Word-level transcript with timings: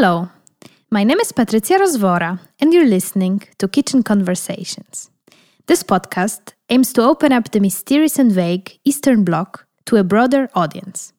Hello, 0.00 0.30
my 0.90 1.04
name 1.04 1.20
is 1.20 1.30
Patricia 1.30 1.74
Rozvora, 1.74 2.40
and 2.58 2.72
you're 2.72 2.86
listening 2.86 3.42
to 3.58 3.68
Kitchen 3.68 4.02
Conversations. 4.02 5.10
This 5.66 5.82
podcast 5.82 6.54
aims 6.70 6.94
to 6.94 7.02
open 7.02 7.32
up 7.32 7.50
the 7.50 7.60
mysterious 7.60 8.18
and 8.18 8.32
vague 8.32 8.78
Eastern 8.82 9.24
Bloc 9.24 9.66
to 9.84 9.96
a 9.98 10.02
broader 10.02 10.48
audience. 10.54 11.12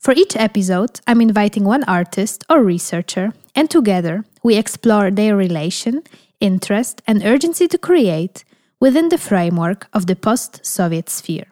For 0.00 0.12
each 0.12 0.34
episode, 0.34 0.98
I'm 1.06 1.20
inviting 1.20 1.62
one 1.62 1.84
artist 1.84 2.42
or 2.50 2.64
researcher, 2.64 3.32
and 3.54 3.70
together 3.70 4.24
we 4.42 4.56
explore 4.56 5.12
their 5.12 5.36
relation, 5.36 6.02
interest, 6.40 7.02
and 7.06 7.22
urgency 7.22 7.68
to 7.68 7.78
create 7.78 8.44
within 8.80 9.08
the 9.08 9.18
framework 9.18 9.86
of 9.92 10.08
the 10.08 10.16
post 10.16 10.66
Soviet 10.66 11.08
sphere. 11.08 11.46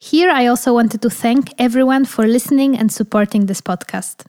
Here, 0.00 0.28
I 0.28 0.46
also 0.46 0.74
wanted 0.74 1.02
to 1.02 1.08
thank 1.08 1.54
everyone 1.56 2.04
for 2.04 2.26
listening 2.26 2.76
and 2.76 2.90
supporting 2.90 3.46
this 3.46 3.60
podcast. 3.60 4.24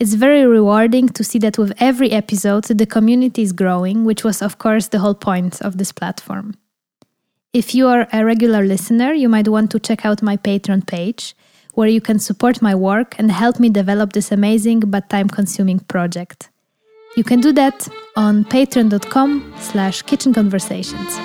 It's 0.00 0.14
very 0.14 0.46
rewarding 0.46 1.08
to 1.08 1.24
see 1.24 1.40
that 1.40 1.58
with 1.58 1.72
every 1.78 2.12
episode, 2.12 2.64
the 2.66 2.86
community 2.86 3.42
is 3.42 3.52
growing, 3.52 4.04
which 4.04 4.22
was, 4.22 4.40
of 4.40 4.58
course, 4.58 4.86
the 4.86 5.00
whole 5.00 5.16
point 5.16 5.60
of 5.60 5.76
this 5.76 5.90
platform. 5.90 6.54
If 7.52 7.74
you 7.74 7.88
are 7.88 8.06
a 8.12 8.24
regular 8.24 8.62
listener, 8.62 9.12
you 9.12 9.28
might 9.28 9.48
want 9.48 9.72
to 9.72 9.80
check 9.80 10.06
out 10.06 10.22
my 10.22 10.36
Patreon 10.36 10.86
page, 10.86 11.34
where 11.74 11.88
you 11.88 12.00
can 12.00 12.20
support 12.20 12.62
my 12.62 12.76
work 12.76 13.16
and 13.18 13.32
help 13.32 13.58
me 13.58 13.70
develop 13.70 14.12
this 14.12 14.30
amazing 14.30 14.80
but 14.80 15.10
time-consuming 15.10 15.80
project. 15.80 16.48
You 17.16 17.24
can 17.24 17.40
do 17.40 17.50
that 17.54 17.88
on 18.14 18.44
patreon.com 18.44 19.52
slash 19.58 20.04
kitchenconversations. 20.04 21.18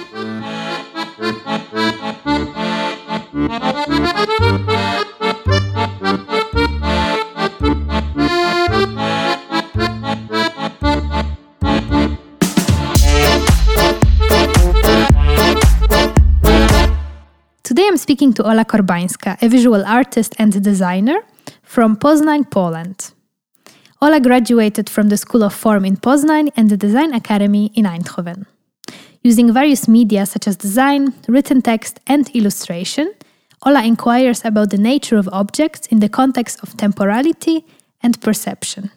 Today 17.73 17.87
I'm 17.87 17.97
speaking 17.97 18.33
to 18.33 18.43
Ola 18.43 18.65
Korbańska, 18.65 19.41
a 19.41 19.49
visual 19.49 19.83
artist 19.83 20.35
and 20.37 20.63
designer 20.63 21.21
from 21.63 21.97
Poznań, 21.97 22.51
Poland. 22.51 23.13
Ola 23.99 24.19
graduated 24.19 24.91
from 24.91 25.09
the 25.09 25.17
School 25.17 25.41
of 25.41 25.55
Form 25.55 25.83
in 25.83 25.97
Poznań 25.97 26.51
and 26.55 26.69
the 26.69 26.77
Design 26.77 27.15
Academy 27.15 27.71
in 27.73 27.85
Eindhoven. 27.85 28.45
Using 29.23 29.51
various 29.51 29.87
media 29.87 30.27
such 30.27 30.47
as 30.47 30.55
design, 30.55 31.15
written 31.27 31.63
text, 31.63 31.99
and 32.05 32.29
illustration, 32.35 33.11
Ola 33.65 33.83
inquires 33.83 34.45
about 34.45 34.69
the 34.69 34.77
nature 34.77 35.17
of 35.17 35.27
objects 35.33 35.87
in 35.87 35.99
the 35.99 36.09
context 36.09 36.61
of 36.61 36.77
temporality 36.77 37.65
and 38.03 38.21
perception. 38.21 38.91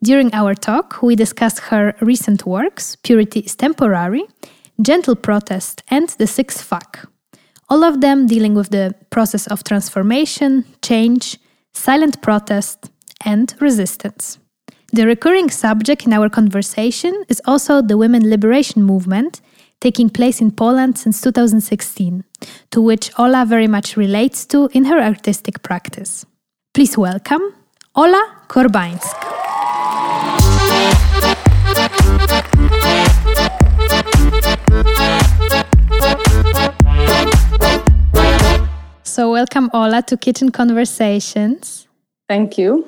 During 0.00 0.32
our 0.32 0.54
talk, 0.54 1.02
we 1.02 1.16
discussed 1.16 1.58
her 1.70 1.96
recent 2.00 2.46
works 2.46 2.94
Purity 2.94 3.40
is 3.40 3.56
Temporary, 3.56 4.26
Gentle 4.80 5.16
Protest, 5.16 5.82
and 5.88 6.08
The 6.10 6.28
Sixth 6.28 6.62
Fuck 6.62 7.08
all 7.68 7.84
of 7.84 8.00
them 8.00 8.26
dealing 8.26 8.54
with 8.54 8.70
the 8.70 8.94
process 9.10 9.46
of 9.46 9.64
transformation, 9.64 10.64
change, 10.82 11.38
silent 11.72 12.20
protest, 12.22 12.90
and 13.24 13.54
resistance. 13.60 14.38
The 14.92 15.06
recurring 15.06 15.50
subject 15.50 16.06
in 16.06 16.12
our 16.12 16.28
conversation 16.28 17.24
is 17.28 17.42
also 17.46 17.82
the 17.82 17.96
women 17.96 18.28
liberation 18.30 18.82
movement 18.82 19.40
taking 19.80 20.08
place 20.08 20.40
in 20.40 20.50
Poland 20.50 20.98
since 20.98 21.20
2016, 21.20 22.24
to 22.70 22.80
which 22.80 23.10
Ola 23.18 23.44
very 23.44 23.68
much 23.68 23.96
relates 23.96 24.46
to 24.46 24.68
in 24.72 24.84
her 24.84 24.98
artistic 24.98 25.62
practice. 25.62 26.24
Please 26.72 26.96
welcome 26.96 27.42
Ola 27.94 28.22
Korbańska. 28.48 29.43
So, 39.14 39.30
welcome 39.30 39.70
Ola 39.72 40.02
to 40.08 40.16
Kitchen 40.16 40.50
Conversations. 40.50 41.86
Thank 42.28 42.58
you. 42.58 42.84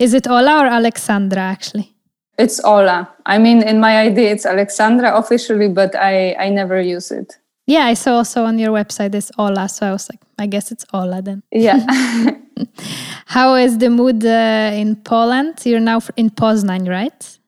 Is 0.00 0.14
it 0.14 0.26
Ola 0.26 0.64
or 0.64 0.66
Alexandra 0.66 1.42
actually? 1.42 1.94
It's 2.36 2.58
Ola. 2.64 3.08
I 3.24 3.38
mean, 3.38 3.62
in 3.62 3.78
my 3.78 4.00
ID, 4.00 4.18
it's 4.18 4.46
Alexandra 4.46 5.16
officially, 5.16 5.68
but 5.68 5.94
I, 5.94 6.34
I 6.34 6.48
never 6.48 6.80
use 6.80 7.12
it. 7.12 7.38
Yeah, 7.68 7.84
I 7.84 7.94
saw 7.94 8.16
also 8.16 8.42
on 8.46 8.58
your 8.58 8.72
website 8.72 9.14
it's 9.14 9.30
Ola, 9.38 9.68
so 9.68 9.86
I 9.86 9.92
was 9.92 10.10
like, 10.10 10.18
I 10.40 10.48
guess 10.48 10.72
it's 10.72 10.84
Ola 10.92 11.22
then. 11.22 11.44
Yeah. 11.52 11.78
How 13.26 13.54
is 13.54 13.78
the 13.78 13.90
mood 13.90 14.24
uh, 14.24 14.72
in 14.74 14.96
Poland? 14.96 15.64
You're 15.64 15.78
now 15.78 16.00
in 16.16 16.30
Poznań, 16.30 16.88
right? 16.88 17.38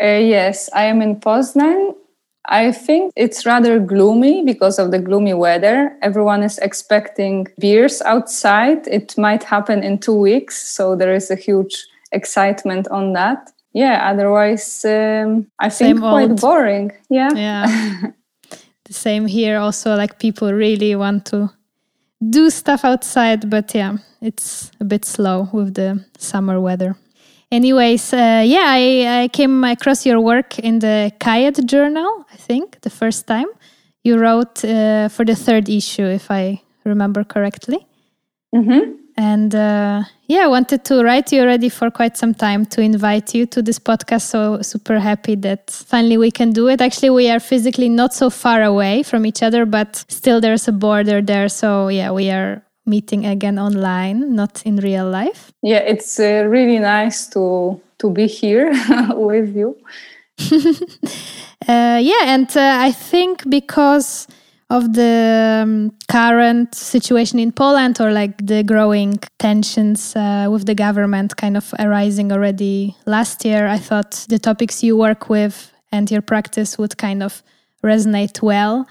Uh, 0.00 0.22
yes, 0.22 0.70
I 0.72 0.84
am 0.84 1.02
in 1.02 1.16
Poznań. 1.16 1.96
I 2.50 2.72
think 2.72 3.12
it's 3.14 3.46
rather 3.46 3.78
gloomy 3.78 4.44
because 4.44 4.80
of 4.80 4.90
the 4.90 4.98
gloomy 4.98 5.34
weather. 5.34 5.96
Everyone 6.02 6.42
is 6.42 6.58
expecting 6.58 7.46
beers 7.60 8.02
outside. 8.02 8.88
It 8.88 9.16
might 9.16 9.44
happen 9.44 9.84
in 9.84 9.98
two 9.98 10.14
weeks. 10.14 10.60
So 10.74 10.96
there 10.96 11.14
is 11.14 11.30
a 11.30 11.36
huge 11.36 11.86
excitement 12.10 12.88
on 12.88 13.12
that. 13.12 13.52
Yeah, 13.72 14.10
otherwise, 14.10 14.84
um, 14.84 15.46
I 15.60 15.68
think 15.68 15.98
Same 15.98 15.98
quite 16.00 16.30
old. 16.30 16.40
boring. 16.40 16.90
Yeah. 17.08 17.30
Yeah. 17.36 17.66
the 18.84 18.92
same 18.92 19.26
here. 19.26 19.58
Also, 19.58 19.94
like 19.94 20.18
people 20.18 20.52
really 20.52 20.96
want 20.96 21.26
to 21.26 21.50
do 22.28 22.50
stuff 22.50 22.84
outside, 22.84 23.48
but 23.48 23.72
yeah, 23.76 23.98
it's 24.20 24.72
a 24.80 24.84
bit 24.84 25.04
slow 25.04 25.48
with 25.52 25.74
the 25.74 26.04
summer 26.18 26.60
weather. 26.60 26.96
Anyways, 27.52 28.12
uh, 28.12 28.42
yeah, 28.46 28.66
I, 28.66 29.22
I 29.22 29.28
came 29.28 29.64
across 29.64 30.06
your 30.06 30.20
work 30.20 30.58
in 30.60 30.78
the 30.78 31.12
Kajet 31.18 31.66
journal, 31.66 32.24
I 32.32 32.36
think, 32.36 32.80
the 32.82 32.90
first 32.90 33.26
time. 33.26 33.46
You 34.04 34.18
wrote 34.18 34.64
uh, 34.64 35.08
for 35.08 35.24
the 35.24 35.34
third 35.34 35.68
issue, 35.68 36.04
if 36.04 36.30
I 36.30 36.62
remember 36.84 37.24
correctly. 37.24 37.86
Mm-hmm. 38.54 38.92
And 39.16 39.54
uh, 39.54 40.04
yeah, 40.28 40.44
I 40.44 40.46
wanted 40.46 40.84
to 40.86 41.02
write 41.02 41.30
you 41.32 41.42
already 41.42 41.68
for 41.68 41.90
quite 41.90 42.16
some 42.16 42.32
time 42.34 42.64
to 42.66 42.80
invite 42.80 43.34
you 43.34 43.46
to 43.46 43.60
this 43.60 43.78
podcast. 43.78 44.22
So 44.22 44.62
super 44.62 44.98
happy 44.98 45.34
that 45.36 45.70
finally 45.70 46.16
we 46.16 46.30
can 46.30 46.52
do 46.52 46.68
it. 46.68 46.80
Actually, 46.80 47.10
we 47.10 47.28
are 47.28 47.40
physically 47.40 47.88
not 47.88 48.14
so 48.14 48.30
far 48.30 48.62
away 48.62 49.02
from 49.02 49.26
each 49.26 49.42
other, 49.42 49.66
but 49.66 50.04
still 50.08 50.40
there's 50.40 50.68
a 50.68 50.72
border 50.72 51.20
there. 51.20 51.48
So 51.48 51.88
yeah, 51.88 52.12
we 52.12 52.30
are 52.30 52.62
meeting 52.90 53.24
again 53.24 53.58
online, 53.58 54.34
not 54.34 54.62
in 54.66 54.76
real 54.76 55.08
life. 55.08 55.52
Yeah, 55.62 55.78
it's 55.78 56.18
uh, 56.20 56.44
really 56.48 56.78
nice 56.78 57.28
to 57.28 57.80
to 57.98 58.10
be 58.10 58.26
here 58.26 58.72
with 59.14 59.56
you. 59.56 59.76
uh, 61.68 61.98
yeah, 62.02 62.34
and 62.34 62.48
uh, 62.56 62.76
I 62.88 62.92
think 62.92 63.48
because 63.48 64.26
of 64.70 64.94
the 64.94 65.62
um, 65.62 65.92
current 66.08 66.74
situation 66.74 67.38
in 67.38 67.52
Poland 67.52 68.00
or 68.00 68.12
like 68.12 68.46
the 68.46 68.62
growing 68.62 69.18
tensions 69.38 70.14
uh, 70.14 70.46
with 70.48 70.64
the 70.64 70.74
government 70.74 71.36
kind 71.36 71.56
of 71.56 71.74
arising 71.78 72.32
already 72.32 72.96
last 73.04 73.44
year, 73.44 73.66
I 73.66 73.78
thought 73.78 74.26
the 74.28 74.38
topics 74.38 74.82
you 74.82 74.96
work 74.96 75.28
with 75.28 75.72
and 75.90 76.10
your 76.10 76.22
practice 76.22 76.78
would 76.78 76.96
kind 76.96 77.22
of 77.22 77.42
resonate 77.82 78.42
well 78.42 78.86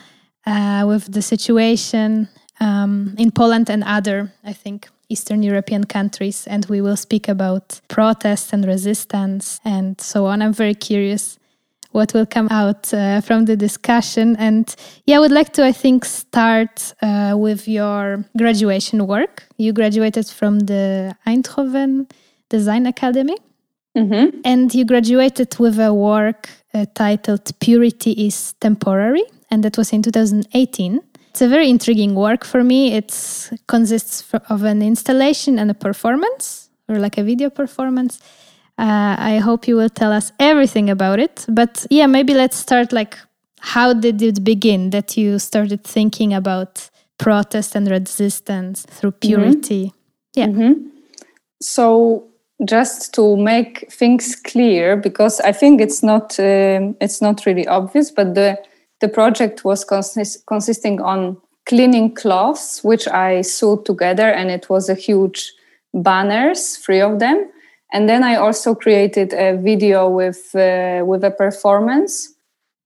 uh, 0.45 0.83
with 0.85 1.11
the 1.13 1.21
situation 1.21 2.27
um, 2.59 3.15
in 3.17 3.31
Poland 3.31 3.69
and 3.69 3.83
other, 3.83 4.31
I 4.43 4.53
think, 4.53 4.89
Eastern 5.09 5.43
European 5.43 5.85
countries. 5.85 6.47
And 6.47 6.65
we 6.65 6.81
will 6.81 6.97
speak 6.97 7.27
about 7.27 7.81
protests 7.87 8.53
and 8.53 8.65
resistance 8.65 9.59
and 9.65 9.99
so 9.99 10.25
on. 10.25 10.41
I'm 10.41 10.53
very 10.53 10.75
curious 10.75 11.39
what 11.91 12.13
will 12.13 12.25
come 12.25 12.47
out 12.51 12.93
uh, 12.93 13.19
from 13.21 13.45
the 13.45 13.55
discussion. 13.55 14.35
And 14.37 14.73
yeah, 15.05 15.17
I 15.17 15.19
would 15.19 15.31
like 15.31 15.53
to, 15.53 15.65
I 15.65 15.71
think, 15.71 16.05
start 16.05 16.93
uh, 17.01 17.33
with 17.35 17.67
your 17.67 18.23
graduation 18.37 19.07
work. 19.07 19.47
You 19.57 19.73
graduated 19.73 20.27
from 20.27 20.59
the 20.59 21.15
Eindhoven 21.25 22.09
Design 22.49 22.85
Academy. 22.85 23.37
Mm-hmm. 23.97 24.41
And 24.45 24.73
you 24.73 24.85
graduated 24.85 25.57
with 25.57 25.79
a 25.79 25.93
work 25.93 26.49
uh, 26.73 26.85
titled 26.93 27.51
Purity 27.59 28.11
is 28.11 28.53
Temporary, 28.61 29.23
and 29.49 29.63
that 29.63 29.77
was 29.77 29.91
in 29.91 30.03
2018. 30.03 31.01
It's 31.39 31.45
a 31.45 31.47
very 31.47 31.69
intriguing 31.69 32.15
work 32.15 32.43
for 32.43 32.65
me. 32.65 32.95
It 32.95 33.13
consists 33.65 34.25
of 34.49 34.63
an 34.65 34.81
installation 34.81 35.57
and 35.57 35.71
a 35.71 35.73
performance, 35.73 36.69
or 36.89 36.99
like 36.99 37.17
a 37.17 37.23
video 37.23 37.49
performance. 37.49 38.19
Uh, 38.77 39.15
I 39.17 39.37
hope 39.37 39.65
you 39.65 39.77
will 39.77 39.87
tell 39.87 40.11
us 40.11 40.33
everything 40.37 40.89
about 40.89 41.17
it. 41.17 41.45
But 41.47 41.85
yeah, 41.89 42.07
maybe 42.07 42.33
let's 42.33 42.57
start 42.57 42.91
like 42.91 43.17
how 43.61 43.93
did 43.93 44.21
it 44.21 44.43
begin 44.43 44.89
that 44.89 45.15
you 45.15 45.39
started 45.39 45.85
thinking 45.85 46.33
about 46.33 46.89
protest 47.17 47.73
and 47.73 47.89
resistance 47.89 48.85
through 48.89 49.11
mm-hmm. 49.11 49.41
purity? 49.41 49.85
Mm-hmm. 49.85 50.39
Yeah. 50.39 50.47
Mm-hmm. 50.47 50.87
So 51.61 52.27
just 52.65 53.13
to 53.13 53.37
make 53.37 53.89
things 53.89 54.35
clear, 54.35 54.97
because 54.97 55.39
I 55.39 55.53
think 55.53 55.79
it's 55.79 56.03
not 56.03 56.37
um, 56.37 56.97
it's 56.99 57.21
not 57.21 57.45
really 57.45 57.65
obvious, 57.65 58.11
but 58.11 58.35
the 58.35 58.57
the 59.01 59.07
project 59.07 59.63
was 59.63 59.85
consist- 59.85 60.45
consisting 60.45 61.01
on 61.01 61.37
cleaning 61.65 62.13
cloths, 62.15 62.83
which 62.83 63.07
I 63.07 63.41
sewed 63.41 63.85
together, 63.85 64.29
and 64.29 64.49
it 64.49 64.69
was 64.69 64.89
a 64.89 64.95
huge 64.95 65.53
banners, 65.93 66.77
three 66.77 67.01
of 67.01 67.19
them. 67.19 67.49
and 67.91 68.07
then 68.07 68.23
I 68.23 68.35
also 68.35 68.75
created 68.75 69.33
a 69.33 69.57
video 69.57 70.09
with 70.09 70.53
uh, 70.55 71.03
with 71.05 71.23
a 71.23 71.31
performance 71.31 72.35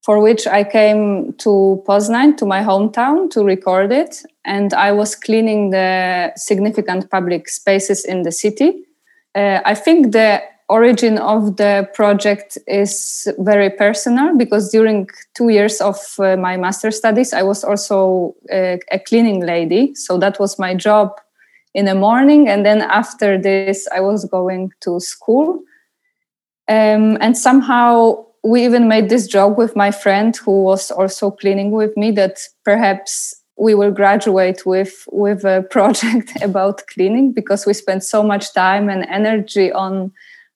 for 0.02 0.20
which 0.20 0.46
I 0.46 0.64
came 0.64 1.32
to 1.38 1.82
Poznan, 1.86 2.36
to 2.36 2.44
my 2.44 2.60
hometown, 2.62 3.30
to 3.30 3.42
record 3.42 3.90
it. 3.90 4.22
And 4.44 4.74
I 4.74 4.92
was 4.92 5.16
cleaning 5.16 5.70
the 5.70 6.32
significant 6.36 7.10
public 7.10 7.48
spaces 7.48 8.04
in 8.04 8.22
the 8.22 8.30
city. 8.30 8.84
Uh, 9.34 9.60
I 9.64 9.74
think 9.74 10.12
the 10.12 10.42
origin 10.68 11.18
of 11.18 11.56
the 11.56 11.88
project 11.94 12.56
is 12.66 13.28
very 13.38 13.70
personal 13.70 14.36
because 14.36 14.70
during 14.70 15.08
two 15.34 15.50
years 15.50 15.80
of 15.80 15.98
uh, 16.18 16.36
my 16.36 16.56
master 16.56 16.90
studies, 16.90 17.32
I 17.32 17.42
was 17.42 17.64
also 17.64 18.34
a, 18.50 18.74
uh, 18.74 18.78
a 18.92 18.98
cleaning 18.98 19.44
lady. 19.44 19.94
So 19.94 20.18
that 20.18 20.38
was 20.38 20.58
my 20.58 20.74
job 20.74 21.20
in 21.74 21.84
the 21.84 21.94
morning. 21.94 22.48
And 22.48 22.64
then 22.64 22.80
after 22.80 23.36
this, 23.36 23.86
I 23.94 24.00
was 24.00 24.24
going 24.24 24.70
to 24.80 25.00
school. 25.00 25.60
Um, 26.68 27.18
and 27.20 27.36
somehow 27.36 28.24
we 28.42 28.64
even 28.64 28.88
made 28.88 29.08
this 29.08 29.26
joke 29.26 29.58
with 29.58 29.76
my 29.76 29.90
friend 29.90 30.36
who 30.36 30.62
was 30.62 30.90
also 30.90 31.30
cleaning 31.30 31.72
with 31.72 31.96
me 31.96 32.10
that 32.12 32.38
perhaps 32.64 33.34
we 33.56 33.74
will 33.74 33.90
graduate 33.90 34.66
with 34.66 35.06
with 35.12 35.44
a 35.44 35.62
project 35.70 36.32
about 36.42 36.86
cleaning 36.86 37.32
because 37.32 37.66
we 37.66 37.72
spent 37.72 38.02
so 38.02 38.22
much 38.22 38.52
time 38.52 38.88
and 38.88 39.04
energy 39.08 39.70
on 39.72 40.12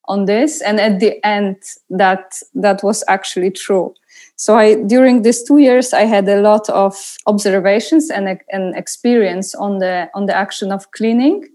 on 0.08 0.24
this 0.24 0.60
and 0.62 0.80
at 0.80 1.00
the 1.00 1.24
end 1.24 1.56
that 1.90 2.42
that 2.54 2.82
was 2.82 3.04
actually 3.08 3.50
true. 3.50 3.94
So 4.36 4.56
i 4.56 4.74
during 4.74 5.22
these 5.22 5.42
two 5.42 5.58
years 5.58 5.92
i 5.92 6.04
had 6.04 6.28
a 6.28 6.40
lot 6.40 6.68
of 6.70 6.94
observations 7.26 8.10
and, 8.10 8.40
and 8.50 8.76
experience 8.76 9.54
on 9.54 9.78
the 9.78 10.08
on 10.14 10.26
the 10.26 10.36
action 10.36 10.72
of 10.72 10.90
cleaning. 10.90 11.48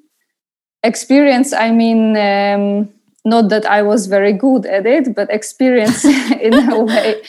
Experience 0.83 1.53
i 1.53 1.71
mean 1.71 2.15
um, 2.17 2.89
not 3.25 3.49
that 3.49 3.65
I 3.65 3.81
was 3.81 4.07
very 4.07 4.33
good 4.33 4.65
at 4.65 4.85
it, 4.85 5.15
but 5.15 5.31
experience 5.31 6.03
in 6.41 6.53
a 6.71 6.83
way 6.83 7.21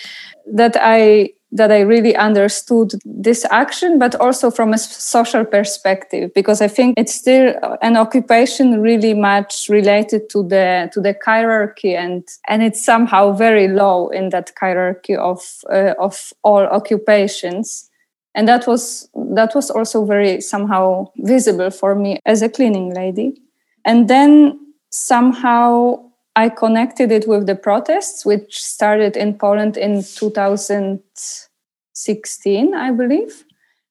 that 0.53 0.77
I 0.81 1.31
that 1.55 1.71
I 1.71 1.81
really 1.81 2.17
understood 2.17 2.93
this 3.05 3.47
action, 3.51 3.99
but 3.99 4.17
also 4.17 4.51
from 4.51 4.73
a 4.73 4.79
social 4.79 5.45
perspective, 5.45 6.33
because 6.35 6.61
I 6.61 6.69
think 6.69 6.99
it's 6.99 7.15
still 7.15 7.55
an 7.81 7.97
occupation 7.97 8.81
really 8.81 9.15
much 9.15 9.69
related 9.69 10.29
to 10.31 10.43
the 10.43 10.91
to 10.93 11.01
the 11.01 11.15
hierarchy, 11.25 11.95
and 11.95 12.27
and 12.49 12.62
it's 12.62 12.85
somehow 12.85 13.33
very 13.33 13.69
low 13.69 14.09
in 14.09 14.31
that 14.31 14.51
hierarchy 14.61 15.17
of 15.17 15.41
uh, 15.71 15.95
of 15.99 16.33
all 16.43 16.67
occupations, 16.67 17.89
and 18.35 18.49
that 18.49 18.67
was 18.67 19.09
that 19.37 19.55
was 19.55 19.71
also 19.71 20.05
very 20.05 20.41
somehow 20.41 21.06
visible 21.19 21.71
for 21.71 21.95
me 21.95 22.19
as 22.27 22.43
a 22.43 22.49
cleaning 22.49 22.93
lady, 22.93 23.41
and 23.85 24.09
then 24.09 24.59
somehow 24.91 26.04
I 26.37 26.49
connected 26.49 27.13
it 27.13 27.29
with 27.29 27.47
the 27.47 27.55
protests, 27.55 28.27
which 28.27 28.61
started 28.61 29.17
in 29.17 29.39
Poland 29.39 29.77
in 29.77 30.03
2016, 30.03 32.75
I 32.75 32.91
believe. 32.91 33.45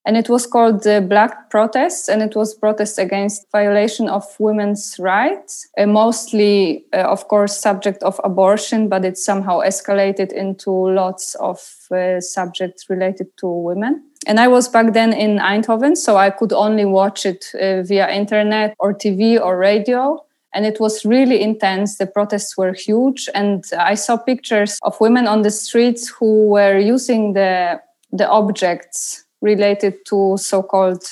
And 0.06 0.18
it 0.18 0.28
was 0.28 0.46
called 0.46 0.84
the 0.84 1.00
Black 1.00 1.50
Protests, 1.50 2.10
and 2.10 2.22
it 2.22 2.36
was 2.36 2.54
protests 2.54 2.98
against 2.98 3.50
violation 3.54 4.10
of 4.10 4.26
women's 4.38 5.00
rights, 5.00 5.66
uh, 5.78 5.86
mostly, 5.86 6.84
uh, 6.92 7.04
of 7.04 7.30
course, 7.30 7.58
subject 7.58 8.04
of 8.04 8.20
abortion, 8.26 8.90
but 8.90 9.06
it 9.06 9.18
somehow 9.18 9.62
escalated 9.62 10.34
into 10.34 10.72
lots 10.72 11.36
of 11.36 11.62
uh, 11.90 12.20
subjects 12.20 12.90
related 12.90 13.28
to 13.38 13.48
women. 13.48 14.04
And 14.28 14.42
I 14.42 14.50
was 14.50 14.68
back 14.68 14.92
then 14.92 15.14
in 15.14 15.38
Eindhoven, 15.38 15.96
so 15.96 16.18
I 16.18 16.32
could 16.32 16.52
only 16.52 16.84
watch 16.84 17.26
it 17.26 17.46
uh, 17.54 17.84
via 17.84 18.10
internet 18.10 18.76
or 18.80 18.94
TV 18.94 19.40
or 19.40 19.58
radio 19.58 20.22
and 20.54 20.66
it 20.66 20.80
was 20.80 21.06
really 21.06 21.42
intense. 21.42 21.98
The 21.98 22.08
protests 22.08 22.58
were 22.58 22.74
huge, 22.74 23.30
and 23.34 23.64
I 23.78 23.96
saw 23.96 24.18
pictures 24.18 24.80
of 24.84 25.00
women 25.00 25.28
on 25.28 25.42
the 25.42 25.52
streets 25.52 26.08
who 26.10 26.50
were 26.50 26.78
using 26.78 27.34
the 27.34 27.82
the 28.12 28.30
objects 28.30 29.26
related 29.42 30.06
to 30.06 30.38
so-called 30.38 31.04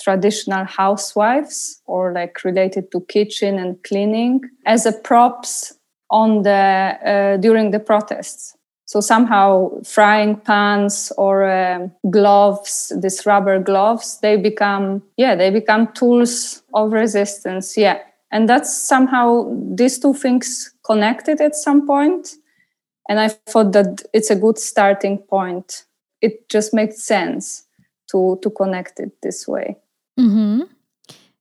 traditional 0.00 0.64
housewives 0.64 1.80
or 1.86 2.12
like 2.12 2.44
related 2.44 2.90
to 2.92 3.00
kitchen 3.02 3.58
and 3.58 3.82
cleaning 3.82 4.40
as 4.66 4.86
a 4.86 4.92
props 4.92 5.74
on 6.10 6.42
the 6.42 6.50
uh, 6.50 7.36
during 7.38 7.70
the 7.70 7.80
protests. 7.80 8.54
So 8.86 9.00
somehow 9.00 9.82
frying 9.82 10.36
pans 10.36 11.12
or 11.18 11.50
um, 11.50 11.92
gloves 12.10 12.90
these 12.96 13.26
rubber 13.26 13.58
gloves 13.58 14.18
they 14.20 14.36
become 14.36 15.02
yeah 15.16 15.34
they 15.34 15.50
become 15.50 15.92
tools 15.92 16.62
of 16.74 16.92
resistance. 16.92 17.76
Yeah 17.76 17.98
and 18.30 18.48
that's 18.48 18.76
somehow 18.76 19.50
these 19.74 19.98
two 19.98 20.14
things 20.14 20.74
connected 20.84 21.40
at 21.40 21.54
some 21.54 21.86
point. 21.86 22.36
And 23.08 23.18
i 23.18 23.28
thought 23.28 23.72
that 23.72 24.02
it's 24.12 24.30
a 24.30 24.36
good 24.36 24.58
starting 24.58 25.18
point. 25.18 25.84
It 26.20 26.48
just 26.48 26.74
makes 26.74 27.02
sense 27.02 27.64
to 28.10 28.38
to 28.42 28.50
connect 28.50 29.00
it 29.00 29.12
this 29.22 29.48
way. 29.48 29.76
Mm-hmm. 30.18 30.62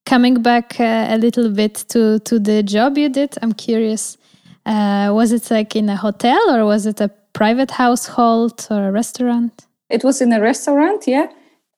coming 0.05 0.41
back 0.41 0.79
uh, 0.79 1.07
a 1.09 1.17
little 1.17 1.49
bit 1.49 1.85
to 1.89 2.19
to 2.19 2.39
the 2.39 2.61
job 2.61 2.95
you 2.95 3.09
did 3.09 3.35
i'm 3.41 3.53
curious 3.53 4.17
uh, 4.67 5.09
was 5.13 5.31
it 5.31 5.49
like 5.49 5.75
in 5.75 5.89
a 5.89 5.95
hotel 5.95 6.41
or 6.51 6.65
was 6.65 6.85
it 6.85 6.99
a 7.01 7.09
private 7.33 7.71
household 7.71 8.67
or 8.69 8.89
a 8.89 8.91
restaurant? 8.91 9.65
It 9.89 10.03
was 10.03 10.21
in 10.21 10.33
a 10.33 10.41
restaurant 10.41 11.07
yeah. 11.07 11.27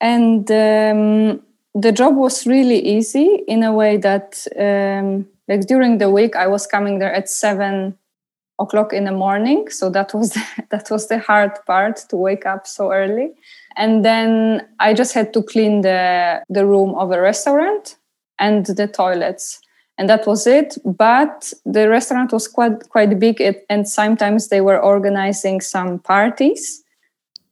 And 0.01 0.50
um, 0.51 1.41
the 1.75 1.92
job 1.92 2.16
was 2.16 2.48
really 2.48 2.80
easy 2.80 3.44
in 3.48 3.63
a 3.63 3.71
way 3.71 3.98
that 3.98 4.45
um, 4.60 5.27
like 5.48 5.68
during 5.68 5.98
the 5.98 6.10
week 6.10 6.36
i 6.36 6.48
was 6.48 6.66
coming 6.66 7.00
there 7.00 7.13
at 7.13 7.30
seven 7.30 7.98
o'clock 8.60 8.94
in 8.94 9.06
the 9.06 9.12
morning. 9.12 9.69
So 9.69 9.89
that 9.89 10.13
was 10.13 10.33
the, 10.33 10.44
that 10.69 10.92
was 10.92 11.07
the 11.07 11.19
hard 11.19 11.57
part 11.66 11.98
to 12.10 12.16
wake 12.16 12.45
up 12.45 12.68
so 12.68 12.92
early. 12.92 13.31
And 13.77 14.04
then 14.04 14.68
i 14.80 14.94
just 14.94 15.13
had 15.13 15.33
to 15.33 15.42
clean 15.42 15.81
the 15.81 16.44
the 16.50 16.66
room 16.66 16.94
of 16.95 17.12
a 17.12 17.21
restaurant 17.21 17.98
and 18.38 18.65
the 18.65 18.88
toilets. 18.88 19.60
And 19.98 20.10
that 20.10 20.25
was 20.25 20.48
it. 20.48 20.77
But 20.86 21.51
the 21.65 21.89
restaurant 21.89 22.31
was 22.31 22.48
quite 22.48 22.89
quite 22.89 23.19
big 23.19 23.42
and 23.69 23.88
sometimes 23.88 24.50
they 24.50 24.62
were 24.62 24.80
organizing 24.80 25.62
some 25.62 26.00
parties 26.00 26.83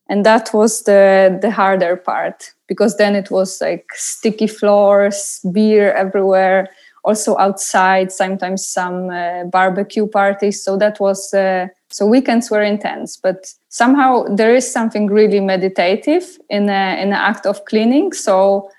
and 0.09 0.25
that 0.25 0.53
was 0.53 0.83
the 0.83 1.37
the 1.41 1.51
harder 1.51 1.95
part 1.95 2.53
because 2.67 2.97
then 2.97 3.15
it 3.15 3.31
was 3.31 3.61
like 3.61 3.85
sticky 3.93 4.47
floors 4.47 5.39
beer 5.51 5.93
everywhere 5.93 6.69
also 7.07 7.37
outside 7.37 8.11
sometimes 8.11 8.65
some 8.65 9.09
uh, 9.09 9.45
barbecue 9.45 10.05
parties. 10.05 10.61
So 10.61 10.75
that 10.77 10.99
was 10.99 11.33
uh, 11.33 11.67
so 11.89 12.05
weekends 12.05 12.51
were 12.51 12.61
intense 12.61 13.15
but 13.15 13.53
somehow 13.69 14.25
there 14.35 14.53
is 14.53 14.69
something 14.69 15.07
really 15.07 15.39
meditative 15.39 16.37
in 16.49 16.69
a, 16.69 17.01
in 17.01 17.07
an 17.07 17.13
act 17.13 17.45
of 17.45 17.63
cleaning. 17.63 18.11
So 18.11 18.69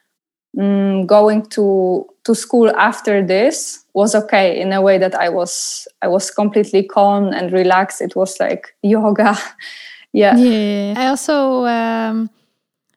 um, 0.59 1.07
going 1.07 1.47
to 1.51 2.07
to 2.25 2.35
school 2.35 2.71
after 2.77 3.25
this 3.25 3.85
was 3.95 4.15
okay 4.15 4.61
in 4.61 4.73
a 4.73 4.83
way 4.83 4.99
that 4.99 5.15
i 5.15 5.29
was 5.29 5.87
i 6.03 6.09
was 6.09 6.31
completely 6.31 6.83
calm 6.83 7.33
and 7.33 7.53
relaxed. 7.53 8.01
It 8.03 8.15
was 8.15 8.39
like 8.41 8.75
yoga 8.83 9.39
yeah 10.13 10.37
yeah 10.37 10.95
i 10.97 11.07
also 11.07 11.65
um, 11.67 12.31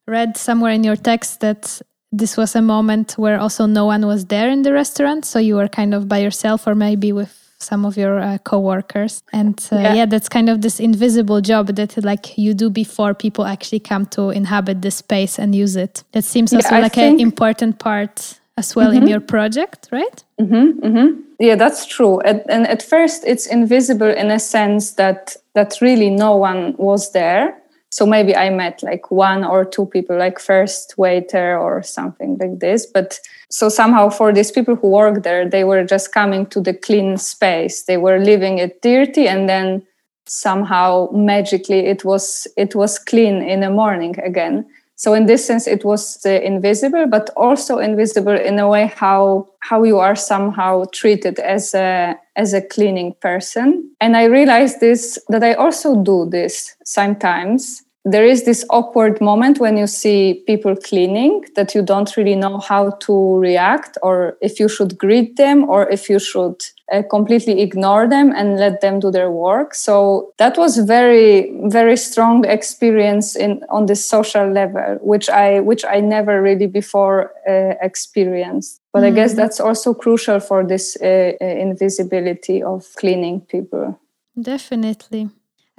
read 0.08 0.38
somewhere 0.38 0.72
in 0.72 0.84
your 0.84 0.96
text 0.96 1.40
that 1.42 1.82
this 2.12 2.36
was 2.36 2.56
a 2.56 2.62
moment 2.62 3.14
where 3.18 3.40
also 3.40 3.66
no 3.66 3.86
one 3.86 4.06
was 4.06 4.26
there 4.26 4.50
in 4.50 4.64
the 4.64 4.74
restaurant 4.74 5.26
so 5.26 5.40
you 5.40 5.56
were 5.56 5.68
kind 5.68 5.94
of 5.94 6.08
by 6.08 6.18
yourself 6.18 6.68
or 6.68 6.76
maybe 6.76 7.12
with 7.12 7.38
some 7.62 7.86
of 7.86 7.96
your 7.96 8.20
uh, 8.20 8.38
co-workers 8.40 9.24
and 9.32 9.68
uh, 9.72 9.78
yeah. 9.78 9.94
yeah. 9.94 10.06
that's 10.06 10.28
kind 10.28 10.50
of 10.50 10.62
this 10.62 10.80
invisible 10.80 11.42
job 11.42 11.68
that 11.68 12.04
like 12.04 12.38
you 12.38 12.54
do 12.54 12.70
before 12.70 13.14
people 13.14 13.46
actually 13.46 13.80
come 13.80 14.06
to 14.08 14.30
inhabit 14.32 14.82
the 14.82 14.92
space 14.92 15.38
and 15.40 15.56
use 15.56 15.76
it 15.76 16.04
that 16.12 16.24
seems 16.24 16.54
also 16.54 16.76
yeah, 16.76 16.82
like 16.82 16.98
an 16.98 17.20
important 17.20 17.80
part 17.80 18.40
as 18.58 18.76
well 18.76 18.92
mm-hmm. 18.92 19.04
in 19.04 19.08
your 19.08 19.20
project 19.22 19.88
right 19.92 20.24
mm-hmm, 20.40 20.86
mm-hmm. 20.86 21.22
yeah 21.40 21.56
that's 21.56 21.86
true 21.86 22.20
and, 22.22 22.44
and 22.50 22.68
at 22.68 22.82
first 22.82 23.24
it's 23.26 23.46
invisible 23.46 24.10
in 24.10 24.32
a 24.32 24.40
sense 24.40 24.94
that 24.94 25.36
that 25.54 25.78
really 25.82 26.10
no 26.10 26.36
one 26.36 26.76
was 26.78 27.12
there. 27.12 27.58
So 27.90 28.06
maybe 28.06 28.34
i 28.34 28.50
met 28.50 28.82
like 28.82 29.12
one 29.12 29.44
or 29.44 29.66
two 29.66 29.86
people 29.86 30.18
like 30.18 30.40
first 30.40 30.98
waiter 30.98 31.58
or 31.58 31.84
something 31.84 32.38
like 32.38 32.60
this. 32.60 32.86
But 32.86 33.20
so 33.50 33.68
somehow 33.68 34.10
for 34.10 34.32
these 34.32 34.52
people 34.52 34.76
who 34.76 34.90
work 34.90 35.24
there 35.24 35.50
they 35.50 35.66
were 35.66 35.84
just 35.84 36.14
coming 36.14 36.46
to 36.48 36.62
the 36.62 36.74
clean 36.74 37.18
space. 37.18 37.84
They 37.84 37.98
were 37.98 38.20
leaving 38.20 38.60
it 38.60 38.82
dirty 38.82 39.28
and 39.28 39.50
then 39.50 39.86
somehow 40.26 41.10
magically 41.12 41.80
it 41.80 42.06
was 42.06 42.48
it 42.56 42.76
was 42.76 42.98
clean 42.98 43.42
in 43.42 43.60
the 43.60 43.70
morning 43.70 44.18
again. 44.20 44.66
So 44.96 45.14
in 45.14 45.26
this 45.26 45.46
sense 45.46 45.68
it 45.68 45.84
was 45.84 46.26
uh, 46.26 46.30
invisible 46.30 47.08
but 47.08 47.30
also 47.36 47.80
invisible 47.80 48.38
in 48.38 48.58
a 48.58 48.70
way 48.70 48.86
how 48.96 49.50
how 49.60 49.84
you 49.84 50.00
are 50.00 50.16
somehow 50.16 50.86
treated 50.94 51.40
as 51.40 51.74
a 51.74 52.16
as 52.36 52.54
a 52.54 52.62
cleaning 52.62 53.14
person. 53.22 53.92
And 54.00 54.16
i 54.16 54.24
realized 54.26 54.80
this 54.80 55.20
that 55.30 55.44
i 55.44 55.54
also 55.54 56.02
do 56.04 56.28
this 56.30 56.76
sometimes 56.86 57.84
there 58.04 58.26
is 58.26 58.46
this 58.46 58.66
awkward 58.72 59.22
moment 59.22 59.60
when 59.60 59.78
you 59.78 59.86
see 59.86 60.44
people 60.48 60.76
cleaning 60.76 61.46
that 61.56 61.76
you 61.76 61.84
don't 61.84 62.18
really 62.18 62.36
know 62.36 62.58
how 62.58 62.90
to 62.92 63.38
react 63.38 63.98
or 64.02 64.38
if 64.42 64.60
you 64.60 64.68
should 64.68 64.98
greet 64.98 65.36
them 65.38 65.70
or 65.70 65.88
if 65.90 66.10
you 66.10 66.18
should 66.18 66.56
uh, 66.92 67.04
completely 67.12 67.62
ignore 67.62 68.08
them 68.08 68.34
and 68.36 68.58
let 68.58 68.82
them 68.82 69.00
do 69.00 69.12
their 69.12 69.30
work. 69.30 69.76
So 69.76 70.34
that 70.40 70.58
was 70.58 70.78
very 70.78 71.52
very 71.66 71.96
strong 71.96 72.44
experience 72.46 73.36
in 73.36 73.64
on 73.70 73.86
this 73.86 74.04
social 74.04 74.52
level 74.52 74.98
which 75.02 75.30
i 75.30 75.60
which 75.60 75.86
i 75.86 76.00
never 76.00 76.42
really 76.42 76.68
before 76.68 77.32
uh, 77.48 77.76
experienced. 77.82 78.82
But 78.94 79.04
mm-hmm. 79.04 79.14
i 79.14 79.16
guess 79.16 79.34
that's 79.36 79.60
also 79.60 79.94
crucial 79.94 80.40
for 80.40 80.66
this 80.66 80.98
uh, 81.02 81.34
uh, 81.40 81.46
invisibility 81.46 82.64
of 82.64 82.88
cleaning 82.98 83.42
people. 83.42 84.00
Definitely 84.42 85.30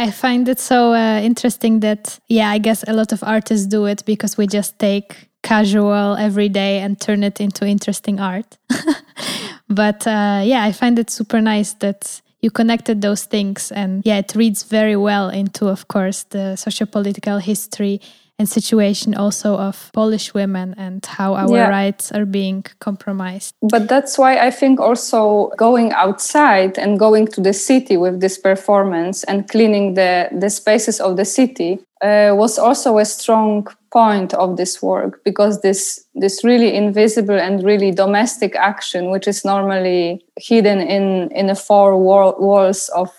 I 0.03 0.11
find 0.11 0.49
it 0.49 0.59
so 0.59 0.93
uh, 0.95 1.21
interesting 1.23 1.79
that, 1.81 2.19
yeah, 2.29 2.51
I 2.51 2.59
guess 2.59 2.83
a 2.89 2.93
lot 2.93 3.13
of 3.13 3.23
artists 3.23 3.67
do 3.67 3.87
it 3.87 4.05
because 4.05 4.37
we 4.37 4.49
just 4.49 4.77
take 4.81 5.29
casual 5.45 6.17
every 6.17 6.49
day 6.49 6.81
and 6.81 7.01
turn 7.01 7.23
it 7.23 7.41
into 7.41 7.65
interesting 7.65 8.19
art. 8.19 8.59
but 9.69 10.05
uh, 10.05 10.43
yeah, 10.45 10.65
I 10.65 10.73
find 10.73 10.99
it 10.99 11.09
super 11.09 11.41
nice 11.41 11.75
that 11.75 12.21
you 12.41 12.51
connected 12.51 13.01
those 13.01 13.27
things. 13.27 13.71
And 13.71 14.03
yeah, 14.05 14.19
it 14.19 14.35
reads 14.35 14.65
very 14.65 14.97
well 14.97 15.29
into, 15.29 15.69
of 15.69 15.87
course, 15.87 16.25
the 16.25 16.57
socio-political 16.57 17.39
history 17.39 18.01
and 18.43 18.49
situation 18.49 19.15
also 19.15 19.57
of 19.57 19.91
Polish 19.93 20.35
women 20.35 20.75
and 20.77 21.07
how 21.07 21.35
our 21.35 21.57
yeah. 21.57 21.69
rights 21.69 22.11
are 22.11 22.27
being 22.27 22.65
compromised. 22.81 23.55
But 23.63 23.89
that's 23.89 24.19
why 24.19 24.33
I 24.47 24.51
think 24.51 24.81
also 24.81 25.53
going 25.57 25.93
outside 25.93 26.77
and 26.77 26.99
going 26.99 27.29
to 27.35 27.41
the 27.41 27.53
city 27.53 27.97
with 27.97 28.21
this 28.21 28.39
performance 28.39 29.23
and 29.25 29.49
cleaning 29.49 29.95
the, 29.95 30.29
the 30.33 30.51
spaces 30.51 31.01
of 31.01 31.17
the 31.17 31.25
city 31.25 31.79
uh, 32.03 32.33
was 32.35 32.59
also 32.59 32.99
a 32.99 33.05
strong 33.05 33.69
point 33.93 34.35
of 34.35 34.57
this 34.57 34.83
work 34.83 35.21
because 35.25 35.61
this 35.61 36.05
this 36.15 36.43
really 36.43 36.75
invisible 36.75 37.39
and 37.39 37.63
really 37.63 37.93
domestic 37.93 38.57
action 38.57 39.11
which 39.11 39.29
is 39.29 39.45
normally 39.45 40.25
hidden 40.37 40.81
in 40.81 41.31
in 41.31 41.47
the 41.47 41.55
four 41.55 41.97
wall, 41.97 42.35
walls 42.39 42.89
of 42.97 43.11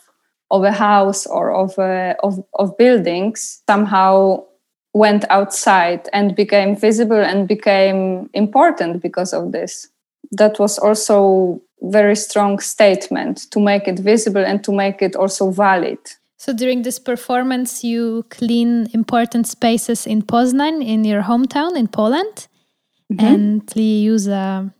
of 0.50 0.63
a 0.63 0.72
house 0.72 1.25
or 1.27 1.51
of, 1.51 1.77
a, 1.77 2.15
of 2.24 2.44
of 2.60 2.75
buildings 2.77 3.62
somehow 3.70 4.44
went 4.93 5.25
outside 5.29 6.07
and 6.13 6.35
became 6.35 6.75
visible 6.75 7.19
and 7.19 7.47
became 7.47 8.29
important 8.33 9.01
because 9.01 9.33
of 9.33 9.51
this. 9.51 9.89
That 10.31 10.59
was 10.59 10.77
also 10.79 11.62
very 11.81 12.15
strong 12.15 12.59
statement 12.59 13.51
to 13.51 13.59
make 13.59 13.88
it 13.88 14.00
visible 14.00 14.43
and 14.45 14.63
to 14.63 14.71
make 14.71 15.01
it 15.01 15.15
also 15.15 15.51
valid. 15.51 15.97
So 16.38 16.53
during 16.53 16.83
this 16.83 17.00
performance 17.00 17.83
you 17.83 18.25
clean 18.29 18.88
important 18.93 19.47
spaces 19.47 20.05
in 20.05 20.21
Poznań 20.21 20.83
in 20.83 21.03
your 21.03 21.23
hometown 21.23 21.75
in 21.77 21.88
Poland 21.88 22.47
mm-hmm. 23.12 23.25
and 23.25 23.71
you 23.75 24.12
use 24.13 24.27
a 24.27 24.73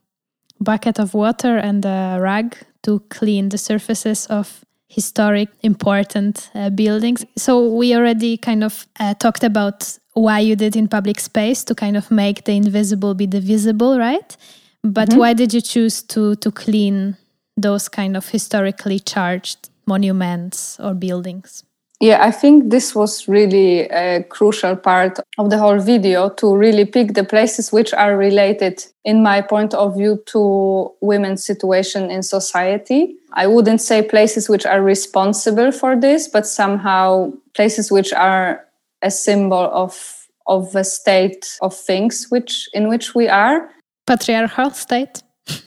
bucket 0.60 1.00
of 1.00 1.14
water 1.14 1.58
and 1.58 1.86
a 1.86 2.18
rag 2.20 2.58
to 2.84 3.00
clean 3.10 3.50
the 3.50 3.58
surfaces 3.58 4.26
of 4.28 4.66
historic 4.88 5.50
important 5.62 6.52
uh, 6.54 6.70
buildings. 6.70 7.26
So 7.38 7.68
we 7.68 7.96
already 7.96 8.38
kind 8.38 8.64
of 8.64 8.86
uh, 9.00 9.14
talked 9.16 9.44
about 9.44 9.98
why 10.14 10.40
you 10.40 10.56
did 10.56 10.76
in 10.76 10.88
public 10.88 11.20
space 11.20 11.64
to 11.66 11.76
kind 11.76 11.98
of 11.98 12.12
make 12.12 12.46
the 12.46 12.54
invisible 12.54 13.14
be 13.14 13.26
the 13.26 13.40
visible, 13.40 13.98
right? 13.98 14.38
But 14.84 15.10
mm-hmm. 15.10 15.20
why 15.20 15.34
did 15.34 15.54
you 15.54 15.62
choose 15.62 16.02
to 16.04 16.36
to 16.36 16.52
clean 16.52 17.18
those 17.58 17.90
kind 17.90 18.18
of 18.18 18.30
historically 18.30 19.00
charged 19.00 19.70
monuments 19.86 20.80
or 20.80 20.94
buildings? 20.94 21.64
Yeah, 22.00 22.22
I 22.22 22.32
think 22.32 22.70
this 22.70 22.94
was 22.94 23.30
really 23.30 23.82
a 23.84 24.24
crucial 24.24 24.76
part 24.76 25.20
of 25.38 25.50
the 25.50 25.58
whole 25.58 25.80
video 25.80 26.30
to 26.32 26.54
really 26.54 26.84
pick 26.84 27.14
the 27.14 27.24
places 27.24 27.72
which 27.72 27.94
are 27.94 28.18
related, 28.18 28.86
in 29.06 29.24
my 29.24 29.40
point 29.40 29.74
of 29.74 29.96
view, 29.96 30.22
to 30.26 30.92
women's 31.00 31.46
situation 31.46 32.12
in 32.12 32.22
society. 32.22 33.16
I 33.32 33.48
wouldn't 33.48 33.80
say 33.80 34.02
places 34.02 34.50
which 34.50 34.66
are 34.66 34.82
responsible 34.82 35.72
for 35.72 35.96
this, 35.96 36.28
but 36.28 36.46
somehow 36.46 37.32
places 37.54 37.90
which 37.90 38.12
are 38.12 38.66
a 39.04 39.12
symbol 39.12 39.70
of 39.72 40.24
of 40.48 40.76
a 40.76 40.84
state 40.84 41.58
of 41.62 41.76
things 41.76 42.28
which 42.30 42.70
in 42.74 42.90
which 42.90 43.16
we 43.16 43.28
are. 43.28 43.70
Patriarchal 44.08 44.72
state. 44.72 45.22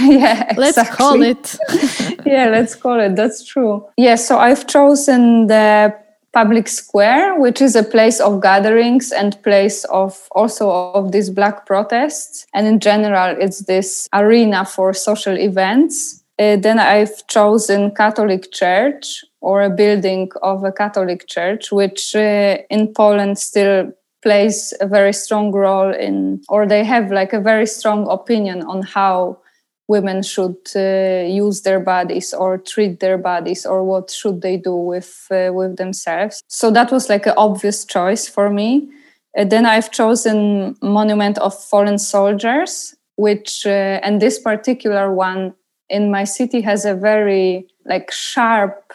Yeah 0.00 0.52
let's 0.56 0.78
call 0.90 1.22
it. 1.22 1.56
Yeah 2.26 2.48
let's 2.48 2.74
call 2.74 3.00
it. 3.00 3.16
That's 3.16 3.44
true. 3.44 3.86
Yeah 3.96 4.16
so 4.16 4.38
i've 4.38 4.66
chosen 4.66 5.46
the 5.46 5.94
public 6.32 6.68
square 6.68 7.34
which 7.40 7.60
is 7.60 7.74
a 7.74 7.82
place 7.82 8.20
of 8.20 8.40
gatherings 8.42 9.10
and 9.12 9.42
place 9.42 9.84
of 9.84 10.28
also 10.32 10.70
of 10.70 11.12
these 11.12 11.30
black 11.30 11.66
protests. 11.66 12.46
And 12.54 12.66
in 12.66 12.78
general 12.80 13.36
it's 13.40 13.60
this 13.66 14.08
arena 14.12 14.64
for 14.64 14.92
social 14.92 15.36
events 15.38 16.17
uh, 16.38 16.56
then 16.56 16.78
i've 16.78 17.26
chosen 17.26 17.94
catholic 17.94 18.52
church 18.52 19.24
or 19.40 19.62
a 19.62 19.70
building 19.70 20.30
of 20.42 20.64
a 20.64 20.72
Catholic 20.72 21.26
church, 21.26 21.70
which 21.70 22.14
uh, 22.14 22.58
in 22.70 22.92
Poland 22.92 23.38
still 23.38 23.92
plays 24.22 24.74
a 24.80 24.86
very 24.86 25.12
strong 25.12 25.52
role 25.52 25.94
in, 25.94 26.42
or 26.48 26.66
they 26.66 26.84
have 26.84 27.12
like 27.12 27.32
a 27.32 27.40
very 27.40 27.66
strong 27.66 28.08
opinion 28.08 28.62
on 28.62 28.82
how 28.82 29.38
women 29.86 30.22
should 30.22 30.56
uh, 30.76 31.24
use 31.24 31.62
their 31.62 31.80
bodies 31.80 32.34
or 32.34 32.58
treat 32.58 33.00
their 33.00 33.16
bodies 33.16 33.64
or 33.64 33.84
what 33.84 34.10
should 34.10 34.42
they 34.42 34.56
do 34.56 34.74
with 34.74 35.26
uh, 35.30 35.50
with 35.52 35.76
themselves. 35.76 36.42
So 36.48 36.70
that 36.72 36.90
was 36.90 37.08
like 37.08 37.26
an 37.26 37.34
obvious 37.36 37.84
choice 37.84 38.28
for 38.28 38.50
me. 38.50 38.90
Uh, 39.38 39.44
then 39.44 39.66
i've 39.66 39.90
chosen 39.90 40.74
monument 40.80 41.36
of 41.38 41.52
fallen 41.54 41.98
soldiers 41.98 42.96
which 43.16 43.66
uh, 43.66 44.00
and 44.02 44.22
this 44.22 44.38
particular 44.38 45.12
one 45.12 45.52
in 45.88 46.10
my 46.10 46.24
city 46.24 46.60
has 46.60 46.84
a 46.84 46.94
very 46.94 47.66
like 47.84 48.10
sharp 48.10 48.92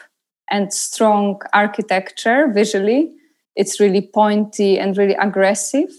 and 0.50 0.74
strong 0.74 1.42
architecture 1.54 2.48
visually. 2.54 3.12
It's 3.56 3.80
really 3.80 4.02
pointy 4.02 4.80
and 4.80 4.98
really 4.98 5.16
aggressive. 5.16 5.90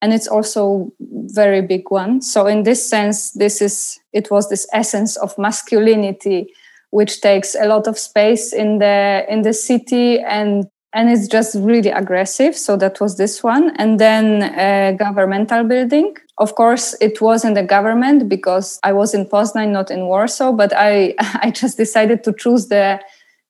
And 0.00 0.12
it's 0.12 0.28
also 0.28 0.92
very 1.00 1.60
big 1.60 1.90
one. 1.90 2.22
So 2.22 2.46
in 2.46 2.62
this 2.62 2.88
sense, 2.88 3.32
this 3.32 3.60
is 3.60 3.98
it 4.12 4.30
was 4.30 4.48
this 4.48 4.66
essence 4.72 5.16
of 5.16 5.36
masculinity, 5.38 6.52
which 6.90 7.20
takes 7.20 7.56
a 7.56 7.66
lot 7.66 7.88
of 7.88 7.98
space 7.98 8.52
in 8.52 8.78
the 8.78 9.24
in 9.28 9.42
the 9.42 9.52
city 9.52 10.20
and 10.20 10.68
and 10.94 11.10
it's 11.10 11.28
just 11.28 11.54
really 11.54 11.90
aggressive. 11.90 12.56
So 12.56 12.76
that 12.76 13.00
was 13.00 13.16
this 13.16 13.42
one. 13.42 13.76
And 13.76 13.98
then 14.00 14.42
a 14.42 14.96
governmental 14.98 15.64
building. 15.64 16.16
Of 16.38 16.54
course, 16.54 16.94
it 17.00 17.20
wasn't 17.20 17.56
the 17.56 17.62
government 17.62 18.28
because 18.28 18.78
I 18.82 18.92
was 18.92 19.12
in 19.12 19.26
Poznan, 19.26 19.70
not 19.70 19.90
in 19.90 20.06
Warsaw, 20.06 20.52
but 20.52 20.72
I, 20.74 21.14
I 21.20 21.50
just 21.50 21.76
decided 21.76 22.24
to 22.24 22.32
choose 22.32 22.68
the 22.68 23.00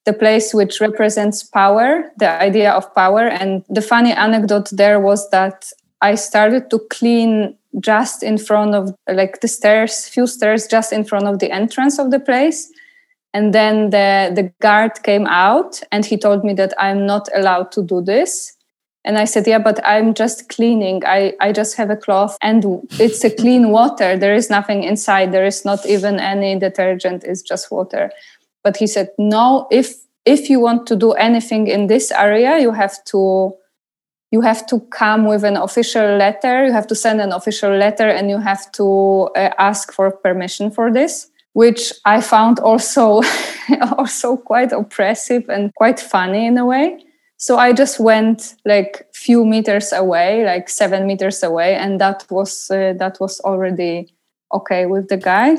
the 0.05 0.13
place 0.13 0.53
which 0.53 0.79
represents 0.81 1.43
power, 1.43 2.11
the 2.17 2.29
idea 2.41 2.71
of 2.71 2.93
power. 2.95 3.27
And 3.27 3.63
the 3.69 3.81
funny 3.81 4.11
anecdote 4.11 4.69
there 4.71 4.99
was 4.99 5.29
that 5.29 5.71
I 6.01 6.15
started 6.15 6.69
to 6.71 6.79
clean 6.89 7.55
just 7.79 8.23
in 8.23 8.37
front 8.37 8.73
of 8.73 8.95
like 9.07 9.41
the 9.41 9.47
stairs, 9.47 10.07
few 10.07 10.25
stairs 10.25 10.67
just 10.67 10.91
in 10.93 11.03
front 11.03 11.27
of 11.27 11.39
the 11.39 11.51
entrance 11.51 11.99
of 11.99 12.09
the 12.09 12.19
place. 12.19 12.71
And 13.33 13.53
then 13.53 13.91
the, 13.91 14.31
the 14.33 14.51
guard 14.59 15.03
came 15.03 15.27
out 15.27 15.81
and 15.91 16.05
he 16.05 16.17
told 16.17 16.43
me 16.43 16.53
that 16.53 16.73
I'm 16.79 17.05
not 17.05 17.29
allowed 17.35 17.71
to 17.73 17.83
do 17.83 18.01
this. 18.01 18.55
And 19.05 19.17
I 19.17 19.25
said, 19.25 19.47
Yeah, 19.47 19.59
but 19.59 19.79
I'm 19.85 20.13
just 20.13 20.49
cleaning. 20.49 21.03
I, 21.05 21.33
I 21.39 21.51
just 21.51 21.77
have 21.77 21.89
a 21.89 21.95
cloth 21.95 22.37
and 22.41 22.65
it's 22.99 23.23
a 23.23 23.29
clean 23.29 23.69
water. 23.69 24.17
There 24.17 24.33
is 24.33 24.49
nothing 24.49 24.83
inside. 24.83 25.31
There 25.31 25.45
is 25.45 25.63
not 25.63 25.85
even 25.85 26.19
any 26.19 26.59
detergent. 26.59 27.23
It's 27.23 27.41
just 27.41 27.71
water 27.71 28.11
but 28.63 28.77
he 28.77 28.87
said 28.87 29.09
no 29.17 29.67
if 29.71 29.95
if 30.25 30.49
you 30.49 30.59
want 30.59 30.85
to 30.87 30.95
do 30.95 31.11
anything 31.13 31.67
in 31.67 31.87
this 31.87 32.11
area 32.11 32.59
you 32.59 32.71
have 32.71 33.03
to 33.05 33.53
you 34.31 34.41
have 34.41 34.65
to 34.67 34.79
come 34.91 35.25
with 35.25 35.43
an 35.43 35.57
official 35.57 36.17
letter 36.17 36.65
you 36.65 36.71
have 36.71 36.87
to 36.87 36.95
send 36.95 37.21
an 37.21 37.31
official 37.31 37.75
letter 37.75 38.09
and 38.09 38.29
you 38.29 38.37
have 38.37 38.71
to 38.71 39.29
uh, 39.35 39.49
ask 39.57 39.91
for 39.91 40.11
permission 40.11 40.69
for 40.71 40.91
this 40.91 41.28
which 41.53 41.93
i 42.05 42.21
found 42.21 42.59
also 42.59 43.21
also 43.97 44.37
quite 44.37 44.71
oppressive 44.71 45.47
and 45.49 45.73
quite 45.75 45.99
funny 45.99 46.45
in 46.45 46.57
a 46.57 46.65
way. 46.65 47.03
So 47.37 47.57
i 47.57 47.73
just 47.73 47.99
went 47.99 48.55
like 48.65 49.07
few 49.13 49.45
meters 49.45 49.93
away 49.93 50.45
like 50.45 50.69
7 50.69 51.05
meters 51.05 51.43
away 51.43 51.75
and 51.75 51.99
that 52.01 52.25
was 52.29 52.69
uh, 52.69 52.93
that 52.97 53.17
was 53.19 53.39
already 53.41 54.13
okay 54.53 54.85
with 54.85 55.07
the 55.07 55.17
guy. 55.17 55.57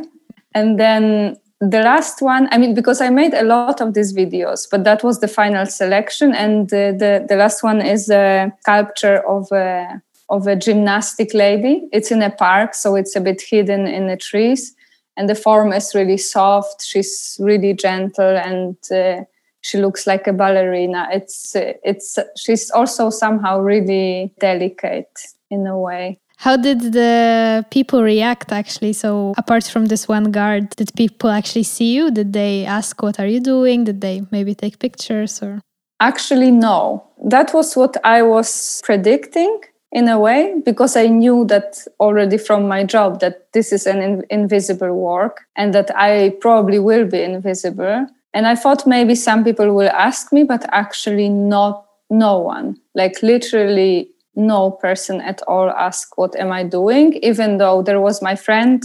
And 0.54 0.78
then 0.78 1.36
the 1.60 1.82
last 1.82 2.22
one 2.22 2.48
i 2.52 2.58
mean 2.58 2.74
because 2.74 3.02
i 3.02 3.10
made 3.10 3.34
a 3.34 3.42
lot 3.42 3.82
of 3.82 3.92
these 3.92 4.14
videos 4.14 4.66
but 4.70 4.82
that 4.84 5.04
was 5.04 5.20
the 5.20 5.28
final 5.28 5.66
selection 5.66 6.34
and 6.34 6.70
the, 6.70 6.96
the, 6.98 7.26
the 7.28 7.36
last 7.36 7.62
one 7.62 7.82
is 7.82 8.08
a 8.08 8.50
sculpture 8.60 9.18
of 9.28 9.52
a 9.52 10.00
of 10.30 10.46
a 10.46 10.54
gymnastic 10.54 11.34
lady. 11.34 11.88
It's 11.92 12.12
in 12.12 12.22
a 12.22 12.30
park 12.30 12.74
so 12.74 12.94
it's 12.94 13.16
a 13.16 13.20
bit 13.20 13.42
hidden 13.42 13.86
in 13.86 14.06
the 14.06 14.16
trees 14.16 14.74
and 15.20 15.28
the 15.28 15.34
form 15.34 15.70
is 15.72 15.94
really 15.94 16.16
soft 16.16 16.82
she's 16.82 17.36
really 17.38 17.74
gentle 17.74 18.36
and 18.38 18.76
uh, 18.90 19.22
she 19.60 19.76
looks 19.76 20.06
like 20.06 20.26
a 20.26 20.32
ballerina 20.32 21.06
it's 21.12 21.52
it's 21.54 22.18
she's 22.38 22.70
also 22.70 23.10
somehow 23.10 23.60
really 23.60 24.32
delicate 24.40 25.14
in 25.50 25.66
a 25.66 25.78
way 25.78 26.18
how 26.38 26.56
did 26.56 26.94
the 26.94 27.66
people 27.70 28.02
react 28.02 28.50
actually? 28.50 28.94
So, 28.94 29.34
apart 29.36 29.64
from 29.64 29.84
this 29.88 30.08
one 30.08 30.30
guard, 30.30 30.70
did 30.70 30.90
people 30.96 31.28
actually 31.28 31.64
see 31.64 31.92
you? 31.94 32.10
Did 32.10 32.32
they 32.32 32.64
ask, 32.64 33.02
What 33.02 33.20
are 33.20 33.26
you 33.26 33.40
doing? 33.40 33.84
Did 33.84 34.00
they 34.00 34.22
maybe 34.30 34.54
take 34.54 34.78
pictures 34.78 35.42
or? 35.42 35.60
Actually, 36.00 36.50
no. 36.50 37.04
That 37.22 37.52
was 37.52 37.76
what 37.76 37.98
I 38.04 38.22
was 38.22 38.80
predicting 38.82 39.60
in 39.92 40.08
a 40.08 40.18
way 40.18 40.54
because 40.64 40.96
I 40.96 41.06
knew 41.06 41.44
that 41.46 41.84
already 41.98 42.38
from 42.38 42.68
my 42.68 42.84
job 42.84 43.20
that 43.20 43.52
this 43.52 43.72
is 43.72 43.86
an 43.86 44.00
in- 44.00 44.24
invisible 44.30 44.94
work 44.94 45.42
and 45.56 45.74
that 45.74 45.90
I 45.96 46.36
probably 46.40 46.78
will 46.78 47.06
be 47.06 47.22
invisible. 47.22 48.06
And 48.32 48.46
I 48.46 48.54
thought 48.54 48.86
maybe 48.86 49.16
some 49.16 49.42
people 49.42 49.74
will 49.74 49.90
ask 49.90 50.32
me, 50.32 50.44
but 50.44 50.64
actually 50.70 51.28
not 51.28 51.84
no 52.08 52.38
one. 52.38 52.78
Like 52.94 53.22
literally 53.22 54.10
no 54.36 54.70
person 54.70 55.20
at 55.20 55.42
all 55.42 55.70
asked 55.70 56.12
what 56.16 56.34
am 56.36 56.52
i 56.52 56.62
doing 56.62 57.14
even 57.22 57.58
though 57.58 57.82
there 57.82 58.00
was 58.00 58.22
my 58.22 58.36
friend 58.36 58.84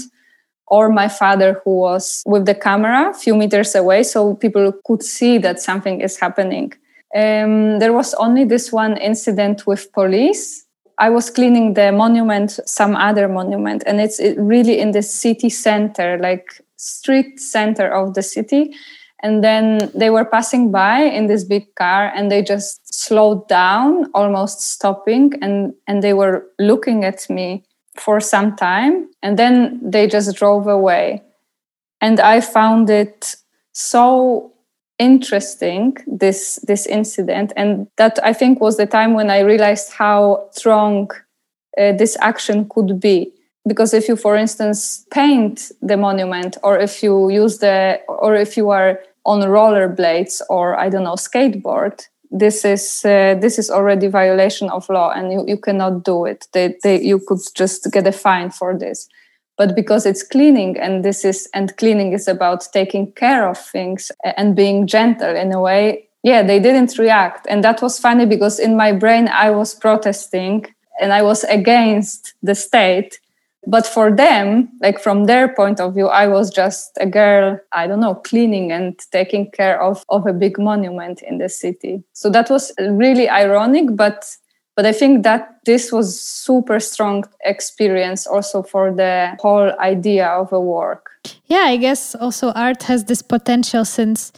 or 0.67 0.89
my 0.89 1.07
father 1.07 1.61
who 1.63 1.77
was 1.77 2.23
with 2.25 2.45
the 2.45 2.55
camera 2.55 3.11
a 3.11 3.13
few 3.13 3.35
meters 3.35 3.75
away 3.75 4.01
so 4.03 4.35
people 4.35 4.73
could 4.85 5.03
see 5.03 5.37
that 5.37 5.59
something 5.59 6.01
is 6.01 6.17
happening 6.19 6.73
um, 7.15 7.79
there 7.79 7.93
was 7.93 8.13
only 8.15 8.43
this 8.43 8.71
one 8.71 8.97
incident 8.97 9.67
with 9.67 9.91
police 9.93 10.64
i 10.97 11.09
was 11.09 11.29
cleaning 11.29 11.73
the 11.73 11.91
monument 11.91 12.59
some 12.65 12.95
other 12.95 13.27
monument 13.27 13.83
and 13.85 13.99
it's 13.99 14.19
really 14.37 14.79
in 14.79 14.91
the 14.91 15.01
city 15.01 15.49
center 15.49 16.17
like 16.19 16.61
street 16.77 17.39
center 17.39 17.87
of 17.87 18.13
the 18.13 18.23
city. 18.23 18.73
And 19.23 19.43
then 19.43 19.91
they 19.95 20.09
were 20.09 20.25
passing 20.25 20.71
by 20.71 20.99
in 20.99 21.27
this 21.27 21.43
big 21.43 21.73
car 21.75 22.11
and 22.15 22.29
they 22.29 22.43
just 22.43 22.93
slowed 22.93 23.47
down 23.47 24.11
almost 24.13 24.61
stopping 24.61 25.33
and 25.41 25.73
and 25.87 26.03
they 26.03 26.13
were 26.13 26.47
looking 26.59 27.03
at 27.03 27.27
me 27.29 27.63
for 27.95 28.19
some 28.19 28.55
time 28.55 29.09
and 29.23 29.39
then 29.39 29.79
they 29.81 30.07
just 30.07 30.35
drove 30.35 30.67
away. 30.67 31.23
And 32.01 32.19
i 32.19 32.41
found 32.41 32.89
it 32.89 33.35
so 33.71 34.53
interesting 34.99 35.97
this 36.07 36.59
this 36.67 36.85
incident. 36.85 37.51
And 37.55 37.87
that 37.97 38.19
i 38.23 38.33
think 38.33 38.61
was 38.61 38.77
the 38.77 38.85
time 38.85 39.13
when 39.13 39.29
i 39.29 39.39
realized 39.39 39.91
how 39.93 40.47
strong 40.51 41.11
uh, 41.77 41.91
this 41.93 42.17
action 42.21 42.67
could 42.69 42.99
be. 42.99 43.31
Because 43.67 43.93
if 43.93 44.07
you 44.07 44.15
for 44.15 44.35
instance 44.35 45.05
paint 45.11 45.71
the 45.81 45.97
monument 45.97 46.57
or 46.63 46.79
if 46.79 47.01
you 47.03 47.29
use 47.29 47.57
the 47.57 47.99
or 48.07 48.35
if 48.35 48.57
you 48.57 48.69
are 48.69 48.99
on 49.25 49.41
rollerblades 49.41 50.41
or 50.49 50.77
i 50.79 50.87
don't 50.87 51.03
know 51.03 51.15
skateboard 51.15 52.07
this 52.31 52.65
is 52.65 53.03
uh, 53.05 53.35
this 53.39 53.57
is 53.57 53.69
already 53.69 54.07
violation 54.07 54.69
of 54.69 54.89
law 54.89 55.11
and 55.11 55.31
you, 55.31 55.45
you 55.47 55.57
cannot 55.57 56.03
do 56.03 56.25
it. 56.25 56.47
They, 56.53 56.75
they 56.83 57.01
you 57.01 57.19
could 57.19 57.39
just 57.55 57.91
get 57.91 58.07
a 58.07 58.11
fine 58.11 58.49
for 58.51 58.77
this 58.77 59.07
but 59.57 59.75
because 59.75 60.05
it's 60.05 60.23
cleaning 60.23 60.77
and 60.79 61.03
this 61.03 61.23
is 61.23 61.47
and 61.53 61.75
cleaning 61.77 62.13
is 62.13 62.27
about 62.27 62.67
taking 62.73 63.11
care 63.13 63.47
of 63.47 63.57
things 63.57 64.11
and 64.37 64.55
being 64.55 64.87
gentle 64.87 65.35
in 65.35 65.53
a 65.53 65.61
way 65.61 66.07
yeah 66.23 66.41
they 66.43 66.59
didn't 66.59 66.97
react. 66.97 67.45
And 67.49 67.63
that 67.63 67.81
was 67.81 67.99
funny 67.99 68.25
because 68.25 68.59
in 68.59 68.75
my 68.75 68.91
brain 68.91 69.27
i 69.29 69.49
was 69.51 69.73
protesting 69.75 70.65
and 70.99 71.13
i 71.13 71.21
was 71.21 71.43
against 71.45 72.33
the 72.41 72.55
state. 72.55 73.19
But 73.67 73.87
for 73.87 74.11
them 74.11 74.69
like 74.81 74.99
from 74.99 75.25
their 75.25 75.47
point 75.55 75.79
of 75.79 75.95
view 75.95 76.07
i 76.07 76.27
was 76.27 76.51
just 76.51 76.91
a 76.99 77.07
girl 77.07 77.59
i 77.71 77.87
don't 77.87 77.99
know 77.99 78.15
cleaning 78.15 78.71
and 78.71 78.97
taking 79.11 79.49
care 79.51 79.81
of 79.81 80.03
of 80.09 80.27
a 80.27 80.33
big 80.33 80.59
monument 80.59 81.21
in 81.23 81.39
the 81.39 81.49
city. 81.49 82.03
So 82.13 82.29
that 82.29 82.49
was 82.49 82.71
really 82.79 83.27
ironic 83.29 83.95
but 83.95 84.35
but 84.75 84.85
i 84.85 84.91
think 84.91 85.23
that 85.23 85.59
this 85.65 85.91
was 85.91 86.19
super 86.19 86.79
strong 86.79 87.23
experience 87.43 88.27
also 88.27 88.61
for 88.61 88.91
the 88.91 89.35
whole 89.39 89.71
idea 89.79 90.27
of 90.27 90.51
a 90.53 90.59
work. 90.59 91.09
Yeah 91.45 91.65
i 91.65 91.77
guess 91.77 92.15
also 92.15 92.51
art 92.51 92.83
has 92.83 93.05
this 93.05 93.21
potential 93.21 93.85
since 93.85 94.31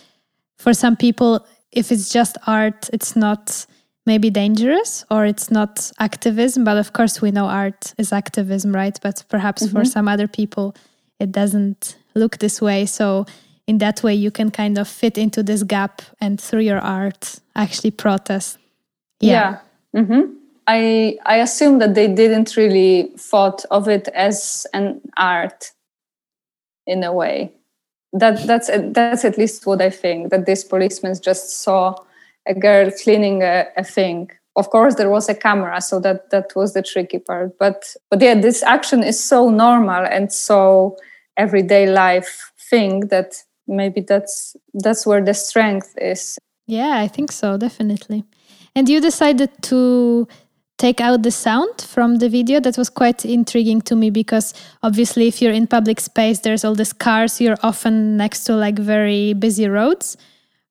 for 0.57 0.73
some 0.73 0.95
people 0.95 1.45
if 1.71 1.91
it's 1.91 2.09
just 2.09 2.37
art 2.47 2.89
it's 2.93 3.15
not 3.15 3.67
maybe 4.07 4.29
dangerous 4.29 5.05
or 5.11 5.25
it's 5.25 5.51
not 5.51 5.91
activism. 5.99 6.63
But 6.63 6.77
of 6.77 6.93
course 6.93 7.21
we 7.21 7.29
know 7.29 7.45
art 7.45 7.93
is 7.99 8.11
activism 8.11 8.71
right? 8.71 8.97
But 9.03 9.23
perhaps 9.29 9.63
mm-hmm. 9.63 9.77
for 9.77 9.85
some 9.85 10.07
other 10.07 10.27
people 10.27 10.73
it 11.19 11.31
doesn't 11.31 11.97
look 12.15 12.37
this 12.39 12.61
way. 12.61 12.85
So 12.85 13.25
in 13.67 13.77
that 13.79 14.01
way 14.01 14.15
you 14.15 14.31
can 14.31 14.49
kind 14.49 14.77
of 14.79 14.87
fit 14.87 15.17
into 15.17 15.43
this 15.43 15.61
gap 15.61 16.01
and 16.19 16.41
through 16.41 16.61
your 16.61 16.79
art 16.79 17.39
actually 17.55 17.91
protest. 17.91 18.57
Yeah, 19.19 19.31
yeah. 19.31 19.57
Mm-hmm. 19.95 20.33
i 20.67 21.17
i 21.25 21.37
assume 21.37 21.79
that 21.79 21.95
they 21.95 22.07
didn't 22.07 22.57
really 22.57 23.11
thought 23.17 23.65
of 23.71 23.87
it 23.87 24.07
as 24.09 24.67
an 24.73 25.01
art 25.17 25.71
in 26.87 27.03
a 27.03 27.13
way. 27.13 27.51
That 28.13 28.47
that's 28.47 28.69
that's 28.93 29.25
at 29.25 29.37
least 29.37 29.65
what 29.65 29.81
i 29.81 29.89
think 29.89 30.29
that 30.31 30.45
these 30.45 30.63
policemen 30.63 31.13
just 31.21 31.61
saw 31.61 31.95
a 32.47 32.53
girl 32.53 32.89
cleaning 33.03 33.43
a, 33.43 33.65
a 33.75 33.83
thing. 33.83 34.31
Of 34.55 34.69
course 34.69 34.95
there 34.95 35.09
was 35.09 35.29
a 35.29 35.35
camera 35.35 35.81
so 35.81 35.99
that 35.99 36.29
that 36.31 36.55
was 36.55 36.73
the 36.73 36.81
tricky 36.81 37.19
part 37.19 37.57
but 37.59 37.95
but 38.09 38.21
yeah 38.21 38.33
this 38.33 38.63
action 38.63 39.03
is 39.03 39.23
so 39.23 39.49
normal 39.49 40.03
and 40.05 40.31
so 40.31 40.97
everyday 41.35 41.85
life 41.85 42.51
thing 42.69 43.07
that 43.09 43.43
maybe 43.67 44.01
that's 44.01 44.55
that's 44.73 45.05
where 45.05 45.23
the 45.23 45.33
strength 45.33 45.93
is. 46.01 46.39
Yeah 46.65 47.03
i 47.03 47.07
think 47.07 47.31
so 47.31 47.57
definitely 47.57 48.23
and 48.77 48.87
you 48.87 49.01
decided 49.01 49.49
to 49.63 50.27
take 50.77 51.01
out 51.01 51.23
the 51.23 51.31
sound 51.31 51.81
from 51.81 52.17
the 52.17 52.29
video 52.29 52.59
that 52.59 52.77
was 52.77 52.89
quite 52.89 53.25
intriguing 53.25 53.81
to 53.81 53.95
me 53.95 54.11
because 54.11 54.53
obviously 54.83 55.27
if 55.27 55.41
you're 55.41 55.51
in 55.51 55.65
public 55.65 55.99
space 55.99 56.39
there's 56.41 56.63
all 56.63 56.75
these 56.75 56.93
cars 56.93 57.41
you're 57.41 57.57
often 57.63 58.15
next 58.15 58.43
to 58.43 58.53
like 58.53 58.77
very 58.77 59.33
busy 59.33 59.67
roads 59.67 60.15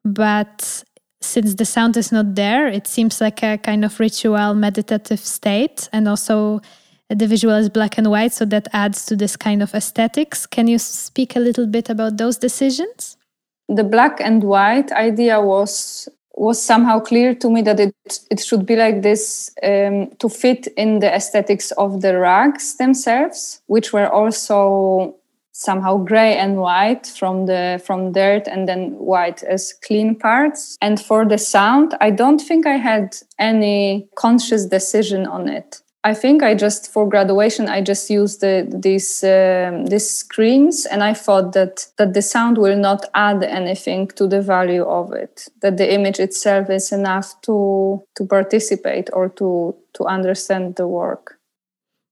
but 0.04 0.84
since 1.20 1.54
the 1.54 1.64
sound 1.64 1.96
is 1.96 2.12
not 2.12 2.34
there, 2.34 2.68
it 2.68 2.86
seems 2.86 3.20
like 3.20 3.42
a 3.42 3.58
kind 3.58 3.84
of 3.84 3.98
ritual 3.98 4.54
meditative 4.54 5.20
state. 5.20 5.88
And 5.92 6.08
also, 6.08 6.60
the 7.08 7.26
visual 7.26 7.54
is 7.54 7.68
black 7.68 7.98
and 7.98 8.10
white, 8.10 8.32
so 8.32 8.44
that 8.46 8.68
adds 8.72 9.04
to 9.06 9.16
this 9.16 9.36
kind 9.36 9.62
of 9.62 9.74
aesthetics. 9.74 10.46
Can 10.46 10.68
you 10.68 10.78
speak 10.78 11.36
a 11.36 11.40
little 11.40 11.66
bit 11.66 11.90
about 11.90 12.16
those 12.16 12.36
decisions? 12.36 13.16
The 13.68 13.84
black 13.84 14.20
and 14.20 14.44
white 14.44 14.92
idea 14.92 15.40
was 15.40 16.08
was 16.36 16.62
somehow 16.62 17.00
clear 17.00 17.34
to 17.34 17.50
me 17.50 17.62
that 17.62 17.80
it 17.80 17.94
it 18.30 18.40
should 18.40 18.66
be 18.66 18.76
like 18.76 19.02
this 19.02 19.50
um, 19.62 20.10
to 20.18 20.28
fit 20.28 20.66
in 20.76 21.00
the 21.00 21.12
aesthetics 21.12 21.70
of 21.72 22.02
the 22.02 22.18
rugs 22.18 22.76
themselves, 22.76 23.62
which 23.66 23.92
were 23.92 24.08
also 24.08 25.16
somehow 25.52 25.96
gray 25.96 26.36
and 26.36 26.58
white 26.58 27.06
from 27.06 27.46
the 27.46 27.80
from 27.84 28.12
dirt 28.12 28.46
and 28.46 28.68
then 28.68 28.90
white 28.98 29.42
as 29.44 29.72
clean 29.86 30.14
parts. 30.14 30.76
And 30.82 31.00
for 31.00 31.24
the 31.24 31.38
sound 31.38 31.96
i 32.00 32.10
don't 32.10 32.40
think 32.40 32.66
i 32.66 32.76
had 32.76 33.16
any 33.38 34.06
conscious 34.16 34.66
decision 34.66 35.26
on 35.26 35.48
it 35.48 35.80
i 36.06 36.14
think 36.14 36.42
i 36.42 36.54
just 36.54 36.92
for 36.92 37.08
graduation 37.08 37.68
i 37.68 37.80
just 37.80 38.08
used 38.08 38.40
the, 38.40 38.54
these 38.86 39.24
um, 39.24 39.86
these 39.86 40.08
screens 40.08 40.86
and 40.86 41.02
i 41.02 41.12
thought 41.12 41.52
that 41.52 41.86
that 41.98 42.14
the 42.14 42.22
sound 42.22 42.56
will 42.58 42.78
not 42.78 43.04
add 43.14 43.42
anything 43.42 44.06
to 44.18 44.26
the 44.28 44.40
value 44.40 44.84
of 44.84 45.12
it 45.12 45.48
that 45.62 45.76
the 45.76 45.92
image 45.92 46.20
itself 46.20 46.70
is 46.70 46.92
enough 46.92 47.28
to 47.42 47.56
to 48.16 48.24
participate 48.24 49.10
or 49.12 49.28
to 49.28 49.74
to 49.92 50.04
understand 50.04 50.76
the 50.76 50.86
work 50.86 51.36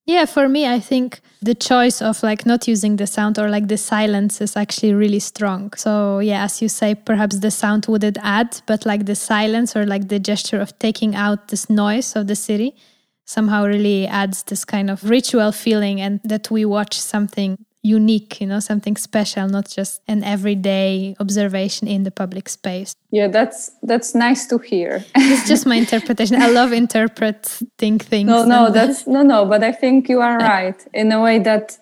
yeah, 0.07 0.27
for 0.27 0.51
me, 0.51 0.69
I 0.69 0.81
think 0.81 1.23
the 1.41 1.55
choice 1.55 2.03
of 2.03 2.23
like 2.23 2.45
not 2.45 2.69
using 2.69 2.97
the 2.97 3.07
sound 3.07 3.39
or 3.39 3.49
like 3.49 3.69
the 3.69 3.79
silence 3.79 4.43
is 4.43 4.55
actually 4.55 4.93
really 4.93 5.19
strong. 5.19 5.73
So, 5.77 6.19
yeah, 6.19 6.45
as 6.45 6.61
you 6.61 6.69
say, 6.69 6.95
perhaps 6.95 7.39
the 7.39 7.51
sound 7.51 7.87
wouldn't 7.87 8.19
add, 8.21 8.61
but 8.67 8.85
like 8.85 9.07
the 9.07 9.15
silence 9.15 9.75
or 9.75 9.87
like 9.87 10.09
the 10.09 10.19
gesture 10.19 10.61
of 10.61 10.79
taking 10.79 11.15
out 11.15 11.49
this 11.49 11.71
noise 11.71 12.17
of 12.17 12.27
the 12.27 12.37
city 12.37 12.77
somehow 13.25 13.65
really 13.65 14.07
adds 14.07 14.43
this 14.45 14.65
kind 14.65 14.91
of 14.91 15.09
ritual 15.09 15.53
feeling 15.53 16.01
and 16.01 16.21
that 16.25 16.51
we 16.51 16.65
watch 16.65 16.99
something 16.99 17.59
unique, 17.85 18.41
you 18.41 18.47
know, 18.47 18.61
something 18.61 18.97
special, 18.97 19.47
not 19.47 19.69
just 19.69 20.01
an 20.09 20.25
everyday 20.25 21.15
observation 21.21 21.87
in 21.87 22.03
the 22.03 22.11
public 22.11 22.49
space. 22.49 22.95
Yeah, 23.11 23.29
that's 23.29 23.71
that's 23.83 24.15
nice 24.15 24.47
to 24.47 24.59
hear. 24.59 25.05
it's 25.15 25.47
just 25.47 25.67
my 25.67 25.77
interpretation. 25.85 26.41
I 26.41 26.49
love 26.49 26.73
interpreting 26.73 27.99
things. 27.99 28.27
No, 28.27 28.45
no, 28.45 28.71
that's 28.71 29.07
no, 29.07 29.23
no. 29.23 29.45
But 29.45 29.63
I 29.63 29.73
think 29.73 30.09
you 30.09 30.21
are 30.21 30.39
right 30.39 30.83
in 30.95 31.13
a 31.13 31.21
way 31.21 31.39
that 31.41 31.79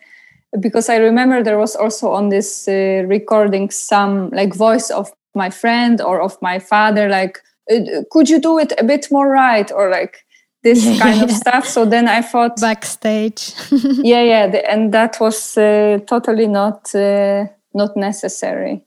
because 0.59 0.89
I 0.89 0.97
remember 0.97 1.43
there 1.43 1.59
was 1.59 1.77
also 1.77 2.11
on 2.11 2.29
this 2.29 2.69
uh, 2.69 3.05
recording 3.07 3.71
some 3.71 4.31
like 4.31 4.55
voice 4.55 4.91
of 4.91 5.11
my 5.35 5.51
friend 5.51 6.01
or 6.01 6.21
of 6.21 6.37
my 6.43 6.59
father, 6.59 7.09
like, 7.09 7.39
uh, 7.71 8.03
could 8.11 8.29
you 8.29 8.41
do 8.41 8.59
it 8.59 8.73
a 8.77 8.85
bit 8.85 9.11
more 9.11 9.29
right, 9.29 9.71
or 9.73 9.89
like 9.89 10.25
this 10.63 10.85
yeah, 10.85 10.99
kind 10.99 11.23
of 11.23 11.31
stuff. 11.31 11.67
So 11.67 11.85
then 11.85 12.09
I 12.09 12.23
thought 12.23 12.61
backstage. 12.61 13.53
yeah, 13.71 14.23
yeah, 14.23 14.47
the, 14.47 14.71
and 14.71 14.93
that 14.95 15.19
was 15.21 15.57
uh, 15.57 15.99
totally 16.07 16.47
not 16.47 16.95
uh, 16.95 17.47
not 17.75 17.97
necessary. 17.97 18.85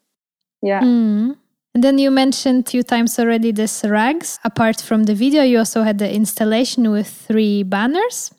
Yeah. 0.61 0.81
Mm. 0.81 1.35
And 1.73 1.83
then 1.83 1.99
you 1.99 2.09
mentioned 2.09 2.67
a 2.67 2.71
few 2.71 2.83
times 2.83 3.19
already 3.19 3.51
this 3.51 3.83
rags. 3.83 4.39
Apart 4.45 4.79
from 4.79 5.03
the 5.03 5.13
video, 5.13 5.43
you 5.43 5.57
also 5.57 5.83
had 5.83 5.97
the 5.97 6.11
installation 6.11 6.89
with 6.89 7.07
three 7.07 7.63
banners. 7.63 8.31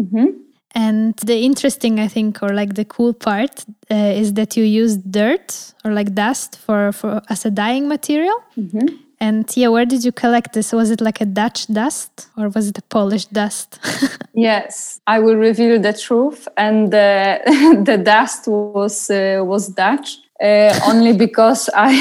Mm-hmm. 0.00 0.26
And 0.74 1.14
the 1.16 1.44
interesting, 1.44 2.00
I 2.00 2.08
think, 2.08 2.42
or 2.42 2.50
like 2.50 2.74
the 2.74 2.86
cool 2.86 3.12
part 3.12 3.66
uh, 3.90 3.94
is 3.94 4.32
that 4.34 4.56
you 4.56 4.64
used 4.64 5.12
dirt 5.12 5.74
or 5.84 5.92
like 5.92 6.14
dust 6.14 6.56
for, 6.56 6.92
for 6.92 7.20
as 7.28 7.44
a 7.44 7.50
dyeing 7.50 7.86
material. 7.86 8.36
Mm-hmm. 8.56 8.96
And 9.20 9.54
yeah, 9.54 9.68
where 9.68 9.84
did 9.84 10.02
you 10.02 10.12
collect 10.12 10.54
this? 10.54 10.72
Was 10.72 10.90
it 10.90 11.02
like 11.02 11.20
a 11.20 11.26
Dutch 11.26 11.66
dust 11.66 12.28
or 12.38 12.48
was 12.48 12.68
it 12.68 12.78
a 12.78 12.82
Polish 12.82 13.26
dust? 13.26 13.78
yes, 14.34 15.00
I 15.06 15.18
will 15.18 15.36
reveal 15.36 15.78
the 15.78 15.92
truth. 15.92 16.48
And 16.56 16.86
uh, 16.94 17.38
the 17.84 18.00
dust 18.02 18.48
was 18.48 19.10
uh, 19.10 19.42
was 19.44 19.68
Dutch 19.68 20.16
uh, 20.42 20.78
only 20.86 21.12
because 21.12 21.68
I 21.74 21.92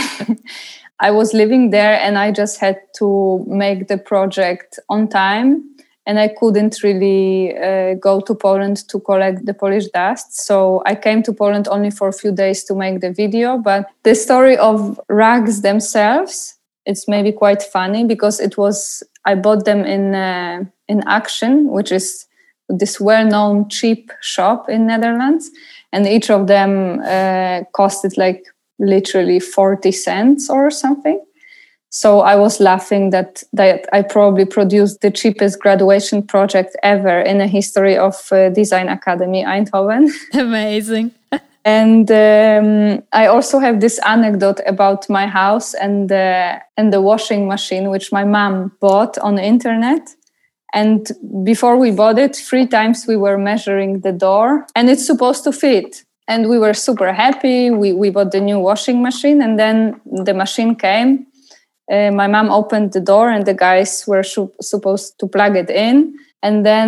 I 0.99 1.11
was 1.11 1.33
living 1.33 1.71
there 1.71 1.99
and 1.99 2.17
I 2.17 2.31
just 2.31 2.59
had 2.59 2.77
to 2.99 3.43
make 3.47 3.87
the 3.87 3.97
project 3.97 4.79
on 4.87 5.09
time 5.09 5.69
and 6.05 6.19
I 6.19 6.27
couldn't 6.27 6.81
really 6.83 7.55
uh, 7.55 7.93
go 7.93 8.19
to 8.21 8.33
Poland 8.33 8.87
to 8.89 8.99
collect 8.99 9.45
the 9.45 9.53
Polish 9.53 9.87
dust. 9.87 10.45
So 10.45 10.81
I 10.85 10.95
came 10.95 11.21
to 11.23 11.33
Poland 11.33 11.67
only 11.67 11.91
for 11.91 12.07
a 12.07 12.13
few 12.13 12.31
days 12.31 12.63
to 12.63 12.75
make 12.75 13.01
the 13.01 13.11
video. 13.11 13.57
But 13.57 13.85
the 14.03 14.15
story 14.15 14.57
of 14.57 14.99
rags 15.07 15.61
themselves, 15.61 16.58
it's 16.89 17.07
maybe 17.07 17.31
quite 17.31 17.61
funny 17.61 18.03
because 18.03 18.39
it 18.39 18.57
was 18.57 19.03
I 19.23 19.35
bought 19.35 19.65
them 19.65 19.85
in 19.85 20.15
uh, 20.15 20.65
in 20.87 21.03
Action, 21.07 21.69
which 21.69 21.91
is 21.91 22.25
this 22.67 22.99
well-known 22.99 23.69
cheap 23.69 24.11
shop 24.21 24.69
in 24.69 24.87
Netherlands, 24.87 25.51
and 25.93 26.07
each 26.07 26.29
of 26.31 26.47
them 26.47 26.99
uh, 27.01 27.61
costed 27.77 28.17
like 28.17 28.43
literally 28.79 29.39
40 29.39 29.91
cents 29.91 30.49
or 30.49 30.71
something. 30.71 31.23
So 31.91 32.19
i 32.21 32.35
was 32.35 32.59
laughing 32.59 33.09
that 33.09 33.43
that 33.51 33.87
i 33.91 34.03
probably 34.03 34.45
produced 34.45 35.01
the 35.01 35.09
cheapest 35.09 35.59
graduation 35.59 36.21
project 36.21 36.75
ever 36.83 37.19
in 37.21 37.39
the 37.39 37.47
history 37.47 37.97
of 37.97 38.15
uh, 38.31 38.49
design 38.49 38.89
academy 38.89 39.43
eindhoven. 39.43 40.11
Amazing 40.33 41.18
and 41.69 42.09
um, 42.11 43.03
i 43.21 43.23
also 43.27 43.59
have 43.59 43.77
this 43.79 43.97
anecdote 44.15 44.61
about 44.73 45.09
my 45.09 45.25
house 45.27 45.69
and 45.83 46.09
the 46.09 46.59
and 46.79 46.93
the 46.93 47.01
washing 47.01 47.43
machine 47.47 47.89
which 47.89 48.07
my 48.11 48.23
mom 48.23 48.71
bought 48.79 49.17
on 49.17 49.35
the 49.35 49.43
internet. 49.43 50.03
And 50.73 51.01
before 51.43 51.75
we 51.83 51.91
bought 51.91 52.17
it 52.25 52.35
three 52.35 52.67
times 52.67 53.05
we 53.11 53.17
were 53.17 53.37
measuring 53.37 54.01
the 54.01 54.13
door 54.27 54.65
and 54.75 54.89
it's 54.89 55.05
supposed 55.05 55.43
to 55.43 55.51
fit. 55.51 56.05
And 56.27 56.47
we 56.47 56.57
were 56.59 56.75
super 56.75 57.11
happy. 57.11 57.71
We, 57.71 57.91
we 57.91 58.11
bought 58.11 58.31
the 58.31 58.39
new 58.39 58.59
washing 58.59 59.01
machine 59.01 59.41
and 59.41 59.57
then 59.57 59.99
the 60.05 60.33
machine 60.33 60.75
came. 60.75 61.25
Uh, 61.91 62.11
my 62.11 62.27
mom 62.27 62.51
opened 62.51 62.93
the 62.93 63.01
door 63.01 63.31
and 63.31 63.47
the 63.47 63.55
guys 63.55 64.05
were 64.07 64.23
supposed 64.71 65.19
to 65.19 65.27
plug 65.27 65.55
it 65.55 65.71
in. 65.71 66.13
And 66.43 66.63
then 66.63 66.85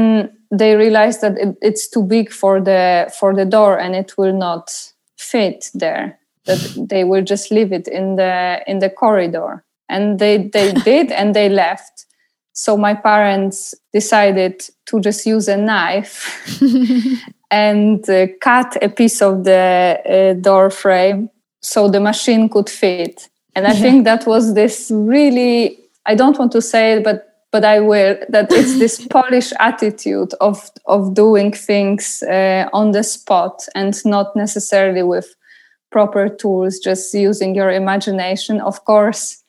they 0.51 0.75
realized 0.75 1.21
that 1.21 1.37
it, 1.37 1.57
it's 1.61 1.87
too 1.87 2.03
big 2.03 2.31
for 2.31 2.59
the 2.61 3.11
for 3.17 3.33
the 3.33 3.45
door 3.45 3.79
and 3.79 3.95
it 3.95 4.17
will 4.17 4.33
not 4.33 4.71
fit 5.17 5.69
there. 5.73 6.19
That 6.45 6.87
they 6.89 7.03
will 7.03 7.23
just 7.23 7.51
leave 7.51 7.71
it 7.71 7.87
in 7.87 8.15
the 8.17 8.61
in 8.67 8.79
the 8.79 8.89
corridor. 8.89 9.63
And 9.87 10.19
they 10.19 10.37
they 10.37 10.73
did 10.85 11.11
and 11.11 11.33
they 11.33 11.49
left. 11.49 12.05
So 12.53 12.75
my 12.75 12.93
parents 12.93 13.73
decided 13.93 14.61
to 14.87 14.99
just 14.99 15.25
use 15.25 15.47
a 15.47 15.55
knife 15.55 16.45
and 17.51 18.07
uh, 18.09 18.27
cut 18.41 18.77
a 18.81 18.89
piece 18.89 19.21
of 19.21 19.45
the 19.45 19.97
uh, 20.05 20.41
door 20.41 20.69
frame 20.69 21.29
so 21.61 21.87
the 21.89 22.01
machine 22.01 22.49
could 22.49 22.69
fit. 22.69 23.29
And 23.55 23.67
i 23.67 23.73
yeah. 23.73 23.81
think 23.81 24.05
that 24.05 24.25
was 24.25 24.53
this 24.53 24.89
really 24.93 25.77
i 26.05 26.15
don't 26.15 26.39
want 26.39 26.53
to 26.53 26.61
say 26.61 26.93
it 26.93 27.03
but 27.03 27.30
but 27.51 27.63
i 27.63 27.79
will 27.79 28.17
that 28.29 28.51
it's 28.51 28.79
this 28.79 29.05
polish 29.09 29.51
attitude 29.59 30.33
of 30.39 30.71
of 30.85 31.13
doing 31.13 31.51
things 31.51 32.23
uh, 32.23 32.67
on 32.73 32.91
the 32.91 33.03
spot 33.03 33.67
and 33.75 33.93
not 34.05 34.35
necessarily 34.35 35.03
with 35.03 35.35
proper 35.91 36.29
tools 36.29 36.79
just 36.79 37.13
using 37.13 37.55
your 37.55 37.71
imagination 37.71 38.61
of 38.61 38.85
course 38.85 39.41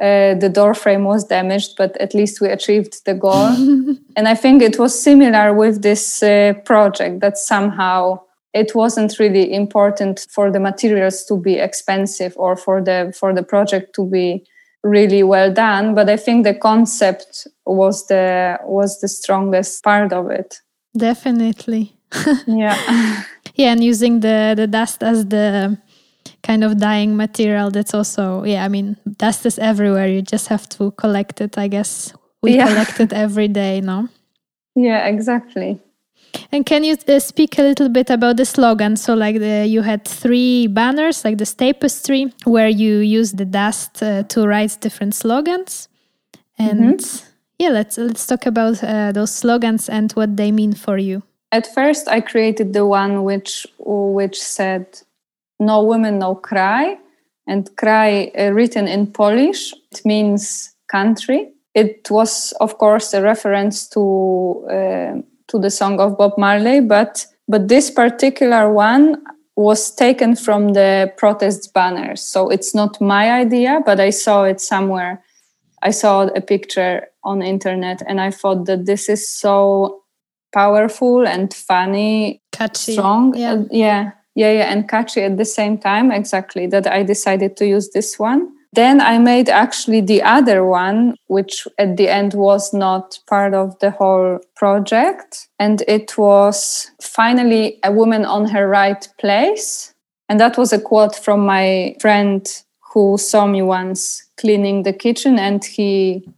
uh, 0.00 0.34
the 0.34 0.48
door 0.48 0.74
frame 0.74 1.02
was 1.02 1.24
damaged, 1.24 1.74
but 1.76 1.96
at 1.96 2.14
least 2.14 2.40
we 2.40 2.46
achieved 2.46 3.04
the 3.04 3.14
goal. 3.14 3.48
and 4.16 4.28
I 4.28 4.36
think 4.36 4.62
it 4.62 4.78
was 4.78 4.96
similar 4.96 5.52
with 5.52 5.82
this 5.82 6.22
uh, 6.22 6.52
project 6.64 7.18
that 7.18 7.36
somehow 7.36 8.20
it 8.54 8.74
wasn't 8.74 9.18
really 9.18 9.52
important 9.52 10.26
for 10.30 10.52
the 10.52 10.60
materials 10.60 11.24
to 11.24 11.36
be 11.36 11.54
expensive 11.54 12.32
or 12.36 12.56
for 12.56 12.80
the 12.80 13.12
for 13.18 13.34
the 13.34 13.42
project 13.42 13.94
to 13.96 14.06
be 14.06 14.46
really 14.84 15.22
well 15.22 15.52
done 15.52 15.94
but 15.94 16.08
i 16.08 16.16
think 16.16 16.44
the 16.44 16.54
concept 16.54 17.46
was 17.66 18.06
the 18.06 18.56
was 18.64 19.00
the 19.00 19.08
strongest 19.08 19.82
part 19.82 20.12
of 20.12 20.30
it. 20.30 20.60
Definitely. 20.96 21.94
Yeah. 22.46 22.76
Yeah 23.54 23.72
and 23.72 23.82
using 23.82 24.20
the 24.20 24.54
the 24.56 24.66
dust 24.66 25.02
as 25.02 25.26
the 25.26 25.76
kind 26.42 26.62
of 26.64 26.78
dying 26.78 27.16
material 27.16 27.70
that's 27.70 27.92
also 27.94 28.44
yeah 28.44 28.64
i 28.64 28.68
mean 28.68 28.96
dust 29.18 29.44
is 29.46 29.58
everywhere. 29.58 30.06
You 30.06 30.22
just 30.22 30.48
have 30.48 30.68
to 30.68 30.90
collect 30.92 31.40
it 31.40 31.58
i 31.58 31.68
guess. 31.68 32.14
We 32.42 32.54
yeah. 32.54 32.68
collect 32.68 33.00
it 33.00 33.12
every 33.24 33.48
day 33.48 33.80
no? 33.80 34.08
Yeah 34.76 35.06
exactly 35.08 35.80
and 36.52 36.66
can 36.66 36.84
you 36.84 36.96
uh, 37.08 37.18
speak 37.18 37.58
a 37.58 37.62
little 37.62 37.88
bit 37.88 38.10
about 38.10 38.36
the 38.36 38.44
slogan 38.44 38.96
so 38.96 39.14
like 39.14 39.38
the, 39.38 39.66
you 39.66 39.82
had 39.82 40.04
three 40.04 40.66
banners 40.66 41.24
like 41.24 41.38
the 41.38 41.46
tapestry 41.46 42.32
where 42.44 42.68
you 42.68 42.98
use 42.98 43.32
the 43.32 43.44
dust 43.44 44.02
uh, 44.02 44.22
to 44.24 44.46
write 44.46 44.76
different 44.80 45.14
slogans 45.14 45.88
and 46.58 47.00
mm-hmm. 47.00 47.26
yeah 47.58 47.68
let's 47.68 47.98
let's 47.98 48.26
talk 48.26 48.46
about 48.46 48.82
uh, 48.82 49.12
those 49.12 49.34
slogans 49.34 49.88
and 49.88 50.12
what 50.12 50.36
they 50.36 50.52
mean 50.52 50.72
for 50.72 50.98
you 50.98 51.22
at 51.52 51.66
first 51.74 52.08
i 52.08 52.20
created 52.20 52.72
the 52.72 52.86
one 52.86 53.24
which 53.24 53.66
which 53.78 54.40
said 54.40 54.86
no 55.58 55.82
women, 55.82 56.18
no 56.18 56.34
cry. 56.34 56.98
And 57.46 57.74
cry 57.76 58.30
uh, 58.38 58.50
written 58.50 58.86
in 58.86 59.06
Polish, 59.06 59.72
it 59.90 60.02
means 60.04 60.74
country. 60.90 61.50
It 61.74 62.06
was, 62.10 62.52
of 62.60 62.76
course, 62.76 63.14
a 63.14 63.22
reference 63.22 63.88
to 63.90 64.66
uh, 64.70 65.22
to 65.48 65.58
the 65.58 65.70
song 65.70 66.00
of 66.00 66.16
Bob 66.16 66.38
Marley, 66.38 66.80
but 66.80 67.26
but 67.48 67.68
this 67.68 67.90
particular 67.90 68.72
one 68.72 69.22
was 69.56 69.94
taken 69.94 70.36
from 70.36 70.74
the 70.74 71.12
protest 71.16 71.72
banners. 71.74 72.20
So 72.20 72.48
it's 72.48 72.74
not 72.74 73.00
my 73.00 73.32
idea, 73.32 73.80
but 73.84 73.98
I 73.98 74.10
saw 74.10 74.44
it 74.44 74.60
somewhere. 74.60 75.24
I 75.82 75.90
saw 75.90 76.26
a 76.26 76.40
picture 76.40 77.08
on 77.24 77.42
internet, 77.42 78.02
and 78.06 78.20
I 78.20 78.30
thought 78.30 78.66
that 78.66 78.86
this 78.86 79.08
is 79.08 79.28
so 79.28 80.02
powerful 80.52 81.26
and 81.26 81.52
funny, 81.52 82.42
catchy, 82.52 82.92
strong. 82.92 83.36
Yeah, 83.36 83.52
uh, 83.52 83.64
yeah 83.70 84.12
yeah, 84.38 84.52
yeah, 84.52 84.72
and 84.72 84.88
catchy 84.88 85.22
at 85.22 85.36
the 85.36 85.44
same 85.44 85.78
time. 85.78 86.12
Exactly, 86.12 86.68
that 86.68 86.86
I 86.86 87.02
decided 87.02 87.56
to 87.56 87.66
use 87.66 87.90
this 87.90 88.20
one. 88.20 88.48
Then 88.74 89.00
I 89.00 89.18
made 89.18 89.48
actually 89.48 90.02
the 90.02 90.22
other 90.22 90.64
one, 90.64 91.16
which 91.26 91.66
at 91.78 91.96
the 91.96 92.08
end 92.08 92.34
was 92.34 92.74
not 92.74 93.18
part 93.26 93.54
of 93.54 93.78
the 93.78 93.90
whole 93.90 94.40
project. 94.56 95.48
And 95.58 95.82
it 95.88 96.18
was 96.18 96.90
finally 97.00 97.78
a 97.82 97.90
woman 97.90 98.24
on 98.24 98.46
her 98.48 98.68
right 98.68 99.08
place. 99.18 99.94
And 100.28 100.38
that 100.38 100.58
was 100.58 100.72
a 100.72 100.80
quote 100.80 101.16
from 101.16 101.46
my 101.46 101.96
friend 102.00 102.46
who 102.92 103.16
saw 103.16 103.46
me 103.46 103.62
once 103.62 104.24
cleaning 104.38 104.82
the 104.82 104.92
kitchen 104.92 105.38
and 105.38 105.64
he 105.64 106.28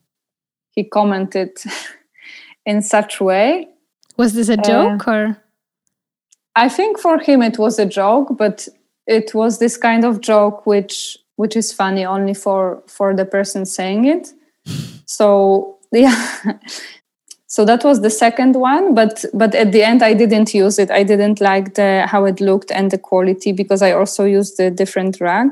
he 0.73 0.85
commented 0.85 1.51
in 2.67 2.81
such 2.83 3.21
way. 3.21 3.69
Was 4.17 4.35
this 4.35 4.49
a 4.49 4.59
uh, 4.59 4.63
joke 4.63 5.09
uh, 5.09 5.11
or 5.11 5.43
I 6.57 6.69
think 6.69 6.99
for 6.99 7.19
him 7.19 7.43
it 7.43 7.59
was 7.59 7.79
a 7.79 7.87
joke, 7.87 8.37
but 8.37 8.69
it 9.07 9.35
was 9.35 9.59
this 9.59 9.77
kind 9.77 10.05
of 10.05 10.21
joke 10.21 10.67
which 10.67 11.19
which 11.41 11.57
is 11.57 11.73
funny 11.73 12.05
only 12.05 12.35
for 12.35 12.83
for 12.87 13.15
the 13.17 13.25
person 13.25 13.65
saying 13.65 14.05
it. 14.05 14.25
So 15.07 15.79
yeah. 15.93 16.15
so 17.47 17.65
that 17.65 17.83
was 17.83 18.01
the 18.01 18.11
second 18.11 18.55
one 18.55 18.95
but 18.95 19.25
but 19.35 19.55
at 19.57 19.73
the 19.73 19.83
end 19.83 20.03
i 20.03 20.15
didn't 20.15 20.55
use 20.55 20.79
it 20.79 20.89
i 20.91 21.03
didn't 21.03 21.41
like 21.41 21.75
the 21.75 22.07
how 22.07 22.25
it 22.25 22.41
looked 22.41 22.71
and 22.71 22.93
the 22.93 22.99
quality 22.99 23.51
because 23.53 23.83
i 23.83 23.91
also 23.91 24.25
used 24.25 24.61
a 24.61 24.71
different 24.71 25.21
rag 25.21 25.49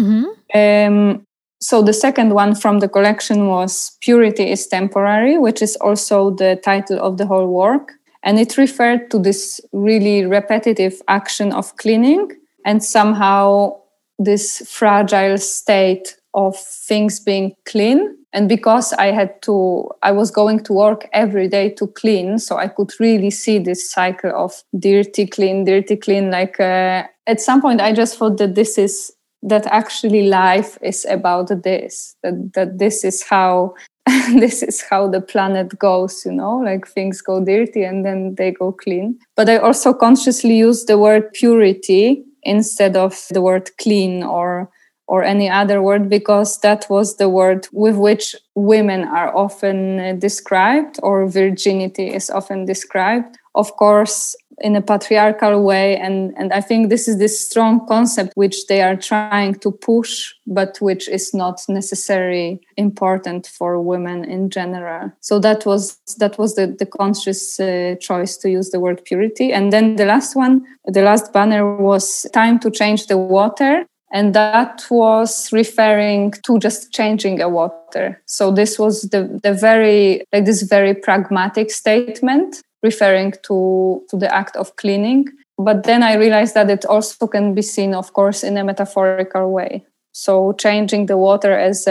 mm-hmm. 0.00 0.24
um, 0.58 1.26
so 1.60 1.82
the 1.82 1.92
second 1.92 2.32
one 2.32 2.54
from 2.54 2.80
the 2.80 2.88
collection 2.88 3.48
was 3.48 3.98
purity 4.00 4.50
is 4.50 4.66
temporary 4.66 5.36
which 5.38 5.60
is 5.60 5.76
also 5.76 6.30
the 6.30 6.58
title 6.64 6.98
of 7.00 7.18
the 7.18 7.26
whole 7.26 7.48
work 7.48 7.92
and 8.22 8.38
it 8.38 8.56
referred 8.56 9.10
to 9.10 9.18
this 9.18 9.60
really 9.72 10.24
repetitive 10.24 11.02
action 11.06 11.52
of 11.52 11.76
cleaning 11.76 12.30
and 12.64 12.82
somehow 12.82 13.76
this 14.18 14.62
fragile 14.68 15.38
state 15.38 16.16
of 16.34 16.56
things 16.56 17.20
being 17.20 17.54
clean. 17.64 18.16
And 18.32 18.48
because 18.48 18.92
I 18.92 19.06
had 19.06 19.40
to, 19.42 19.88
I 20.02 20.12
was 20.12 20.30
going 20.30 20.62
to 20.64 20.72
work 20.72 21.08
every 21.12 21.48
day 21.48 21.70
to 21.70 21.86
clean, 21.86 22.38
so 22.38 22.56
I 22.56 22.68
could 22.68 22.92
really 23.00 23.30
see 23.30 23.58
this 23.58 23.90
cycle 23.90 24.32
of 24.34 24.62
dirty, 24.78 25.26
clean, 25.26 25.64
dirty, 25.64 25.96
clean. 25.96 26.30
Like 26.30 26.60
uh, 26.60 27.04
at 27.26 27.40
some 27.40 27.62
point, 27.62 27.80
I 27.80 27.94
just 27.94 28.18
thought 28.18 28.36
that 28.36 28.54
this 28.54 28.76
is 28.76 29.16
that 29.42 29.66
actually 29.66 30.28
life 30.28 30.76
is 30.82 31.06
about 31.08 31.48
this 31.62 32.16
that, 32.22 32.52
that 32.54 32.78
this 32.78 33.04
is 33.04 33.22
how 33.22 33.74
this 34.38 34.62
is 34.62 34.82
how 34.82 35.08
the 35.08 35.20
planet 35.20 35.78
goes 35.78 36.24
you 36.24 36.32
know 36.32 36.58
like 36.58 36.86
things 36.86 37.20
go 37.20 37.44
dirty 37.44 37.82
and 37.82 38.04
then 38.04 38.34
they 38.36 38.50
go 38.50 38.72
clean 38.72 39.18
but 39.36 39.48
i 39.48 39.56
also 39.56 39.92
consciously 39.92 40.56
use 40.56 40.84
the 40.86 40.98
word 40.98 41.32
purity 41.32 42.24
instead 42.46 42.96
of 42.96 43.26
the 43.30 43.42
word 43.42 43.70
clean 43.78 44.22
or 44.22 44.70
or 45.08 45.22
any 45.22 45.48
other 45.48 45.80
word 45.80 46.08
because 46.08 46.58
that 46.60 46.86
was 46.90 47.16
the 47.16 47.28
word 47.28 47.68
with 47.72 47.96
which 47.96 48.34
women 48.56 49.04
are 49.04 49.34
often 49.36 50.00
uh, 50.00 50.12
described 50.14 50.98
or 51.02 51.28
virginity 51.28 52.12
is 52.12 52.28
often 52.28 52.64
described. 52.64 53.38
Of 53.54 53.76
course 53.76 54.34
in 54.60 54.76
a 54.76 54.82
patriarchal 54.82 55.62
way 55.62 55.96
and 55.96 56.34
and 56.36 56.52
i 56.52 56.60
think 56.60 56.88
this 56.88 57.08
is 57.08 57.18
this 57.18 57.38
strong 57.38 57.86
concept 57.86 58.32
which 58.34 58.66
they 58.66 58.80
are 58.82 58.96
trying 58.96 59.54
to 59.54 59.70
push 59.70 60.32
but 60.46 60.78
which 60.80 61.08
is 61.08 61.34
not 61.34 61.60
necessarily 61.68 62.60
important 62.76 63.46
for 63.46 63.80
women 63.80 64.24
in 64.24 64.48
general. 64.50 65.12
So 65.20 65.38
that 65.40 65.66
was 65.66 65.98
that 66.18 66.38
was 66.38 66.54
the, 66.54 66.66
the 66.66 66.86
conscious 66.86 67.58
uh, 67.58 67.96
choice 68.00 68.36
to 68.38 68.50
use 68.50 68.70
the 68.70 68.80
word 68.80 69.04
purity. 69.04 69.52
And 69.52 69.72
then 69.72 69.96
the 69.96 70.06
last 70.06 70.36
one 70.36 70.64
the 70.84 71.02
last 71.02 71.32
banner 71.32 71.76
was 71.76 72.26
time 72.32 72.58
to 72.60 72.70
change 72.70 73.06
the 73.06 73.18
water 73.18 73.86
and 74.12 74.34
that 74.34 74.84
was 74.88 75.52
referring 75.52 76.32
to 76.44 76.58
just 76.60 76.92
changing 76.92 77.40
a 77.40 77.48
water. 77.48 78.22
So 78.26 78.52
this 78.52 78.78
was 78.78 79.02
the, 79.02 79.40
the 79.42 79.52
very 79.52 80.24
like 80.32 80.44
this 80.44 80.62
very 80.62 80.94
pragmatic 80.94 81.70
statement 81.70 82.62
referring 82.82 83.32
to 83.42 84.02
to 84.10 84.16
the 84.16 84.34
act 84.34 84.56
of 84.56 84.76
cleaning. 84.76 85.26
But 85.58 85.84
then 85.84 86.02
i 86.02 86.14
realized 86.16 86.54
that 86.54 86.70
it 86.70 86.84
also 86.84 87.26
can 87.26 87.54
be 87.54 87.62
seen 87.62 87.94
of 87.94 88.12
course 88.12 88.44
in 88.44 88.56
a 88.56 88.64
metaphorical 88.64 89.50
way. 89.50 89.86
So 90.12 90.54
changing 90.54 91.06
the 91.06 91.18
water 91.18 91.52
as 91.52 91.84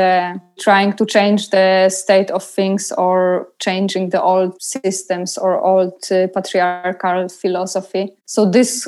trying 0.60 0.94
to 0.94 1.06
change 1.06 1.52
the 1.52 1.90
state 1.90 2.32
of 2.32 2.44
things 2.44 2.92
or 2.92 3.50
changing 3.60 4.10
the 4.10 4.20
old 4.20 4.60
systems 4.60 5.38
or 5.38 5.62
old 5.62 5.94
uh, 6.10 6.26
patriarchal 6.34 7.30
philosophy. 7.30 8.14
So 8.26 8.50
this 8.50 8.88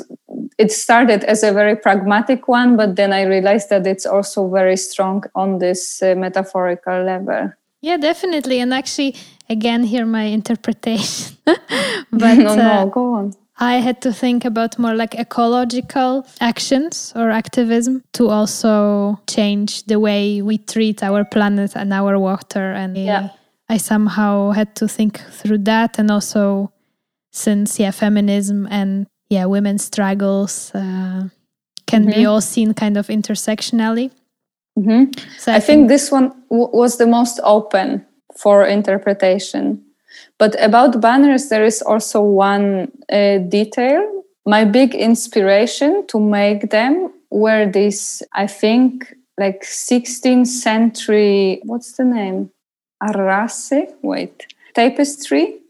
it 0.58 0.72
started 0.72 1.22
as 1.22 1.44
a 1.44 1.52
very 1.52 1.76
pragmatic 1.76 2.48
one 2.48 2.76
but 2.76 2.96
then 2.96 3.12
i 3.12 3.22
realized 3.22 3.70
that 3.70 3.86
it's 3.86 4.06
also 4.06 4.48
very 4.48 4.76
strong 4.76 5.22
on 5.36 5.58
this 5.58 6.02
uh, 6.02 6.16
metaphorical 6.16 7.04
level. 7.04 7.52
Yeah 7.80 7.96
definitely. 7.96 8.58
And 8.58 8.74
actually 8.74 9.14
again 9.50 9.84
here 9.84 10.06
my 10.06 10.24
interpretation 10.24 11.36
but 11.44 12.34
no 12.34 12.54
no 12.54 12.62
uh, 12.62 12.84
go 12.86 13.14
on 13.14 13.34
I 13.60 13.74
had 13.76 14.00
to 14.02 14.12
think 14.12 14.44
about 14.44 14.78
more 14.78 14.94
like 14.94 15.16
ecological 15.16 16.26
actions 16.40 17.12
or 17.16 17.30
activism 17.30 18.04
to 18.12 18.28
also 18.28 19.20
change 19.28 19.84
the 19.84 19.98
way 19.98 20.42
we 20.42 20.58
treat 20.58 21.02
our 21.02 21.24
planet 21.24 21.74
and 21.74 21.92
our 21.92 22.18
water. 22.20 22.70
And 22.72 22.96
yeah. 22.96 23.30
I 23.68 23.78
somehow 23.78 24.52
had 24.52 24.76
to 24.76 24.86
think 24.86 25.20
through 25.32 25.58
that. 25.64 25.98
And 25.98 26.10
also, 26.10 26.72
since, 27.32 27.80
yeah, 27.80 27.90
feminism 27.90 28.68
and, 28.70 29.08
yeah, 29.28 29.46
women's 29.46 29.84
struggles 29.84 30.70
uh, 30.72 31.28
can 31.88 32.04
mm-hmm. 32.04 32.10
be 32.10 32.26
all 32.26 32.40
seen 32.40 32.74
kind 32.74 32.96
of 32.96 33.08
intersectionally. 33.08 34.12
Mm-hmm. 34.78 35.18
So 35.38 35.50
I, 35.50 35.56
I 35.56 35.60
think, 35.60 35.66
think, 35.66 35.88
this 35.88 36.12
one 36.12 36.28
w- 36.48 36.70
was 36.72 36.98
the 36.98 37.06
most 37.06 37.40
open 37.42 38.06
for 38.38 38.64
interpretation 38.64 39.84
but 40.38 40.54
about 40.62 41.00
banners, 41.00 41.48
there 41.48 41.64
is 41.64 41.82
also 41.82 42.20
one 42.20 42.92
uh, 43.12 43.38
detail. 43.38 44.24
My 44.46 44.64
big 44.64 44.94
inspiration 44.94 46.06
to 46.08 46.20
make 46.20 46.70
them 46.70 47.12
were 47.30 47.70
these, 47.70 48.22
I 48.32 48.46
think, 48.46 49.14
like 49.36 49.62
16th 49.62 50.46
century, 50.46 51.60
what's 51.64 51.92
the 51.92 52.04
name? 52.04 52.50
Arrase? 53.02 53.92
Wait, 54.02 54.46
tapestry 54.74 55.60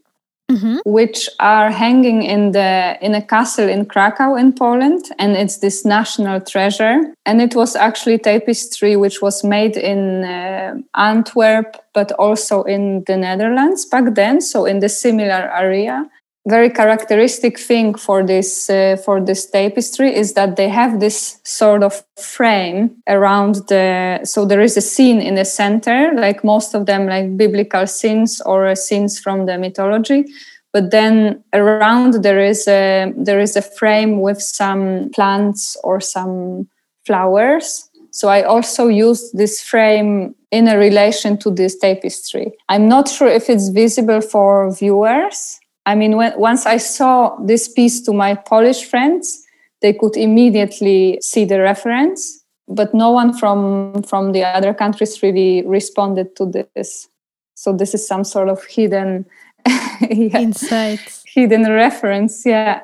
mm-hmm. 0.50 0.76
which 0.84 1.28
are 1.40 1.70
hanging 1.70 2.22
in 2.22 2.52
the 2.52 2.96
in 3.00 3.14
a 3.14 3.22
castle 3.22 3.68
in 3.68 3.86
Krakow 3.86 4.34
in 4.34 4.52
Poland, 4.52 5.04
and 5.18 5.36
it's 5.36 5.58
this 5.58 5.84
national 5.84 6.40
treasure. 6.40 7.14
And 7.26 7.40
it 7.40 7.54
was 7.54 7.76
actually 7.76 8.18
tapestry 8.18 8.96
which 8.96 9.20
was 9.22 9.44
made 9.44 9.76
in 9.76 10.24
uh, 10.24 10.74
Antwerp, 10.94 11.76
but 11.92 12.12
also 12.12 12.62
in 12.62 13.04
the 13.06 13.16
Netherlands 13.16 13.86
back 13.86 14.14
then, 14.14 14.40
so 14.40 14.64
in 14.66 14.80
the 14.80 14.88
similar 14.88 15.50
area 15.54 16.08
very 16.48 16.70
characteristic 16.70 17.58
thing 17.58 17.94
for 17.94 18.24
this 18.24 18.70
uh, 18.70 18.96
for 19.04 19.20
this 19.20 19.50
tapestry 19.50 20.14
is 20.14 20.32
that 20.32 20.56
they 20.56 20.68
have 20.68 20.98
this 20.98 21.40
sort 21.44 21.82
of 21.82 22.02
frame 22.16 22.90
around 23.06 23.56
the 23.68 24.20
so 24.24 24.46
there 24.46 24.62
is 24.62 24.76
a 24.76 24.80
scene 24.80 25.20
in 25.20 25.34
the 25.34 25.44
center 25.44 26.12
like 26.14 26.42
most 26.42 26.74
of 26.74 26.86
them 26.86 27.06
like 27.06 27.36
biblical 27.36 27.86
scenes 27.86 28.40
or 28.46 28.74
scenes 28.74 29.18
from 29.20 29.46
the 29.46 29.58
mythology. 29.58 30.24
But 30.72 30.90
then 30.90 31.44
around 31.52 32.22
there 32.22 32.40
is 32.40 32.66
a 32.66 33.12
there 33.16 33.40
is 33.40 33.54
a 33.56 33.62
frame 33.62 34.20
with 34.20 34.40
some 34.40 35.10
plants 35.14 35.76
or 35.84 36.00
some 36.00 36.68
flowers. 37.06 37.84
So 38.10 38.28
i 38.28 38.42
also 38.42 38.88
used 38.88 39.36
this 39.36 39.62
frame 39.62 40.34
in 40.50 40.66
a 40.66 40.78
relation 40.78 41.36
to 41.38 41.50
this 41.50 41.78
tapestry. 41.78 42.52
I'm 42.70 42.88
not 42.88 43.06
sure 43.08 43.28
if 43.28 43.50
it's 43.50 43.68
visible 43.68 44.22
for 44.22 44.74
viewers 44.74 45.60
I 45.88 45.94
mean, 45.94 46.16
when, 46.18 46.38
once 46.38 46.66
I 46.66 46.76
saw 46.76 47.34
this 47.36 47.66
piece 47.66 48.02
to 48.02 48.12
my 48.12 48.34
Polish 48.34 48.84
friends, 48.84 49.42
they 49.80 49.94
could 49.94 50.18
immediately 50.18 51.18
see 51.22 51.46
the 51.46 51.60
reference, 51.60 52.44
but 52.68 52.92
no 52.92 53.10
one 53.10 53.32
from 53.32 54.02
from 54.02 54.32
the 54.32 54.44
other 54.44 54.74
countries 54.74 55.22
really 55.22 55.66
responded 55.66 56.36
to 56.36 56.44
this. 56.74 57.08
So 57.54 57.72
this 57.72 57.94
is 57.94 58.06
some 58.06 58.24
sort 58.24 58.50
of 58.50 58.62
hidden 58.64 59.24
yeah, 60.00 60.40
insight, 60.40 61.22
hidden 61.24 61.64
reference. 61.72 62.44
Yeah. 62.44 62.82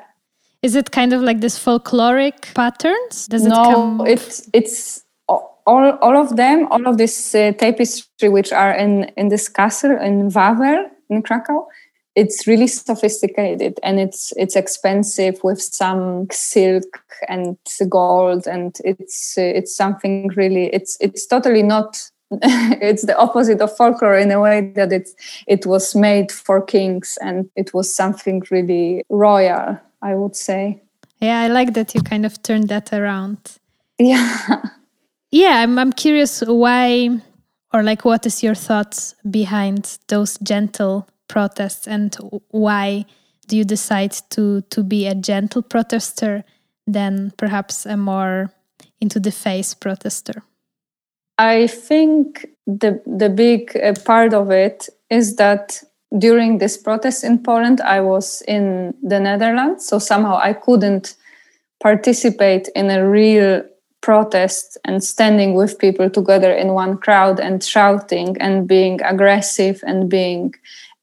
Is 0.63 0.73
it 0.73 0.89
kind 0.89 1.13
of 1.13 1.21
like 1.21 1.41
this 1.41 1.59
folkloric 1.63 2.55
patterns? 2.55 3.27
Does 3.27 3.45
no, 3.45 3.61
it 3.61 3.73
come? 3.73 4.07
it's 4.07 4.49
it's 4.51 5.03
all 5.27 5.91
all 6.01 6.17
of 6.17 6.37
them, 6.37 6.67
all 6.71 6.87
of 6.87 6.97
this 6.97 7.35
uh, 7.35 7.51
tapestry 7.59 8.29
which 8.29 8.51
are 8.51 8.73
in 8.73 9.11
in 9.15 9.29
this 9.29 9.47
castle 9.47 9.91
in 9.91 10.31
Wawel 10.31 10.89
in 11.11 11.21
Krakow 11.21 11.67
it's 12.15 12.47
really 12.47 12.67
sophisticated 12.67 13.79
and 13.83 13.99
it's 13.99 14.33
it's 14.37 14.55
expensive 14.55 15.43
with 15.43 15.61
some 15.61 16.27
silk 16.31 17.01
and 17.27 17.57
gold 17.89 18.47
and 18.47 18.77
it's 18.83 19.37
it's 19.37 19.75
something 19.75 20.29
really 20.35 20.73
it's 20.73 20.97
it's 21.01 21.25
totally 21.27 21.63
not 21.63 22.09
it's 22.31 23.05
the 23.05 23.17
opposite 23.17 23.61
of 23.61 23.75
folklore 23.75 24.17
in 24.17 24.31
a 24.31 24.39
way 24.39 24.71
that 24.75 24.91
it's 24.91 25.13
it 25.47 25.65
was 25.65 25.93
made 25.93 26.31
for 26.31 26.61
kings 26.61 27.17
and 27.21 27.49
it 27.55 27.73
was 27.73 27.93
something 27.93 28.41
really 28.49 29.03
royal 29.09 29.77
i 30.01 30.15
would 30.15 30.35
say. 30.35 30.81
Yeah 31.21 31.41
i 31.41 31.47
like 31.47 31.73
that 31.73 31.93
you 31.93 32.01
kind 32.01 32.25
of 32.25 32.41
turned 32.41 32.69
that 32.69 32.93
around. 32.93 33.37
Yeah. 33.99 34.61
Yeah 35.31 35.63
i'm, 35.63 35.77
I'm 35.77 35.91
curious 35.91 36.41
why 36.47 37.09
or 37.73 37.83
like 37.83 38.05
what 38.05 38.25
is 38.25 38.41
your 38.41 38.55
thoughts 38.55 39.15
behind 39.29 39.97
those 40.07 40.37
gentle 40.37 41.07
protests 41.27 41.87
and 41.87 42.15
why 42.49 43.05
do 43.47 43.57
you 43.57 43.63
decide 43.63 44.11
to 44.29 44.61
to 44.69 44.83
be 44.83 45.07
a 45.07 45.15
gentle 45.15 45.61
protester 45.61 46.43
than 46.87 47.31
perhaps 47.37 47.85
a 47.85 47.97
more 47.97 48.51
into 49.01 49.19
the 49.19 49.31
face 49.31 49.73
protester? 49.73 50.43
I 51.37 51.67
think 51.67 52.47
the 52.65 53.01
the 53.05 53.29
big 53.29 53.75
uh, 53.77 53.93
part 54.05 54.33
of 54.33 54.51
it 54.51 54.89
is 55.09 55.35
that 55.35 55.83
during 56.17 56.59
this 56.59 56.77
protest 56.77 57.23
in 57.23 57.37
poland 57.37 57.81
i 57.81 57.99
was 57.99 58.41
in 58.47 58.93
the 59.03 59.19
netherlands 59.19 59.85
so 59.85 59.99
somehow 59.99 60.37
i 60.37 60.53
couldn't 60.53 61.15
participate 61.81 62.69
in 62.75 62.89
a 62.89 63.07
real 63.07 63.63
protest 64.01 64.77
and 64.85 65.03
standing 65.03 65.55
with 65.55 65.79
people 65.79 66.09
together 66.09 66.51
in 66.53 66.69
one 66.69 66.95
crowd 66.97 67.39
and 67.39 67.63
shouting 67.63 68.37
and 68.39 68.67
being 68.67 69.01
aggressive 69.01 69.83
and 69.85 70.09
being 70.09 70.53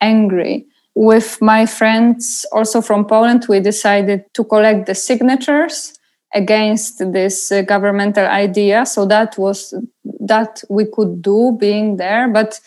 angry. 0.03 0.67
With 0.95 1.41
my 1.41 1.65
friends 1.65 2.45
also 2.53 2.83
from 2.83 3.07
Poland, 3.07 3.47
we 3.49 3.61
decided 3.61 4.25
to 4.35 4.45
collect 4.45 4.87
the 4.87 4.95
signatures 4.95 5.99
against 6.35 6.99
this 7.13 7.51
uh, 7.51 7.63
governmental 7.63 8.27
idea. 8.27 8.85
So 8.85 9.07
that 9.07 9.39
was 9.39 9.75
that 10.21 10.63
we 10.69 10.85
could 10.85 11.23
do 11.23 11.57
being 11.59 11.97
there, 11.97 12.29
but 12.29 12.61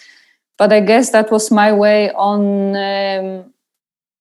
but 0.58 0.72
I 0.72 0.80
guess 0.80 1.12
that 1.12 1.32
was 1.32 1.52
my 1.52 1.72
way 1.72 2.12
on 2.12 2.76
um, 2.76 3.54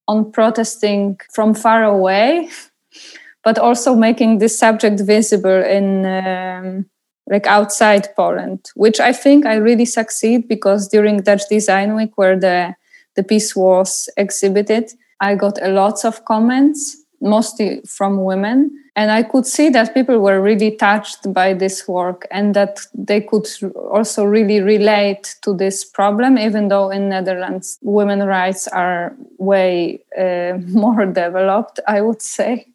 on 0.06 0.32
protesting 0.32 1.18
from 1.32 1.54
far 1.54 1.84
away, 1.84 2.50
but 3.44 3.58
also 3.58 3.94
making 3.94 4.38
this 4.38 4.58
subject 4.58 5.00
visible 5.00 5.62
in 5.64 6.04
um, 6.04 6.86
like 7.30 7.46
outside 7.46 8.08
Poland, 8.16 8.70
which 8.74 9.00
I 9.00 9.12
think 9.12 9.46
I 9.46 9.54
really 9.54 9.86
succeed 9.86 10.46
because 10.46 10.88
during 10.88 11.18
Dutch 11.18 11.48
Design 11.48 11.94
Week, 11.94 12.16
where 12.16 12.38
the 12.38 12.74
the 13.16 13.22
piece 13.22 13.54
was 13.54 14.08
exhibited, 14.16 14.92
I 15.20 15.34
got 15.34 15.58
a 15.62 15.68
lot 15.68 16.04
of 16.04 16.24
comments 16.24 17.04
mostly 17.20 17.80
from 17.86 18.22
women. 18.22 18.80
And 18.96 19.10
I 19.10 19.24
could 19.24 19.44
see 19.44 19.70
that 19.70 19.92
people 19.92 20.20
were 20.20 20.40
really 20.40 20.76
touched 20.76 21.32
by 21.32 21.52
this 21.52 21.88
work 21.88 22.28
and 22.30 22.54
that 22.54 22.78
they 22.94 23.20
could 23.20 23.46
also 23.90 24.24
really 24.24 24.60
relate 24.60 25.34
to 25.42 25.52
this 25.52 25.84
problem, 25.84 26.38
even 26.38 26.68
though 26.68 26.90
in 26.90 27.08
Netherlands 27.08 27.78
women 27.82 28.20
rights 28.20 28.68
are 28.68 29.16
way 29.38 30.00
uh, 30.16 30.58
more 30.68 31.06
developed, 31.06 31.80
I 31.88 32.02
would 32.02 32.22
say. 32.22 32.68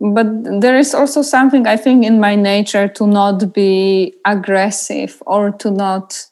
But 0.00 0.60
there 0.60 0.76
is 0.76 0.94
also 0.94 1.22
something 1.22 1.66
I 1.66 1.76
think 1.76 2.04
in 2.04 2.20
my 2.20 2.34
nature 2.34 2.88
to 2.88 3.06
not 3.06 3.52
be 3.54 4.14
aggressive 4.24 5.22
or 5.26 5.52
to 5.52 5.70
not 5.70 6.26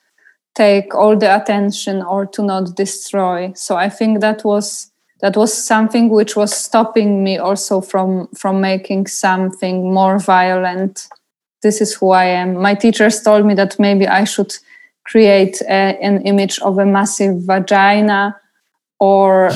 take 0.55 0.95
all 0.95 1.17
the 1.17 1.35
attention 1.35 2.03
or 2.03 2.27
to 2.27 2.43
not 2.43 2.77
destroy. 2.77 3.53
So 3.55 3.77
I 3.77 3.89
think 3.89 4.21
that 4.21 4.45
was 4.45 4.91
that 5.21 5.37
was 5.37 5.53
something 5.53 6.11
which 6.11 6.37
was 6.37 6.55
stopping 6.55 7.25
me 7.25 7.39
also 7.39 7.81
from 7.81 8.29
from 8.35 8.61
making 8.61 9.07
something 9.07 9.93
more 9.93 10.19
violent. 10.19 11.09
This 11.63 11.81
is 11.81 11.95
who 11.95 12.11
i 12.11 12.25
am. 12.25 12.57
My 12.61 12.75
teachers 12.75 13.23
told 13.23 13.47
me 13.47 13.55
that 13.55 13.79
maybe 13.79 14.07
i 14.07 14.25
should 14.25 14.55
create 15.05 15.61
a, 15.63 15.99
an 16.03 16.23
image 16.23 16.59
of 16.61 16.79
a 16.79 16.87
massive 16.87 17.43
vagina 17.43 18.37
or 19.01 19.51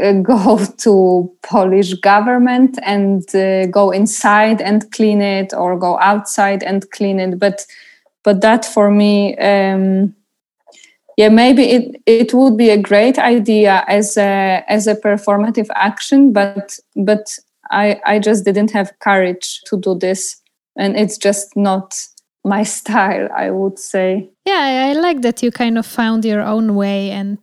uh, 0.00 0.12
go 0.22 0.64
to 0.78 1.30
polish 1.42 1.94
government 1.94 2.78
and 2.82 3.22
uh, 3.34 3.66
go 3.66 3.90
inside 3.90 4.60
and 4.60 4.90
clean 4.92 5.20
it 5.20 5.52
or 5.54 5.78
go 5.78 5.98
outside 5.98 6.62
and 6.62 6.90
clean 6.90 7.20
it. 7.20 7.38
But 7.38 7.66
but 8.24 8.40
that 8.40 8.64
for 8.64 8.90
me 8.90 9.36
um, 9.38 10.14
yeah 11.18 11.28
maybe 11.28 11.64
it 11.64 12.00
it 12.06 12.32
would 12.32 12.56
be 12.56 12.70
a 12.70 12.80
great 12.80 13.18
idea 13.18 13.84
as 13.86 14.16
a 14.16 14.64
as 14.68 14.86
a 14.86 14.94
performative 14.94 15.68
action 15.74 16.32
but 16.32 16.78
but 16.96 17.38
i 17.70 18.00
i 18.06 18.18
just 18.18 18.44
didn't 18.44 18.70
have 18.70 18.92
courage 19.00 19.60
to 19.66 19.76
do 19.76 19.94
this 19.98 20.40
and 20.76 20.96
it's 20.96 21.18
just 21.18 21.54
not 21.56 21.94
my 22.44 22.62
style 22.76 23.28
i 23.36 23.50
would 23.50 23.78
say. 23.78 24.30
Yeah 24.46 24.88
i 24.88 24.92
like 24.94 25.20
that 25.22 25.42
you 25.42 25.50
kind 25.50 25.76
of 25.76 25.84
found 25.84 26.24
your 26.24 26.40
own 26.40 26.74
way 26.74 27.10
and 27.10 27.38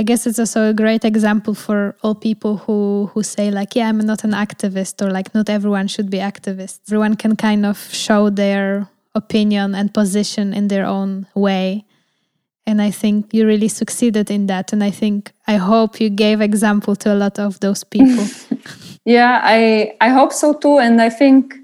i 0.00 0.02
guess 0.02 0.26
it's 0.26 0.38
also 0.38 0.70
a 0.70 0.74
great 0.74 1.04
example 1.04 1.54
for 1.54 1.94
all 2.02 2.14
people 2.14 2.56
who 2.56 3.10
who 3.12 3.22
say 3.22 3.50
like 3.50 3.76
yeah 3.76 3.88
i'm 3.88 3.98
not 3.98 4.24
an 4.24 4.32
activist 4.32 5.02
or 5.02 5.10
like 5.10 5.34
not 5.34 5.48
everyone 5.48 5.86
should 5.86 6.10
be 6.10 6.18
activists 6.18 6.80
everyone 6.88 7.14
can 7.14 7.36
kind 7.36 7.66
of 7.66 7.78
show 7.92 8.30
their 8.30 8.88
opinion 9.14 9.74
and 9.74 9.92
position 9.92 10.54
in 10.54 10.68
their 10.68 10.86
own 10.86 11.26
way 11.34 11.84
and 12.66 12.80
i 12.80 12.90
think 12.90 13.32
you 13.32 13.46
really 13.46 13.68
succeeded 13.68 14.30
in 14.30 14.46
that. 14.46 14.72
And 14.72 14.82
i 14.84 14.90
think 14.90 15.32
i 15.46 15.56
hope 15.56 16.00
you 16.00 16.10
gave 16.10 16.40
example 16.40 16.96
to 16.96 17.12
a 17.12 17.16
lot 17.16 17.38
of 17.38 17.60
those 17.60 17.84
people. 17.84 18.26
Yeah 19.04 19.40
i 19.42 19.92
i 20.00 20.08
hope 20.08 20.32
so 20.32 20.54
too. 20.54 20.78
And 20.78 21.02
i 21.02 21.10
think 21.10 21.54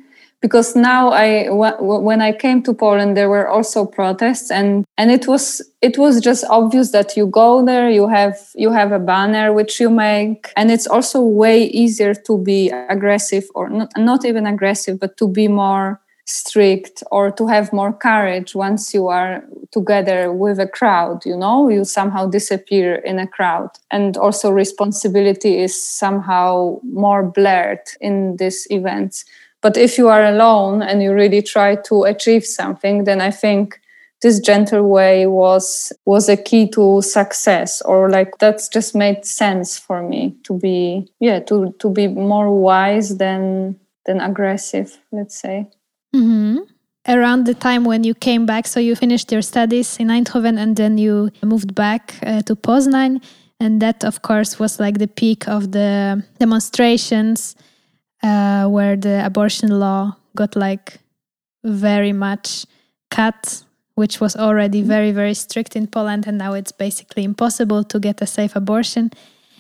because 0.41 0.75
now 0.75 1.11
i 1.11 1.47
when 1.49 2.21
i 2.21 2.33
came 2.33 2.63
to 2.63 2.73
poland 2.75 3.17
there 3.17 3.29
were 3.29 3.49
also 3.49 3.87
protests. 3.87 4.51
And 4.51 4.85
and 4.97 5.11
it 5.11 5.29
was 5.29 5.63
it 5.81 5.99
was 5.99 6.21
just 6.21 6.45
obvious 6.51 6.91
that 6.91 7.17
you 7.17 7.27
go 7.29 7.65
there 7.65 7.89
you 7.89 8.09
have 8.09 8.37
you 8.57 8.73
have 8.73 8.91
a 8.91 8.99
banner 8.99 9.53
which 9.53 9.79
you 9.81 9.91
make. 9.91 10.53
And 10.57 10.71
it's 10.71 10.89
also 10.89 11.21
way 11.23 11.65
easier 11.65 12.15
to 12.15 12.39
be 12.39 12.71
aggressive 12.71 13.45
or 13.55 13.69
not 13.69 13.91
not 13.97 14.25
even 14.25 14.47
aggressive 14.47 14.99
but 14.99 15.17
to 15.19 15.29
be 15.29 15.47
more 15.47 16.01
strict 16.29 17.03
or 17.11 17.31
to 17.31 17.47
have 17.47 17.73
more 17.73 17.93
courage 17.93 18.55
once 18.55 18.93
you 18.93 19.07
are 19.09 19.43
together 19.73 20.31
with 20.33 20.59
a 20.59 20.67
crowd 20.67 21.25
you 21.25 21.37
know 21.37 21.69
you 21.69 21.85
somehow 21.85 22.27
disappear 22.27 22.97
in 22.97 23.19
a 23.19 23.27
crowd. 23.27 23.71
And 23.91 24.17
also 24.17 24.51
responsibility 24.51 25.59
is 25.59 25.81
somehow 25.81 26.81
more 26.83 27.23
blurred 27.23 27.81
in 28.01 28.37
these 28.37 28.67
events. 28.71 29.25
But 29.63 29.77
if 29.77 29.99
you 29.99 30.09
are 30.09 30.25
alone 30.25 30.83
and 30.83 31.03
you 31.03 31.13
really 31.13 31.43
try 31.43 31.77
to 31.77 32.05
achieve 32.05 32.45
something 32.45 33.05
then 33.05 33.21
i 33.21 33.31
think 33.31 33.81
this 34.21 34.41
gentle 34.41 34.89
way 34.89 35.27
was 35.27 35.93
was 36.05 36.29
a 36.29 36.37
key 36.37 36.69
to 36.69 37.01
success 37.03 37.81
or 37.83 38.11
like 38.11 38.37
that's 38.39 38.69
just 38.69 38.95
made 38.95 39.25
sense 39.25 39.79
for 39.79 40.03
me 40.03 40.35
to 40.45 40.59
be 40.59 41.11
yeah 41.21 41.39
to 41.41 41.73
to 41.79 41.89
be 41.91 42.09
more 42.09 42.51
wise 42.55 43.19
than 43.19 43.79
than 44.07 44.21
aggressive 44.21 44.99
let's 45.13 45.41
say 45.41 45.67
Mm-hmm. 46.15 46.59
Around 47.07 47.47
the 47.47 47.55
time 47.55 47.85
when 47.85 48.05
you 48.05 48.15
came 48.15 48.45
back, 48.45 48.67
so 48.67 48.81
you 48.81 48.95
finished 48.95 49.33
your 49.33 49.43
studies 49.43 49.97
in 49.99 50.09
Eindhoven 50.09 50.59
and 50.59 50.77
then 50.77 50.99
you 50.99 51.31
moved 51.43 51.75
back 51.75 52.15
uh, 52.23 52.43
to 52.43 52.55
Poznan. 52.55 53.23
And 53.61 53.81
that, 53.83 54.05
of 54.05 54.23
course, 54.23 54.59
was 54.59 54.79
like 54.79 54.99
the 54.99 55.09
peak 55.09 55.49
of 55.49 55.73
the 55.73 56.23
demonstrations 56.39 57.57
uh, 58.23 58.67
where 58.67 58.97
the 58.97 59.25
abortion 59.25 59.81
law 59.81 60.17
got 60.37 60.55
like 60.55 61.01
very 61.65 62.13
much 62.13 62.67
cut, 63.11 63.65
which 63.95 64.21
was 64.21 64.37
already 64.37 64.83
very, 64.83 65.11
very 65.13 65.35
strict 65.35 65.75
in 65.77 65.87
Poland. 65.87 66.27
And 66.27 66.39
now 66.39 66.53
it's 66.53 66.73
basically 66.73 67.25
impossible 67.25 67.85
to 67.85 67.99
get 67.99 68.21
a 68.23 68.27
safe 68.27 68.55
abortion 68.55 69.11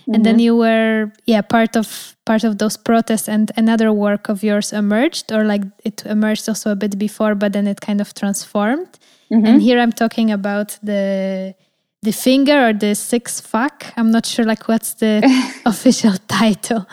mm-hmm. 0.08 0.14
and 0.14 0.24
then 0.24 0.36
mm-hmm. 0.36 0.40
you 0.40 0.56
were 0.56 1.12
yeah 1.26 1.42
part 1.42 1.76
of 1.76 2.16
part 2.24 2.44
of 2.44 2.58
those 2.58 2.76
protests 2.76 3.28
and 3.28 3.52
another 3.56 3.92
work 3.92 4.28
of 4.28 4.42
yours 4.42 4.72
emerged 4.72 5.30
or 5.32 5.44
like 5.44 5.62
it 5.84 6.04
emerged 6.06 6.48
also 6.48 6.70
a 6.70 6.76
bit 6.76 6.98
before 6.98 7.34
but 7.34 7.52
then 7.52 7.66
it 7.66 7.80
kind 7.80 8.00
of 8.00 8.14
transformed 8.14 8.98
mm-hmm. 9.30 9.46
and 9.46 9.62
here 9.62 9.78
i'm 9.78 9.92
talking 9.92 10.30
about 10.30 10.78
the 10.82 11.54
the 12.02 12.12
finger 12.12 12.68
or 12.68 12.72
the 12.72 12.94
six 12.94 13.40
fuck 13.40 13.86
i'm 13.96 14.10
not 14.10 14.24
sure 14.24 14.44
like 14.44 14.66
what's 14.66 14.94
the 14.94 15.22
official 15.66 16.14
title 16.26 16.86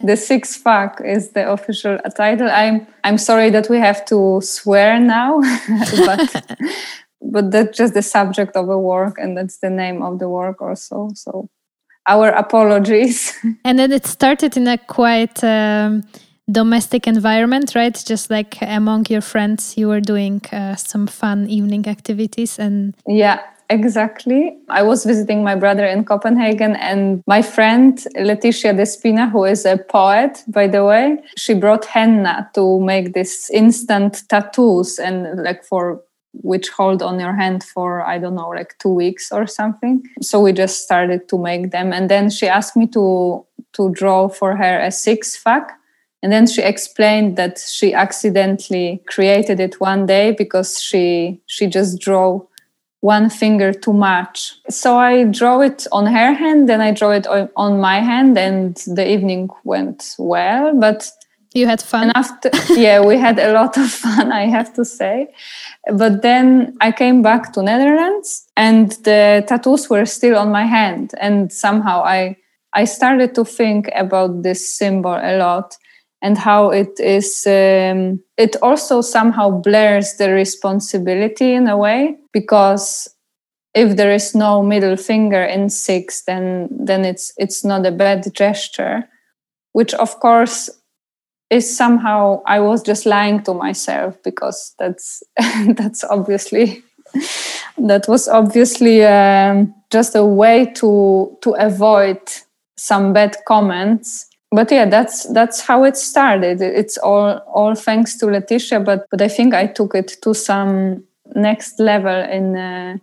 the 0.00 0.16
six 0.16 0.56
fuck 0.56 1.00
is 1.02 1.30
the 1.30 1.50
official 1.50 1.98
title 2.14 2.50
i'm 2.50 2.86
i'm 3.04 3.16
sorry 3.16 3.48
that 3.50 3.70
we 3.70 3.78
have 3.78 4.04
to 4.04 4.40
swear 4.42 5.00
now 5.00 5.40
but 6.06 6.44
but 7.22 7.50
that's 7.50 7.76
just 7.76 7.94
the 7.94 8.02
subject 8.02 8.54
of 8.56 8.66
the 8.66 8.78
work 8.78 9.16
and 9.18 9.36
that's 9.36 9.58
the 9.58 9.70
name 9.70 10.02
of 10.02 10.18
the 10.18 10.28
work 10.28 10.60
also 10.60 11.08
so 11.14 11.48
our 12.06 12.28
apologies. 12.28 13.32
And 13.64 13.78
then 13.78 13.92
it 13.92 14.06
started 14.06 14.56
in 14.56 14.68
a 14.68 14.78
quite 14.78 15.42
um, 15.42 16.02
domestic 16.50 17.06
environment, 17.06 17.74
right? 17.74 18.02
Just 18.06 18.30
like 18.30 18.58
among 18.62 19.06
your 19.08 19.20
friends, 19.22 19.76
you 19.76 19.88
were 19.88 20.00
doing 20.00 20.40
uh, 20.52 20.76
some 20.76 21.06
fun 21.06 21.48
evening 21.48 21.86
activities 21.88 22.58
and. 22.58 22.94
Yeah, 23.06 23.40
exactly. 23.68 24.56
I 24.68 24.82
was 24.82 25.04
visiting 25.04 25.42
my 25.42 25.56
brother 25.56 25.84
in 25.84 26.04
Copenhagen, 26.04 26.76
and 26.76 27.22
my 27.26 27.42
friend 27.42 27.98
Leticia 28.16 28.72
Despina, 28.72 29.30
who 29.30 29.44
is 29.44 29.64
a 29.64 29.76
poet, 29.76 30.42
by 30.46 30.68
the 30.68 30.84
way, 30.84 31.18
she 31.36 31.54
brought 31.54 31.84
henna 31.84 32.48
to 32.54 32.80
make 32.80 33.14
this 33.14 33.50
instant 33.50 34.22
tattoos 34.28 34.98
and 34.98 35.42
like 35.42 35.64
for 35.64 36.02
which 36.42 36.68
hold 36.70 37.02
on 37.02 37.18
your 37.20 37.34
hand 37.34 37.62
for 37.64 38.02
i 38.02 38.18
don't 38.18 38.34
know 38.34 38.48
like 38.48 38.76
two 38.78 38.94
weeks 38.94 39.32
or 39.32 39.46
something. 39.46 40.02
So 40.22 40.40
we 40.40 40.52
just 40.52 40.82
started 40.82 41.28
to 41.28 41.38
make 41.38 41.70
them. 41.70 41.92
And 41.92 42.08
then 42.08 42.30
she 42.30 42.46
asked 42.48 42.76
me 42.76 42.86
to 42.88 43.44
to 43.74 43.90
draw 43.90 44.28
for 44.28 44.56
her 44.56 44.80
a 44.80 44.90
six 44.90 45.36
fuck 45.36 45.72
and 46.22 46.32
then 46.32 46.46
she 46.46 46.62
explained 46.62 47.36
that 47.36 47.58
she 47.58 47.92
accidentally 47.92 49.02
created 49.06 49.60
it 49.60 49.80
one 49.80 50.06
day 50.06 50.32
because 50.32 50.82
she 50.82 51.40
she 51.46 51.66
just 51.66 52.00
drew 52.00 52.48
one 53.00 53.30
finger 53.30 53.72
too 53.72 53.92
much. 53.92 54.54
So 54.68 54.98
i 54.98 55.24
draw 55.24 55.60
it 55.60 55.86
on 55.92 56.06
her 56.06 56.32
hand 56.32 56.68
then 56.68 56.80
i 56.80 56.90
draw 56.90 57.10
it 57.10 57.26
on 57.56 57.80
my 57.80 58.00
hand 58.00 58.36
and 58.38 58.76
the 58.86 59.08
evening 59.08 59.50
went 59.64 60.14
well. 60.18 60.74
But 60.74 61.10
you 61.56 61.66
had 61.66 61.82
fun. 61.82 62.04
And 62.04 62.12
after, 62.14 62.50
yeah, 62.74 63.00
we 63.00 63.16
had 63.16 63.38
a 63.38 63.52
lot 63.52 63.76
of 63.76 63.90
fun, 63.90 64.30
I 64.30 64.46
have 64.46 64.72
to 64.74 64.84
say. 64.84 65.28
But 65.92 66.22
then 66.22 66.76
I 66.80 66.92
came 66.92 67.22
back 67.22 67.52
to 67.54 67.62
Netherlands, 67.62 68.46
and 68.56 68.92
the 69.04 69.44
tattoos 69.48 69.88
were 69.88 70.06
still 70.06 70.36
on 70.36 70.50
my 70.50 70.64
hand. 70.64 71.12
And 71.20 71.52
somehow 71.52 72.02
I 72.04 72.36
I 72.72 72.84
started 72.84 73.34
to 73.36 73.44
think 73.44 73.88
about 73.94 74.42
this 74.42 74.76
symbol 74.76 75.14
a 75.14 75.38
lot 75.38 75.76
and 76.20 76.36
how 76.36 76.70
it 76.70 77.00
is. 77.00 77.46
Um, 77.46 78.22
it 78.36 78.56
also 78.60 79.00
somehow 79.00 79.50
blurs 79.50 80.16
the 80.18 80.30
responsibility 80.30 81.54
in 81.54 81.68
a 81.68 81.76
way 81.76 82.16
because 82.32 83.08
if 83.74 83.96
there 83.96 84.12
is 84.12 84.34
no 84.34 84.62
middle 84.62 84.96
finger 84.96 85.42
in 85.42 85.70
six, 85.70 86.22
then 86.24 86.68
then 86.70 87.04
it's 87.04 87.32
it's 87.38 87.64
not 87.64 87.86
a 87.86 87.92
bad 87.92 88.26
gesture. 88.34 89.08
Which 89.72 89.94
of 89.94 90.20
course 90.20 90.70
is 91.50 91.76
somehow 91.76 92.42
I 92.46 92.60
was 92.60 92.82
just 92.82 93.06
lying 93.06 93.42
to 93.44 93.54
myself 93.54 94.16
because 94.22 94.74
that's 94.78 95.22
that's 95.74 96.04
obviously 96.04 96.82
that 97.78 98.06
was 98.08 98.28
obviously 98.28 99.04
um, 99.04 99.74
just 99.90 100.16
a 100.16 100.24
way 100.24 100.66
to 100.74 101.36
to 101.42 101.52
avoid 101.52 102.20
some 102.76 103.12
bad 103.12 103.36
comments. 103.46 104.26
But 104.50 104.70
yeah 104.70 104.86
that's 104.86 105.24
that's 105.32 105.60
how 105.60 105.84
it 105.84 105.96
started. 105.96 106.60
It's 106.60 106.98
all 106.98 107.38
all 107.52 107.74
thanks 107.74 108.16
to 108.18 108.26
leticia 108.26 108.84
but 108.84 109.06
but 109.10 109.20
i 109.20 109.28
think 109.28 109.54
i 109.54 109.66
took 109.66 109.94
it 109.94 110.16
to 110.22 110.34
some 110.34 111.04
next 111.34 111.80
level 111.80 112.14
and 112.14 112.56
uh, 112.56 112.98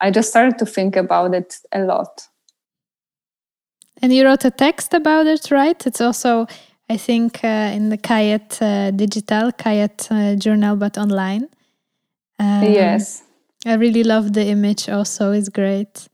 i 0.00 0.10
just 0.10 0.30
started 0.30 0.58
to 0.58 0.66
think 0.66 0.96
about 0.96 1.34
it 1.34 1.56
a 1.72 1.80
lot. 1.80 2.28
And 4.02 4.12
you 4.12 4.24
wrote 4.24 4.44
a 4.44 4.50
text 4.50 4.94
about 4.94 5.26
it 5.26 5.50
right? 5.50 5.86
It's 5.86 6.00
also 6.00 6.46
I 6.90 6.96
think 6.96 7.44
uh, 7.44 7.72
in 7.74 7.90
the 7.90 7.98
Kajet 7.98 8.62
uh, 8.62 8.90
digital, 8.90 9.52
Kajet 9.52 10.10
uh, 10.10 10.36
journal, 10.36 10.76
but 10.76 10.96
online. 10.96 11.48
Um, 12.38 12.62
yes. 12.62 13.22
I 13.66 13.74
really 13.74 14.04
love 14.04 14.32
the 14.32 14.46
image 14.46 14.88
also, 14.88 15.32
it's 15.32 15.48
great. 15.48 16.08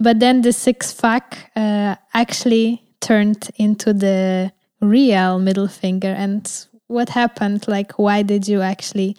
But 0.00 0.20
then 0.20 0.42
the 0.42 0.52
six 0.52 0.92
fuck 0.92 1.36
uh, 1.56 1.96
actually 2.12 2.82
turned 3.00 3.50
into 3.56 3.92
the 3.92 4.52
real 4.80 5.38
middle 5.38 5.68
finger. 5.68 6.08
And 6.08 6.50
what 6.88 7.10
happened? 7.10 7.66
Like, 7.68 7.92
why 7.92 8.22
did 8.22 8.48
you 8.48 8.60
actually 8.60 9.16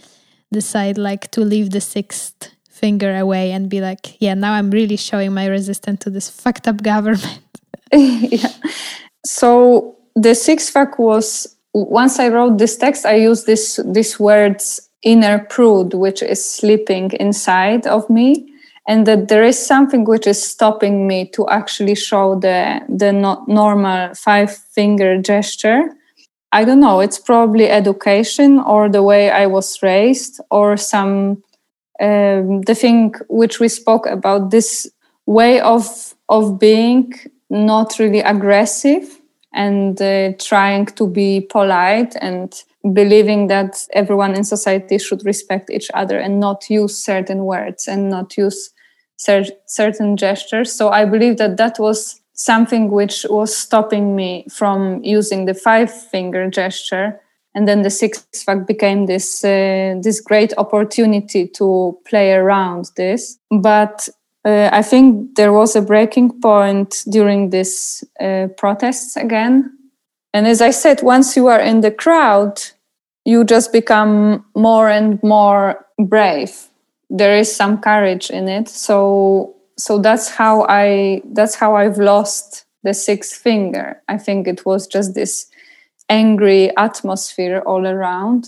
decide 0.52 0.98
like 0.98 1.32
to 1.32 1.42
leave 1.42 1.72
the 1.72 1.82
sixth 1.82 2.52
finger 2.70 3.16
away 3.16 3.52
and 3.52 3.70
be 3.70 3.82
like, 3.82 4.22
yeah, 4.22 4.34
now 4.34 4.54
I'm 4.54 4.70
really 4.70 4.98
showing 4.98 5.34
my 5.34 5.48
resistance 5.48 6.02
to 6.02 6.10
this 6.10 6.30
fucked 6.30 6.68
up 6.68 6.84
government? 6.84 7.40
yeah. 7.94 8.52
So 9.26 9.96
the 10.16 10.34
sixth 10.34 10.72
fuck 10.72 10.98
was 10.98 11.56
once 11.74 12.20
I 12.20 12.30
wrote 12.30 12.58
this 12.58 12.78
text, 12.78 13.06
I 13.06 13.16
used 13.16 13.46
this 13.46 13.80
these 13.86 14.20
words 14.20 14.90
inner 15.04 15.40
prude, 15.40 15.94
which 15.94 16.24
is 16.24 16.44
sleeping 16.44 17.12
inside 17.20 17.86
of 17.86 18.10
me 18.10 18.52
and 18.88 19.06
that 19.08 19.28
there 19.28 19.44
is 19.44 19.58
something 19.58 20.06
which 20.06 20.28
is 20.28 20.44
stopping 20.44 21.08
me 21.08 21.28
to 21.30 21.48
actually 21.50 21.96
show 21.96 22.40
the 22.40 22.82
the 22.88 23.12
not 23.12 23.48
normal 23.48 24.14
five 24.16 24.56
finger 24.56 25.22
gesture. 25.22 25.90
I 26.52 26.64
don't 26.64 26.80
know 26.80 27.02
it's 27.02 27.20
probably 27.20 27.70
education 27.70 28.60
or 28.60 28.88
the 28.88 29.04
way 29.04 29.30
i 29.30 29.46
was 29.46 29.84
raised 29.84 30.40
or 30.50 30.78
some 30.78 31.44
um, 32.00 32.62
the 32.62 32.76
thing 32.76 33.14
which 33.28 33.60
we 33.60 33.68
spoke 33.68 34.06
about 34.06 34.52
this 34.52 34.88
way 35.26 35.60
of 35.60 36.16
of 36.30 36.58
being 36.58 37.14
not 37.50 38.00
really 38.00 38.22
aggressive 38.22 39.15
and 39.56 40.00
uh, 40.02 40.34
trying 40.38 40.86
to 40.86 41.08
be 41.08 41.42
polite 41.42 42.16
and 42.22 42.64
believing 42.94 43.48
that 43.48 43.88
everyone 43.94 44.36
in 44.36 44.44
society 44.44 44.98
should 45.00 45.26
respect 45.26 45.70
each 45.72 45.90
other 45.94 46.20
and 46.20 46.40
not 46.40 46.70
use 46.70 46.98
certain 46.98 47.46
words 47.46 47.88
and 47.88 48.10
not 48.10 48.38
use 48.38 48.70
cer- 49.18 49.56
certain 49.66 50.18
gestures. 50.18 50.72
So 50.72 50.90
I 50.90 51.06
believe 51.06 51.38
that 51.38 51.58
that 51.58 51.80
was 51.80 52.22
something 52.34 52.92
which 52.92 53.26
was 53.30 53.56
stopping 53.56 54.16
me 54.16 54.46
from 54.52 55.02
using 55.04 55.46
the 55.46 55.54
five 55.54 55.92
finger 55.92 56.50
gesture. 56.50 57.22
And 57.56 57.66
then 57.66 57.84
the 57.84 57.90
sixth 57.90 58.44
fuck 58.44 58.68
became 58.68 59.06
this 59.06 59.44
uh, 59.44 59.96
this 60.02 60.20
great 60.20 60.54
opportunity 60.58 61.48
to 61.48 61.98
play 62.06 62.34
around 62.34 62.92
this. 62.98 63.40
But 63.50 64.10
uh, 64.46 64.70
I 64.72 64.84
think 64.84 65.36
there 65.36 65.52
was 65.52 65.76
a 65.76 65.82
breaking 65.82 66.40
point 66.40 67.04
during 67.10 67.50
this 67.50 68.04
uh, 68.22 68.48
protests 68.58 69.18
again. 69.18 69.72
And 70.34 70.48
as 70.48 70.62
I 70.62 70.70
said, 70.70 71.02
once 71.02 71.36
you 71.36 71.48
are 71.48 71.60
in 71.60 71.82
the 71.82 71.92
crowd, 71.92 72.62
you 73.26 73.44
just 73.44 73.74
become 73.74 74.46
more 74.56 74.88
and 74.88 75.22
more 75.24 75.86
brave. 75.98 76.70
There 77.10 77.36
is 77.36 77.54
some 77.54 77.80
courage 77.80 78.30
in 78.30 78.48
it. 78.48 78.70
So 78.70 79.56
so 79.78 80.00
that's 80.00 80.30
how 80.30 80.66
i 80.70 81.22
that's 81.34 81.56
how 81.56 81.76
i've 81.76 81.98
lost 81.98 82.66
the 82.84 82.94
sixth 82.94 83.36
finger. 83.36 84.02
I 84.08 84.18
think 84.18 84.48
it 84.48 84.66
was 84.66 84.88
just 84.88 85.16
this 85.16 85.48
angry 86.08 86.76
atmosphere 86.78 87.62
all 87.66 87.86
around. 87.88 88.46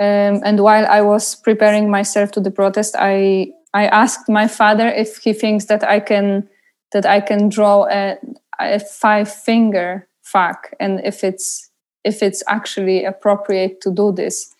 Um, 0.00 0.40
and 0.44 0.60
while 0.60 0.86
i 0.86 1.02
was 1.02 1.34
preparing 1.34 1.90
myself 1.90 2.30
to 2.32 2.40
the 2.40 2.50
protest 2.50 2.94
i 2.98 3.52
i 3.74 3.86
asked 3.86 4.28
my 4.28 4.48
father 4.48 4.88
if 4.88 5.18
he 5.18 5.32
thinks 5.32 5.66
that 5.66 5.82
i 5.84 6.00
can 6.00 6.48
that 6.92 7.06
i 7.06 7.20
can 7.20 7.48
draw 7.48 7.86
a, 7.90 8.16
a 8.60 8.78
five 8.80 9.32
finger 9.32 10.08
fuck 10.22 10.70
and 10.80 11.00
if 11.04 11.24
it's 11.24 11.70
if 12.04 12.22
it's 12.22 12.42
actually 12.48 13.04
appropriate 13.04 13.80
to 13.80 13.90
do 13.90 14.12
this 14.12 14.54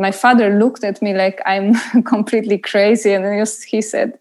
my 0.00 0.10
father 0.10 0.58
looked 0.58 0.82
at 0.82 1.02
me 1.02 1.12
like 1.14 1.40
I'm 1.44 1.74
completely 2.04 2.58
crazy. 2.58 3.12
And 3.12 3.46
he 3.68 3.82
said, 3.82 4.18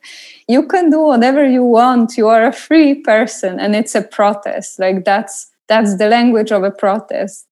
You 0.48 0.68
can 0.68 0.90
do 0.90 1.00
whatever 1.00 1.48
you 1.48 1.64
want. 1.64 2.18
You 2.18 2.28
are 2.28 2.46
a 2.46 2.52
free 2.52 2.96
person. 2.96 3.60
And 3.60 3.76
it's 3.76 3.96
a 3.96 4.02
protest. 4.02 4.80
Like 4.80 5.06
that's 5.06 5.50
that's 5.68 5.98
the 5.98 6.10
language 6.10 6.52
of 6.52 6.64
a 6.64 6.72
protest. 6.72 7.48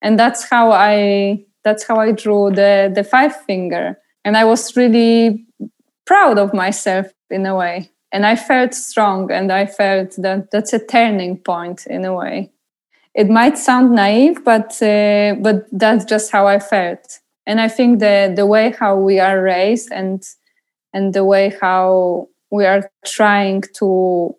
And 0.00 0.18
that's 0.18 0.48
how 0.48 0.70
I 0.70 1.44
that's 1.64 1.84
how 1.84 1.96
I 1.96 2.12
drew 2.12 2.50
the 2.50 2.92
the 2.94 3.04
five 3.04 3.34
finger. 3.44 3.98
And 4.24 4.36
I 4.36 4.44
was 4.44 4.76
really 4.76 5.44
proud 6.08 6.38
of 6.38 6.54
myself 6.54 7.06
in 7.30 7.46
a 7.46 7.54
way. 7.54 7.90
And 8.10 8.24
I 8.24 8.36
felt 8.36 8.72
strong 8.72 9.30
and 9.30 9.52
I 9.52 9.66
felt 9.66 10.10
that 10.24 10.50
that's 10.50 10.72
a 10.72 10.84
turning 10.84 11.36
point 11.36 11.86
in 11.86 12.04
a 12.04 12.14
way. 12.14 12.50
It 13.14 13.28
might 13.28 13.58
sound 13.58 13.94
naive, 13.94 14.44
but 14.44 14.70
uh, 14.82 15.34
but 15.46 15.66
that's 15.72 16.04
just 16.04 16.32
how 16.32 16.46
I 16.46 16.58
felt 16.58 17.20
and 17.48 17.60
i 17.60 17.66
think 17.66 17.98
the 17.98 18.32
the 18.36 18.46
way 18.46 18.70
how 18.78 18.94
we 18.94 19.18
are 19.18 19.42
raised 19.42 19.90
and 19.90 20.22
and 20.92 21.14
the 21.14 21.24
way 21.24 21.52
how 21.60 22.28
we 22.50 22.64
are 22.64 22.88
trying 23.04 23.62
to 23.74 24.36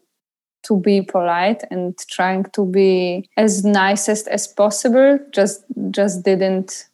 to 0.63 0.79
be 0.79 1.01
polite 1.01 1.63
and 1.71 1.97
trying 2.09 2.45
to 2.53 2.65
be 2.65 3.27
as 3.35 3.65
nicest 3.65 4.27
as 4.27 4.47
possible 4.47 5.19
just 5.33 5.65
just 5.91 6.23
didn't 6.23 6.87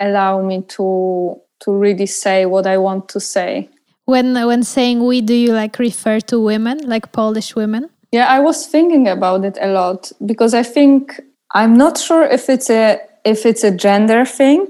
allow 0.00 0.42
me 0.42 0.62
to 0.62 1.38
to 1.60 1.72
really 1.72 2.06
say 2.06 2.46
what 2.46 2.66
i 2.66 2.76
want 2.76 3.08
to 3.08 3.20
say 3.20 3.68
when 4.08 4.34
when 4.46 4.62
saying 4.62 5.04
we 5.04 5.20
do 5.20 5.34
you 5.34 5.52
like 5.52 5.78
refer 5.78 6.18
to 6.18 6.40
women 6.40 6.78
like 6.88 7.12
polish 7.12 7.54
women 7.54 7.90
yeah 8.10 8.26
i 8.26 8.40
was 8.40 8.66
thinking 8.66 9.06
about 9.06 9.44
it 9.44 9.58
a 9.60 9.68
lot 9.68 10.10
because 10.24 10.54
i 10.54 10.62
think 10.62 11.20
i'm 11.54 11.74
not 11.74 11.98
sure 11.98 12.24
if 12.24 12.48
it's 12.48 12.70
a 12.70 12.98
if 13.24 13.44
it's 13.44 13.64
a 13.64 13.70
gender 13.70 14.24
thing 14.24 14.66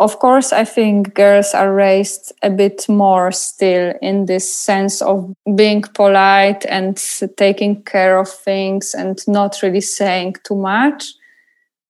of 0.00 0.20
course, 0.20 0.52
I 0.52 0.64
think 0.64 1.14
girls 1.14 1.54
are 1.54 1.74
raised 1.74 2.32
a 2.44 2.50
bit 2.50 2.88
more 2.88 3.32
still 3.32 3.94
in 4.00 4.26
this 4.26 4.52
sense 4.52 5.02
of 5.02 5.34
being 5.56 5.82
polite 5.82 6.64
and 6.66 6.96
taking 7.36 7.82
care 7.82 8.16
of 8.18 8.28
things 8.28 8.94
and 8.94 9.18
not 9.26 9.60
really 9.60 9.80
saying 9.80 10.36
too 10.44 10.54
much. 10.54 11.12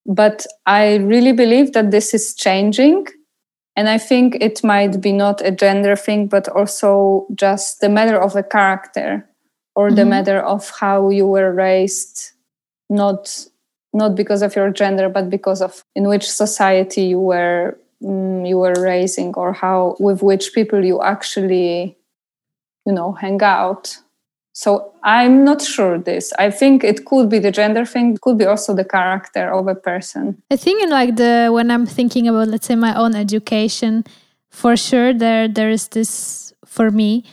But 0.06 0.46
I 0.64 0.96
really 0.96 1.32
believe 1.32 1.74
that 1.74 1.90
this 1.90 2.14
is 2.14 2.34
changing. 2.34 3.08
And 3.78 3.88
I 3.88 3.96
think 3.96 4.38
it 4.40 4.64
might 4.64 5.00
be 5.00 5.12
not 5.12 5.40
a 5.40 5.52
gender 5.52 5.94
thing, 5.94 6.26
but 6.26 6.48
also 6.48 7.28
just 7.36 7.80
the 7.80 7.88
matter 7.88 8.20
of 8.20 8.34
a 8.34 8.42
character 8.42 9.24
or 9.76 9.86
mm-hmm. 9.86 9.94
the 9.94 10.04
matter 10.04 10.40
of 10.40 10.68
how 10.80 11.10
you 11.10 11.28
were 11.28 11.52
raised, 11.52 12.32
not 12.90 13.46
not 13.92 14.16
because 14.16 14.42
of 14.42 14.56
your 14.56 14.72
gender, 14.72 15.08
but 15.08 15.30
because 15.30 15.62
of 15.62 15.84
in 15.94 16.08
which 16.08 16.28
society 16.28 17.02
you 17.02 17.20
were 17.20 17.78
um, 18.04 18.44
you 18.44 18.58
were 18.58 18.74
raising 18.82 19.32
or 19.36 19.52
how 19.52 19.94
with 20.00 20.24
which 20.24 20.54
people 20.54 20.84
you 20.84 21.00
actually 21.00 21.96
you 22.84 22.92
know 22.92 23.12
hang 23.12 23.40
out 23.44 23.96
so 24.62 24.70
i'm 25.04 25.44
not 25.44 25.60
sure 25.74 25.98
this 26.10 26.32
i 26.38 26.48
think 26.50 26.84
it 26.92 26.98
could 27.08 27.28
be 27.34 27.38
the 27.46 27.52
gender 27.60 27.84
thing 27.92 28.14
it 28.14 28.20
could 28.20 28.38
be 28.42 28.46
also 28.52 28.74
the 28.74 28.84
character 28.96 29.44
of 29.58 29.68
a 29.68 29.74
person 29.90 30.24
i 30.50 30.56
think 30.56 30.82
in 30.82 30.90
like 30.90 31.16
the 31.16 31.48
when 31.56 31.70
i'm 31.70 31.86
thinking 31.86 32.26
about 32.28 32.48
let's 32.48 32.66
say 32.66 32.76
my 32.76 32.94
own 33.02 33.14
education 33.14 34.04
for 34.50 34.76
sure 34.76 35.12
there 35.14 35.46
there 35.48 35.70
is 35.70 35.88
this 35.88 36.52
for 36.64 36.90
me 36.90 37.24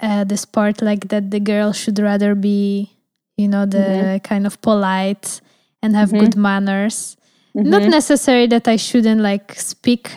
uh, 0.00 0.24
this 0.24 0.44
part 0.44 0.82
like 0.82 1.08
that 1.08 1.30
the 1.30 1.40
girl 1.40 1.72
should 1.72 1.98
rather 1.98 2.34
be 2.34 2.90
you 3.36 3.48
know 3.48 3.64
the 3.66 3.78
mm-hmm. 3.78 4.18
kind 4.18 4.46
of 4.46 4.60
polite 4.60 5.40
and 5.82 5.96
have 5.96 6.10
mm-hmm. 6.10 6.20
good 6.20 6.36
manners 6.36 7.16
Mm-hmm. 7.56 7.68
Not 7.68 7.82
necessary 7.82 8.46
that 8.46 8.66
I 8.66 8.76
shouldn't 8.76 9.20
like 9.20 9.52
speak 9.54 10.10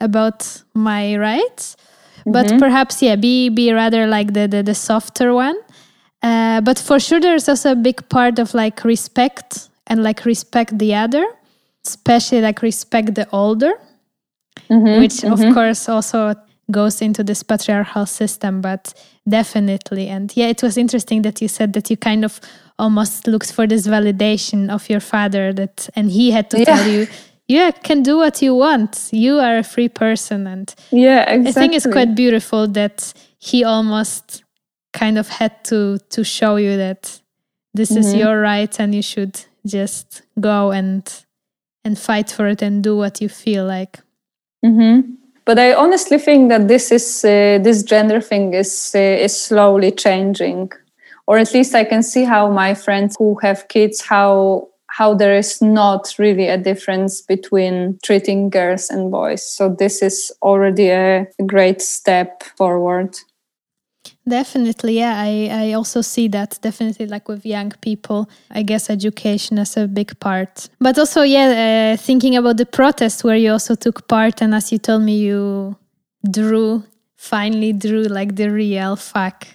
about 0.00 0.62
my 0.74 1.16
rights, 1.16 1.76
but 2.26 2.58
perhaps 2.58 3.00
yeah, 3.02 3.14
be 3.14 3.48
be 3.48 3.72
rather 3.72 4.06
like 4.06 4.34
the 4.34 4.48
the, 4.48 4.62
the 4.64 4.74
softer 4.74 5.32
one. 5.32 5.56
Uh, 6.26 6.60
but 6.60 6.76
for 6.76 6.98
sure, 6.98 7.20
there's 7.20 7.48
also 7.48 7.70
a 7.70 7.76
big 7.76 8.08
part 8.08 8.40
of 8.40 8.52
like 8.52 8.82
respect 8.82 9.68
and 9.86 10.02
like 10.02 10.24
respect 10.24 10.76
the 10.76 10.92
other, 10.92 11.24
especially 11.84 12.40
like 12.40 12.62
respect 12.62 13.14
the 13.14 13.28
older, 13.30 13.74
mm-hmm. 14.68 15.00
which 15.00 15.22
of 15.22 15.38
mm-hmm. 15.38 15.54
course 15.54 15.88
also 15.88 16.34
goes 16.68 17.00
into 17.00 17.22
this 17.22 17.44
patriarchal 17.44 18.06
system. 18.06 18.60
But 18.60 18.92
definitely, 19.28 20.08
and 20.08 20.36
yeah, 20.36 20.48
it 20.48 20.64
was 20.64 20.76
interesting 20.76 21.22
that 21.22 21.40
you 21.40 21.46
said 21.46 21.74
that 21.74 21.90
you 21.90 21.96
kind 21.96 22.24
of 22.24 22.40
almost 22.76 23.28
looked 23.28 23.52
for 23.52 23.68
this 23.68 23.86
validation 23.86 24.68
of 24.68 24.90
your 24.90 25.00
father 25.00 25.52
that 25.52 25.88
and 25.94 26.10
he 26.10 26.32
had 26.32 26.50
to 26.50 26.58
yeah. 26.58 26.64
tell 26.64 26.88
you 26.88 27.06
you 27.48 27.72
can 27.84 28.02
do 28.02 28.18
what 28.18 28.42
you 28.42 28.54
want 28.54 29.08
you 29.12 29.38
are 29.38 29.56
a 29.56 29.62
free 29.62 29.88
person 29.88 30.46
and 30.46 30.74
yeah 30.90 31.22
exactly. 31.22 31.48
i 31.48 31.52
think 31.52 31.74
it's 31.74 31.86
quite 31.86 32.14
beautiful 32.14 32.68
that 32.68 33.14
he 33.38 33.64
almost 33.64 34.42
kind 34.96 35.18
of 35.18 35.28
had 35.28 35.52
to 35.64 35.98
to 36.10 36.24
show 36.24 36.56
you 36.56 36.76
that 36.76 37.20
this 37.74 37.90
mm-hmm. 37.90 38.00
is 38.00 38.14
your 38.14 38.40
right 38.40 38.80
and 38.80 38.94
you 38.94 39.02
should 39.02 39.36
just 39.66 40.22
go 40.40 40.70
and 40.72 41.24
and 41.84 41.98
fight 41.98 42.30
for 42.30 42.48
it 42.48 42.62
and 42.62 42.82
do 42.82 42.96
what 42.96 43.20
you 43.20 43.28
feel 43.28 43.64
like 43.66 44.00
mm-hmm. 44.64 45.00
but 45.44 45.58
i 45.58 45.74
honestly 45.74 46.18
think 46.18 46.48
that 46.48 46.68
this 46.68 46.90
is 46.90 47.24
uh, 47.24 47.58
this 47.62 47.82
gender 47.82 48.20
thing 48.20 48.54
is 48.54 48.92
uh, 48.94 49.24
is 49.24 49.34
slowly 49.48 49.92
changing 49.92 50.70
or 51.26 51.38
at 51.38 51.52
least 51.52 51.74
I 51.74 51.84
can 51.84 52.02
see 52.02 52.24
how 52.24 52.48
my 52.50 52.74
friends 52.74 53.16
who 53.18 53.36
have 53.42 53.68
kids 53.68 54.00
how 54.00 54.68
how 54.88 55.12
there 55.12 55.36
is 55.36 55.60
not 55.60 56.14
really 56.18 56.48
a 56.48 56.56
difference 56.56 57.20
between 57.20 57.98
treating 58.02 58.48
girls 58.48 58.88
and 58.88 59.10
boys. 59.10 59.44
So 59.44 59.68
this 59.68 60.00
is 60.00 60.32
already 60.40 60.88
a 60.88 61.26
great 61.44 61.82
step 61.82 62.42
forward. 62.56 63.14
Definitely, 64.28 64.98
yeah. 64.98 65.14
I, 65.16 65.48
I 65.52 65.72
also 65.74 66.00
see 66.00 66.26
that 66.28 66.58
definitely 66.60 67.06
like 67.06 67.28
with 67.28 67.46
young 67.46 67.70
people. 67.80 68.28
I 68.50 68.62
guess 68.62 68.90
education 68.90 69.58
is 69.58 69.76
a 69.76 69.86
big 69.86 70.18
part. 70.18 70.68
But 70.80 70.98
also, 70.98 71.22
yeah, 71.22 71.94
uh, 71.94 71.96
thinking 71.96 72.34
about 72.34 72.56
the 72.56 72.66
protest 72.66 73.22
where 73.22 73.36
you 73.36 73.52
also 73.52 73.76
took 73.76 74.08
part, 74.08 74.42
and 74.42 74.52
as 74.52 74.72
you 74.72 74.78
told 74.78 75.02
me, 75.02 75.18
you 75.18 75.76
drew, 76.28 76.82
finally 77.16 77.72
drew 77.72 78.02
like 78.02 78.34
the 78.34 78.48
real 78.50 78.96
fuck. 78.96 79.46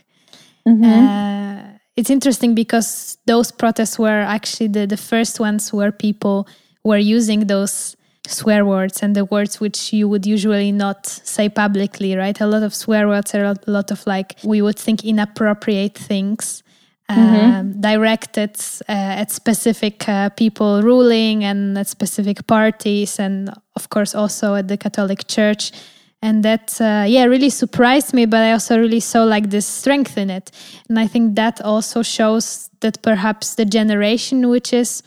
Mm-hmm. 0.66 0.84
Uh, 0.86 1.64
it's 1.98 2.10
interesting 2.10 2.56
because 2.56 3.18
those 3.26 3.52
protests 3.52 4.00
were 4.00 4.22
actually 4.22 4.68
the, 4.68 4.88
the 4.88 4.98
first 4.98 5.40
ones 5.40 5.74
where 5.74 5.92
people 5.92 6.48
were 6.86 6.98
using 6.98 7.48
those 7.48 7.98
swear 8.32 8.66
words 8.66 9.04
and 9.04 9.16
the 9.16 9.26
words 9.26 9.60
which 9.60 9.94
you 9.94 10.08
would 10.08 10.26
usually 10.26 10.72
not 10.72 11.06
say 11.06 11.50
publicly, 11.50 12.16
right? 12.16 12.40
A 12.42 12.48
lot 12.48 12.64
of 12.64 12.74
swear 12.74 13.08
words 13.08 13.34
are 13.36 13.44
a 13.44 13.56
lot 13.68 13.92
of 13.92 14.06
like, 14.08 14.36
we 14.44 14.62
would 14.62 14.78
think 14.78 15.04
inappropriate 15.04 15.98
things. 15.98 16.64
Mm-hmm. 17.10 17.36
Um, 17.36 17.82
directed 17.82 18.56
uh, 18.88 19.20
at 19.22 19.32
specific 19.32 20.08
uh, 20.08 20.30
people 20.30 20.82
ruling 20.82 21.44
and 21.44 21.78
at 21.78 21.88
specific 21.88 22.48
parties, 22.48 23.20
and 23.20 23.50
of 23.76 23.90
course 23.90 24.16
also 24.16 24.56
at 24.56 24.70
the 24.70 24.78
Catholic 24.78 25.28
Church 25.28 25.74
and 26.22 26.44
that 26.44 26.80
uh, 26.80 27.04
yeah 27.08 27.26
really 27.26 27.50
surprised 27.50 28.14
me 28.14 28.26
but 28.26 28.42
i 28.42 28.52
also 28.52 28.78
really 28.78 29.00
saw 29.00 29.24
like 29.24 29.50
this 29.50 29.66
strength 29.66 30.18
in 30.18 30.30
it 30.30 30.52
and 30.88 31.00
i 31.00 31.08
think 31.08 31.36
that 31.36 31.62
also 31.62 32.02
shows 32.02 32.70
that 32.82 33.02
perhaps 33.02 33.56
the 33.56 33.66
generation 33.66 34.50
which 34.50 34.72
is 34.74 35.04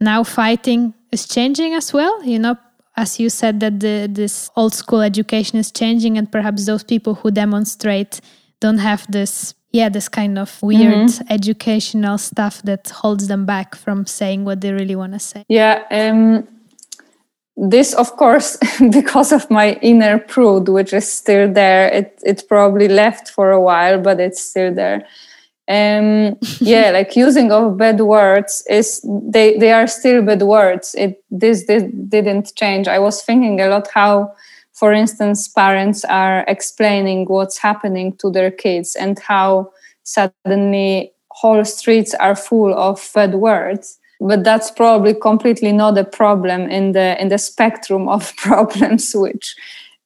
now 0.00 0.22
fighting 0.22 0.94
is 1.12 1.26
changing 1.26 1.74
as 1.74 1.92
well 1.92 2.22
you 2.24 2.38
know 2.38 2.56
as 2.96 3.20
you 3.20 3.28
said 3.28 3.60
that 3.60 3.80
the, 3.80 4.08
this 4.10 4.50
old 4.56 4.72
school 4.74 5.02
education 5.02 5.58
is 5.58 5.70
changing 5.70 6.16
and 6.16 6.32
perhaps 6.32 6.66
those 6.66 6.82
people 6.82 7.14
who 7.14 7.30
demonstrate 7.30 8.20
don't 8.60 8.78
have 8.78 9.10
this 9.10 9.54
yeah 9.72 9.88
this 9.88 10.08
kind 10.08 10.38
of 10.38 10.62
weird 10.62 11.08
mm-hmm. 11.08 11.32
educational 11.32 12.18
stuff 12.18 12.62
that 12.62 12.88
holds 12.88 13.28
them 13.28 13.44
back 13.44 13.74
from 13.74 14.06
saying 14.06 14.44
what 14.44 14.60
they 14.60 14.72
really 14.72 14.96
want 14.96 15.12
to 15.12 15.18
say 15.18 15.44
yeah 15.48 15.82
um 15.90 16.46
this 17.56 17.94
of 17.94 18.16
course 18.16 18.56
because 18.90 19.32
of 19.32 19.50
my 19.50 19.74
inner 19.82 20.18
prude 20.18 20.68
which 20.68 20.92
is 20.92 21.10
still 21.10 21.52
there 21.52 21.88
it 21.88 22.20
it 22.24 22.42
probably 22.48 22.88
left 22.88 23.30
for 23.30 23.50
a 23.50 23.60
while 23.60 24.00
but 24.00 24.20
it's 24.20 24.42
still 24.42 24.72
there 24.74 25.06
um 25.68 26.36
yeah 26.60 26.90
like 26.98 27.16
using 27.16 27.50
of 27.50 27.76
bad 27.76 28.00
words 28.00 28.62
is 28.70 29.00
they 29.04 29.56
they 29.58 29.72
are 29.72 29.86
still 29.86 30.22
bad 30.22 30.42
words. 30.42 30.94
It 30.96 31.22
this, 31.30 31.66
this 31.66 31.82
didn't 32.08 32.54
change. 32.54 32.86
I 32.88 32.98
was 32.98 33.22
thinking 33.22 33.60
a 33.60 33.68
lot 33.68 33.88
how 33.92 34.32
for 34.72 34.92
instance 34.92 35.48
parents 35.48 36.04
are 36.04 36.44
explaining 36.46 37.26
what's 37.26 37.58
happening 37.58 38.16
to 38.18 38.30
their 38.30 38.50
kids 38.50 38.94
and 38.94 39.18
how 39.18 39.72
suddenly 40.04 41.12
whole 41.30 41.64
streets 41.64 42.14
are 42.14 42.36
full 42.36 42.72
of 42.74 43.10
bad 43.14 43.34
words. 43.34 43.98
But 44.20 44.44
that's 44.44 44.70
probably 44.70 45.14
completely 45.14 45.72
not 45.72 45.98
a 45.98 46.04
problem 46.04 46.70
in 46.70 46.92
the 46.92 47.20
in 47.20 47.28
the 47.28 47.38
spectrum 47.38 48.08
of 48.08 48.36
problems 48.48 49.12
which 49.14 49.56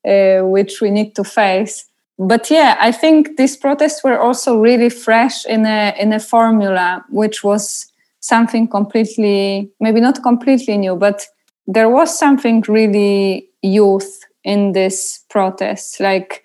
uh, 0.09 0.41
which 0.41 0.81
we 0.81 0.91
need 0.91 1.15
to 1.17 1.25
face 1.25 1.90
but 2.21 2.51
yeah 2.51 2.77
i 2.81 2.93
think 2.93 3.37
these 3.37 3.57
protests 3.57 4.05
were 4.05 4.19
also 4.19 4.59
really 4.59 4.91
fresh 4.91 5.45
in 5.47 5.67
a 5.67 5.95
in 5.99 6.13
a 6.13 6.21
formula 6.21 7.05
which 7.09 7.43
was 7.43 7.87
something 8.21 8.69
completely 8.69 9.71
maybe 9.81 10.01
not 10.01 10.23
completely 10.23 10.77
new 10.77 10.95
but 10.95 11.27
there 11.67 11.89
was 11.89 12.17
something 12.19 12.63
really 12.69 13.49
youth 13.63 14.25
in 14.45 14.73
this 14.73 15.25
protest. 15.29 16.01
Like 16.01 16.45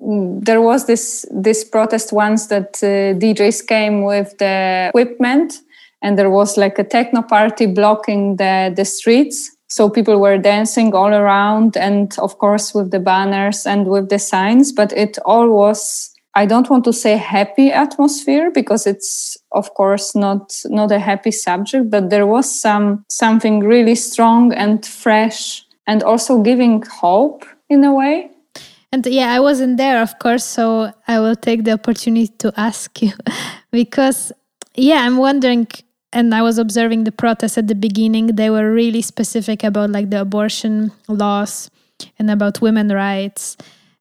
there 0.00 0.60
was 0.60 0.86
this 0.86 1.26
this 1.30 1.64
protest 1.64 2.12
once 2.12 2.46
that 2.46 2.80
uh, 2.82 3.14
DJs 3.18 3.66
came 3.66 4.02
with 4.02 4.36
the 4.38 4.88
equipment 4.88 5.60
and 6.02 6.18
there 6.18 6.30
was 6.30 6.56
like 6.56 6.78
a 6.78 6.84
techno 6.84 7.22
party 7.22 7.66
blocking 7.66 8.36
the 8.36 8.72
the 8.74 8.84
streets 8.84 9.50
so 9.68 9.88
people 9.88 10.20
were 10.20 10.38
dancing 10.38 10.94
all 10.94 11.12
around 11.12 11.76
and 11.76 12.16
of 12.18 12.38
course 12.38 12.74
with 12.74 12.90
the 12.90 13.00
banners 13.00 13.66
and 13.66 13.86
with 13.86 14.08
the 14.08 14.18
signs 14.18 14.72
but 14.72 14.92
it 14.92 15.18
all 15.24 15.50
was 15.50 16.10
i 16.34 16.46
don't 16.46 16.70
want 16.70 16.84
to 16.84 16.92
say 16.92 17.16
happy 17.16 17.70
atmosphere 17.70 18.50
because 18.50 18.86
it's 18.86 19.36
of 19.52 19.72
course 19.74 20.14
not 20.14 20.52
not 20.66 20.92
a 20.92 20.98
happy 20.98 21.30
subject 21.30 21.90
but 21.90 22.10
there 22.10 22.26
was 22.26 22.48
some 22.50 23.04
something 23.08 23.60
really 23.60 23.94
strong 23.94 24.52
and 24.52 24.84
fresh 24.84 25.64
and 25.86 26.02
also 26.02 26.40
giving 26.42 26.82
hope 26.82 27.44
in 27.68 27.84
a 27.84 27.92
way. 27.92 28.30
And 28.92 29.04
yeah 29.06 29.32
i 29.32 29.40
wasn't 29.40 29.76
there 29.76 30.00
of 30.00 30.18
course 30.20 30.44
so 30.44 30.92
i 31.08 31.18
will 31.18 31.34
take 31.34 31.64
the 31.64 31.72
opportunity 31.72 32.28
to 32.38 32.52
ask 32.56 33.02
you 33.02 33.12
because 33.72 34.30
yeah 34.76 35.00
i'm 35.04 35.16
wondering 35.16 35.66
and 36.14 36.34
I 36.34 36.42
was 36.42 36.58
observing 36.58 37.04
the 37.04 37.12
protests 37.12 37.58
at 37.58 37.66
the 37.66 37.74
beginning, 37.74 38.28
they 38.28 38.48
were 38.48 38.72
really 38.72 39.02
specific 39.02 39.64
about 39.64 39.90
like 39.90 40.10
the 40.10 40.20
abortion 40.20 40.92
laws 41.08 41.70
and 42.18 42.30
about 42.30 42.60
women 42.60 42.88
rights 42.88 43.56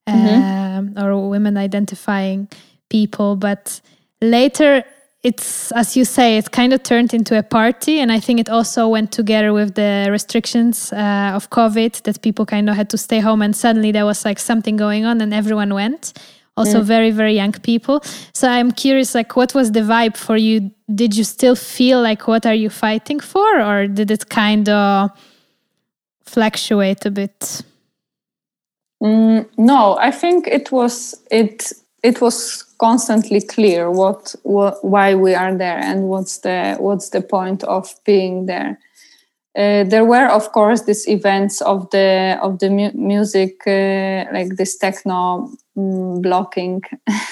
mm-hmm. 0.07 0.97
uh, 0.97 1.03
or 1.03 1.30
women 1.30 1.57
identifying 1.57 2.47
people. 2.89 3.36
But 3.36 3.82
later, 4.22 4.84
it's 5.24 5.72
as 5.72 5.97
you 5.97 6.05
say, 6.05 6.38
it 6.38 6.51
kind 6.51 6.72
of 6.74 6.84
turned 6.84 7.14
into 7.14 7.38
a 7.38 7.43
party, 7.43 7.99
and 7.99 8.11
I 8.11 8.20
think 8.20 8.39
it 8.39 8.49
also 8.49 8.88
went 8.89 9.11
together 9.11 9.53
with 9.53 9.76
the 9.76 10.09
restrictions 10.11 10.91
uh, 10.93 11.32
of 11.34 11.49
COVID 11.49 12.03
that 12.03 12.22
people 12.22 12.45
kind 12.45 12.70
of 12.70 12.76
had 12.76 12.89
to 12.89 12.97
stay 12.97 13.20
home, 13.20 13.41
and 13.41 13.55
suddenly 13.55 13.91
there 13.91 14.05
was 14.05 14.26
like 14.26 14.38
something 14.38 14.76
going 14.76 15.05
on, 15.05 15.22
and 15.22 15.34
everyone 15.34 15.74
went 15.74 16.14
also 16.55 16.81
mm. 16.81 16.85
very 16.85 17.11
very 17.11 17.33
young 17.33 17.53
people. 17.53 18.01
So 18.33 18.47
i'm 18.47 18.71
curious 18.71 19.15
like 19.15 19.35
what 19.35 19.53
was 19.53 19.71
the 19.71 19.81
vibe 19.81 20.17
for 20.17 20.37
you? 20.37 20.71
Did 20.93 21.15
you 21.15 21.23
still 21.23 21.55
feel 21.55 22.01
like 22.01 22.27
what 22.27 22.45
are 22.45 22.53
you 22.55 22.69
fighting 22.69 23.19
for? 23.19 23.61
Or 23.61 23.87
did 23.87 24.11
it 24.11 24.29
kind 24.29 24.69
of 24.69 25.11
fluctuate 26.25 27.05
a 27.05 27.11
bit? 27.11 27.63
Mm, 29.03 29.49
no 29.57 29.97
i 29.99 30.11
think 30.11 30.47
it 30.47 30.71
was 30.71 31.13
it 31.29 31.73
it 32.03 32.21
was 32.21 32.63
constantly 32.77 33.41
clear 33.41 33.89
what, 33.89 34.35
what 34.43 34.83
why 34.83 35.15
we 35.15 35.33
are 35.33 35.55
there 35.55 35.79
and 35.79 36.09
what's 36.09 36.39
the 36.39 36.75
what's 36.79 37.09
the 37.09 37.21
point 37.21 37.63
of 37.63 37.93
being 38.05 38.45
there 38.45 38.77
uh, 39.55 39.83
there 39.83 40.03
were 40.03 40.27
of 40.27 40.51
course 40.51 40.81
these 40.81 41.07
events 41.07 41.61
of 41.61 41.87
the 41.91 42.39
of 42.41 42.57
the 42.57 42.69
mu- 42.69 42.91
music 42.95 43.61
uh, 43.67 44.25
like 44.33 44.55
this 44.55 44.77
techno 44.77 45.47
mm, 45.77 46.21
blocking 46.23 46.81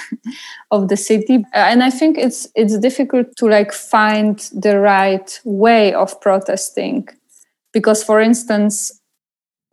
of 0.71 0.87
the 0.87 0.97
city. 0.97 1.37
Uh, 1.55 1.69
and 1.71 1.83
i 1.83 1.89
think 1.89 2.19
it's 2.19 2.47
it's 2.55 2.77
difficult 2.77 3.35
to 3.37 3.47
like 3.47 3.73
find 3.73 4.51
the 4.53 4.79
right 4.79 5.39
way 5.45 5.93
of 5.93 6.19
protesting. 6.21 7.07
Because 7.73 8.03
for 8.03 8.21
instance 8.21 8.91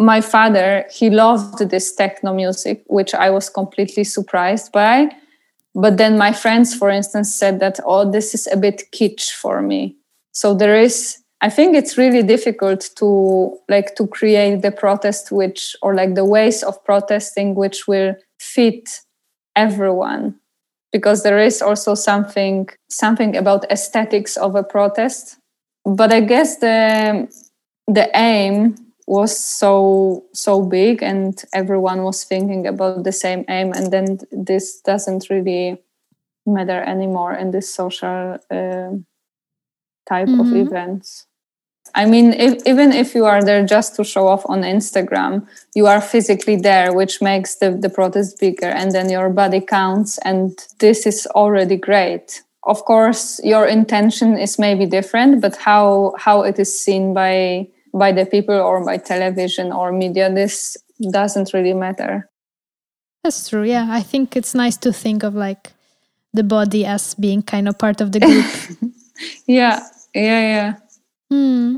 my 0.01 0.23
father 0.23 0.87
he 0.91 1.11
loved 1.11 1.59
this 1.69 1.95
techno 1.95 2.33
music 2.33 2.83
which 2.87 3.15
i 3.15 3.29
was 3.29 3.51
completely 3.51 4.05
surprised 4.05 4.73
by. 4.73 5.11
But 5.75 5.99
then 5.99 6.17
my 6.17 6.33
friends 6.33 6.75
for 6.75 6.89
instance 6.89 7.35
said 7.35 7.61
that 7.61 7.79
oh 7.85 8.11
this 8.11 8.33
is 8.33 8.49
a 8.51 8.57
bit 8.57 8.85
kitsch 8.91 9.33
for 9.33 9.61
me. 9.61 9.97
So 10.33 10.55
there 10.55 10.81
is 10.81 11.19
I 11.41 11.51
think 11.51 11.77
it's 11.77 11.97
really 11.97 12.23
difficult 12.23 12.91
to 12.97 13.57
like 13.69 13.95
to 13.97 14.07
create 14.09 14.63
the 14.63 14.73
protest 14.73 15.31
which 15.31 15.77
or 15.83 15.95
like 15.95 16.15
the 16.15 16.25
ways 16.25 16.63
of 16.63 16.83
protesting 16.85 17.55
which 17.55 17.87
will 17.87 18.17
fit 18.41 19.01
everyone. 19.55 20.35
Because 20.91 21.23
there 21.23 21.39
is 21.39 21.63
also 21.63 21.95
something 21.95 22.69
something 22.89 23.37
about 23.37 23.71
aesthetics 23.71 24.37
of 24.37 24.57
a 24.57 24.65
protest. 24.65 25.39
But 25.85 26.13
i 26.13 26.21
guess 26.21 26.59
the 26.59 27.29
the 27.87 28.11
aim 28.17 28.77
was 29.07 29.39
so 29.39 30.25
so 30.35 30.63
big 30.63 31.03
and 31.03 31.43
everyone 31.55 32.03
was 32.03 32.25
thinking 32.25 32.67
about 32.67 33.05
the 33.05 33.13
same 33.13 33.45
aim. 33.49 33.73
And 33.73 33.93
then 33.93 34.19
this 34.33 34.81
doesn't 34.81 35.31
really 35.31 35.83
matter 36.47 36.83
anymore 36.83 37.35
in 37.35 37.53
this 37.53 37.73
social 37.73 38.39
uh, 38.51 38.91
type 40.09 40.29
mm-hmm. 40.29 40.41
of 40.41 40.55
events 40.55 41.29
I 41.95 42.07
mean, 42.07 42.33
if, 42.33 42.67
even 42.67 42.93
if 42.93 43.15
you 43.15 43.25
are 43.25 43.43
there 43.43 43.65
just 43.65 43.97
to 43.97 44.05
show 44.05 44.29
off 44.29 44.45
on 44.47 44.63
Instagram, 44.63 45.47
you 45.75 45.87
are 45.87 46.01
physically 46.01 46.57
there, 46.57 46.93
which 46.93 47.23
makes 47.23 47.57
the, 47.57 47.71
the 47.71 47.89
protest 47.89 48.39
bigger, 48.39 48.67
and 48.67 48.93
then 48.93 49.11
your 49.11 49.31
body 49.31 49.61
counts, 49.61 50.19
and 50.19 50.59
this 50.79 51.07
is 51.07 51.27
already 51.35 51.77
great. 51.77 52.43
Of 52.65 52.85
course, 52.85 53.41
your 53.43 53.67
intention 53.67 54.37
is 54.37 54.59
maybe 54.59 54.85
different, 54.85 55.41
but 55.41 55.57
how 55.57 56.15
how 56.19 56.43
it 56.43 56.59
is 56.59 56.79
seen 56.79 57.15
by 57.15 57.69
by 57.95 58.13
the 58.13 58.27
people 58.27 58.55
or 58.55 58.85
by 58.85 58.99
television 58.99 59.73
or 59.73 59.93
media, 59.93 60.33
this 60.33 60.77
doesn't 61.11 61.55
really 61.55 61.73
matter. 61.73 62.29
That's 63.25 63.49
true. 63.49 63.63
Yeah, 63.63 63.87
I 63.89 64.03
think 64.03 64.37
it's 64.37 64.55
nice 64.55 64.77
to 64.79 64.93
think 64.93 65.23
of 65.23 65.35
like 65.35 65.73
the 66.35 66.43
body 66.45 66.85
as 66.85 67.15
being 67.15 67.43
kind 67.43 67.69
of 67.69 67.79
part 67.79 68.01
of 68.01 68.13
the 68.13 68.21
group. 68.21 68.93
yeah, 69.47 69.81
yeah, 70.19 70.41
yeah 70.41 70.75
Hmm. 71.31 71.77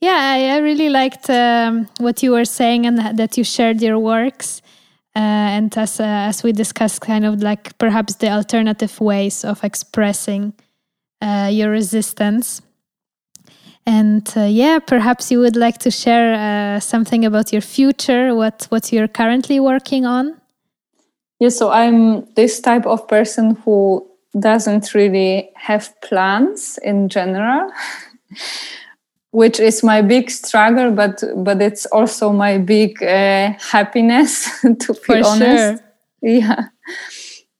Yeah, 0.00 0.16
I, 0.16 0.56
I, 0.56 0.58
really 0.58 0.88
liked 0.88 1.28
um, 1.28 1.88
what 1.98 2.22
you 2.22 2.32
were 2.32 2.44
saying 2.44 2.86
and 2.86 2.98
that 3.18 3.36
you 3.36 3.44
shared 3.44 3.80
your 3.80 3.98
works. 3.98 4.62
Uh, 5.16 5.18
and 5.18 5.76
as, 5.76 5.98
uh, 5.98 6.04
as 6.04 6.44
we 6.44 6.52
discussed, 6.52 7.00
kind 7.00 7.24
of 7.24 7.42
like 7.42 7.76
perhaps 7.78 8.14
the 8.16 8.30
alternative 8.30 9.00
ways 9.00 9.44
of 9.44 9.64
expressing 9.64 10.52
uh, 11.20 11.48
your 11.50 11.70
resistance. 11.70 12.62
And 13.86 14.32
uh, 14.36 14.42
yeah, 14.42 14.78
perhaps 14.78 15.30
you 15.32 15.40
would 15.40 15.56
like 15.56 15.78
to 15.78 15.90
share 15.90 16.34
uh, 16.34 16.80
something 16.80 17.24
about 17.24 17.52
your 17.52 17.62
future, 17.62 18.34
what, 18.34 18.66
what 18.68 18.92
you're 18.92 19.08
currently 19.08 19.58
working 19.58 20.06
on. 20.06 20.40
Yeah, 21.40 21.48
so 21.48 21.70
I'm 21.70 22.32
this 22.34 22.60
type 22.60 22.86
of 22.86 23.08
person 23.08 23.56
who 23.64 24.07
doesn't 24.38 24.94
really 24.94 25.50
have 25.54 25.94
plans 26.00 26.78
in 26.82 27.08
general. 27.08 27.70
which 29.30 29.60
is 29.60 29.82
my 29.82 30.00
big 30.00 30.30
struggle 30.30 30.90
but 30.90 31.22
but 31.36 31.60
it's 31.60 31.86
also 31.86 32.32
my 32.32 32.58
big 32.58 33.02
uh, 33.02 33.52
happiness 33.70 34.48
to 34.80 34.94
be 34.94 35.00
for 35.00 35.16
honest 35.16 35.40
sure. 35.40 35.78
yeah 36.22 36.64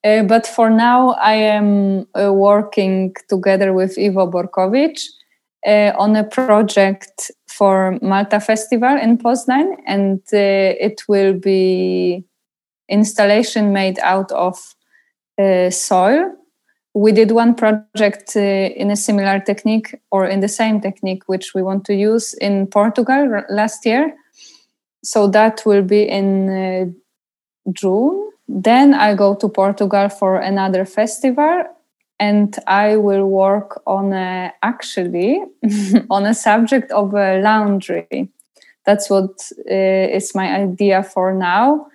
uh, 0.05 0.23
but 0.23 0.47
for 0.47 0.71
now 0.71 1.11
i 1.21 1.35
am 1.35 2.07
uh, 2.15 2.33
working 2.33 3.15
together 3.29 3.73
with 3.73 3.99
ivo 3.99 4.27
borkovic 4.31 4.99
uh, 5.67 5.93
on 5.99 6.17
a 6.17 6.25
project 6.25 7.31
for 7.47 7.99
malta 8.01 8.41
festival 8.41 8.97
in 8.97 9.19
poznan 9.19 9.77
and 9.87 10.21
uh, 10.33 10.73
it 10.81 11.03
will 11.07 11.35
be 11.35 12.25
installation 12.89 13.73
made 13.73 13.99
out 13.99 14.33
of 14.33 14.75
uh, 15.39 15.69
soil 15.69 16.33
we 16.95 17.13
did 17.13 17.31
one 17.31 17.55
project 17.55 18.33
uh, 18.37 18.41
in 18.41 18.91
a 18.91 18.97
similar 18.97 19.41
technique 19.41 19.95
or 20.11 20.27
in 20.27 20.41
the 20.41 20.49
same 20.49 20.81
technique 20.81 21.23
which 21.27 21.55
we 21.55 21.63
want 21.63 21.85
to 21.85 21.95
use 21.95 22.35
in 22.35 22.67
portugal 22.67 23.43
last 23.51 23.87
year. 23.87 24.15
So 25.05 25.29
that 25.29 25.63
will 25.65 25.83
be 25.83 26.03
in 26.03 26.49
uh, 26.49 26.85
june. 27.73 28.31
Then 28.49 28.95
i 28.95 29.15
go 29.15 29.35
to 29.35 29.49
portugal 29.49 30.09
for 30.09 30.37
another 30.39 30.85
festival 30.85 31.65
and 32.19 32.57
i 32.67 32.97
will 32.97 33.27
work 33.27 33.81
on 33.87 34.13
a, 34.13 34.53
actually 34.63 35.43
on 36.11 36.27
a 36.27 36.35
subject 36.35 36.91
of 36.93 37.13
laundry. 37.13 38.29
That's 38.87 39.11
what 39.11 39.53
uh, 39.71 40.17
is 40.17 40.35
my 40.35 40.49
idea 40.63 41.03
for 41.03 41.35
now. 41.35 41.89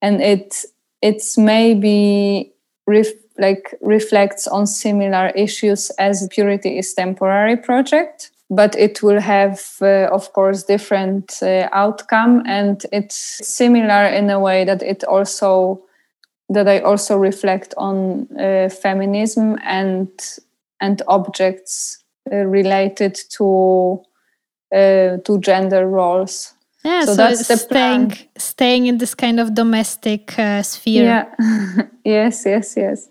And 0.00 0.22
it 0.22 0.64
it's 1.02 1.36
maybe 1.36 2.52
ref- 2.86 3.27
like 3.38 3.74
reflects 3.80 4.46
on 4.46 4.66
similar 4.66 5.28
issues 5.28 5.90
as 5.98 6.26
purity 6.30 6.78
is 6.78 6.92
temporary 6.94 7.56
project 7.56 8.30
but 8.50 8.74
it 8.76 9.02
will 9.02 9.20
have 9.20 9.60
uh, 9.82 10.08
of 10.10 10.32
course 10.32 10.62
different 10.64 11.42
uh, 11.42 11.68
outcome 11.72 12.42
and 12.46 12.86
it's 12.92 13.46
similar 13.46 14.06
in 14.06 14.30
a 14.30 14.40
way 14.40 14.64
that 14.64 14.82
it 14.82 15.04
also 15.04 15.82
that 16.48 16.66
i 16.66 16.80
also 16.80 17.16
reflect 17.16 17.74
on 17.76 18.26
uh, 18.38 18.68
feminism 18.68 19.58
and 19.64 20.08
and 20.80 21.02
objects 21.08 22.02
uh, 22.32 22.36
related 22.36 23.14
to 23.30 24.00
uh, 24.74 25.16
to 25.24 25.38
gender 25.40 25.86
roles 25.86 26.54
yeah, 26.88 27.04
so, 27.04 27.12
so 27.12 27.16
that's 27.16 27.48
the 27.48 27.56
staying 27.56 28.08
plan. 28.10 28.28
staying 28.36 28.86
in 28.86 28.98
this 28.98 29.14
kind 29.14 29.40
of 29.40 29.54
domestic 29.54 30.38
uh, 30.38 30.62
sphere. 30.62 31.04
Yeah. 31.04 31.86
yes, 32.04 32.44
yes, 32.46 32.76
yes. 32.76 33.08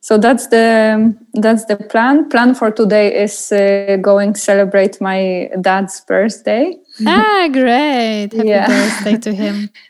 So 0.00 0.16
that's 0.18 0.46
the 0.48 1.14
that's 1.34 1.66
the 1.66 1.76
plan. 1.76 2.28
Plan 2.28 2.54
for 2.54 2.70
today 2.70 3.22
is 3.22 3.52
uh, 3.52 3.98
going 4.00 4.34
celebrate 4.34 5.00
my 5.00 5.50
dad's 5.60 6.00
birthday. 6.00 6.76
ah, 7.06 7.48
great! 7.52 8.32
Happy 8.32 8.48
yeah. 8.48 8.66
birthday 8.66 9.16
to 9.18 9.32
him. 9.32 9.70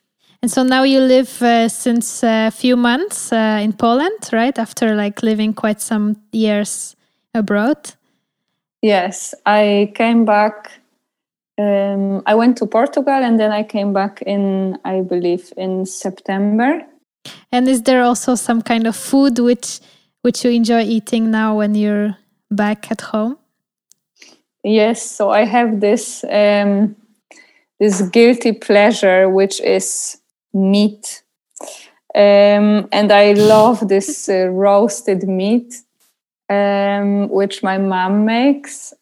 And 0.42 0.50
so 0.50 0.62
now 0.62 0.84
you 0.84 1.00
live 1.00 1.42
uh, 1.42 1.68
since 1.68 2.22
a 2.22 2.50
few 2.50 2.74
months 2.74 3.30
uh, 3.30 3.60
in 3.62 3.74
Poland, 3.74 4.30
right? 4.32 4.58
After 4.58 4.94
like 4.94 5.22
living 5.22 5.52
quite 5.52 5.82
some 5.82 6.16
years 6.32 6.96
abroad. 7.34 7.76
Yes, 8.80 9.34
I 9.44 9.92
came 9.94 10.24
back 10.24 10.79
um, 11.60 12.22
I 12.26 12.34
went 12.34 12.56
to 12.58 12.66
Portugal 12.66 13.22
and 13.26 13.38
then 13.38 13.52
I 13.52 13.62
came 13.62 13.92
back 13.92 14.22
in, 14.22 14.78
I 14.84 15.02
believe, 15.02 15.52
in 15.56 15.86
September. 15.86 16.82
And 17.52 17.68
is 17.68 17.82
there 17.82 18.02
also 18.02 18.34
some 18.34 18.62
kind 18.62 18.86
of 18.86 18.96
food 18.96 19.38
which 19.38 19.80
which 20.22 20.44
you 20.44 20.50
enjoy 20.50 20.82
eating 20.82 21.30
now 21.30 21.56
when 21.56 21.74
you're 21.74 22.16
back 22.50 22.90
at 22.90 23.00
home? 23.00 23.38
Yes, 24.62 25.02
so 25.02 25.30
I 25.30 25.44
have 25.44 25.80
this 25.80 26.24
um, 26.24 26.96
this 27.78 28.02
guilty 28.02 28.52
pleasure 28.52 29.28
which 29.28 29.60
is 29.60 30.18
meat, 30.52 31.22
um, 32.14 32.88
and 32.92 33.12
I 33.12 33.32
love 33.32 33.88
this 33.88 34.28
uh, 34.28 34.48
roasted 34.48 35.28
meat 35.28 35.74
um, 36.50 37.28
which 37.28 37.62
my 37.62 37.78
mom 37.78 38.24
makes 38.24 38.92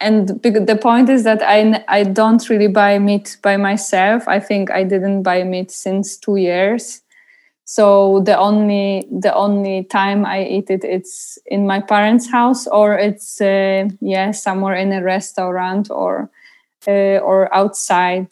and 0.00 0.28
the 0.42 0.78
point 0.80 1.08
is 1.08 1.24
that 1.24 1.42
I, 1.42 1.84
I 1.88 2.04
don't 2.04 2.48
really 2.48 2.68
buy 2.68 2.98
meat 2.98 3.36
by 3.42 3.56
myself. 3.56 4.26
I 4.26 4.40
think 4.40 4.70
i 4.70 4.82
didn't 4.82 5.22
buy 5.22 5.44
meat 5.44 5.70
since 5.70 6.16
two 6.16 6.36
years. 6.36 7.02
So 7.64 8.20
the 8.20 8.36
only 8.36 9.06
the 9.10 9.32
only 9.34 9.84
time 9.84 10.26
i 10.26 10.42
eat 10.44 10.70
it 10.70 10.82
it's 10.84 11.38
in 11.46 11.66
my 11.66 11.80
parents 11.80 12.30
house 12.30 12.66
or 12.66 12.98
it's 12.98 13.40
uh, 13.40 13.88
yeah 14.00 14.32
somewhere 14.32 14.74
in 14.74 14.92
a 14.92 15.02
restaurant 15.02 15.88
or 15.90 16.30
uh, 16.88 17.18
or 17.22 17.52
outside 17.54 18.28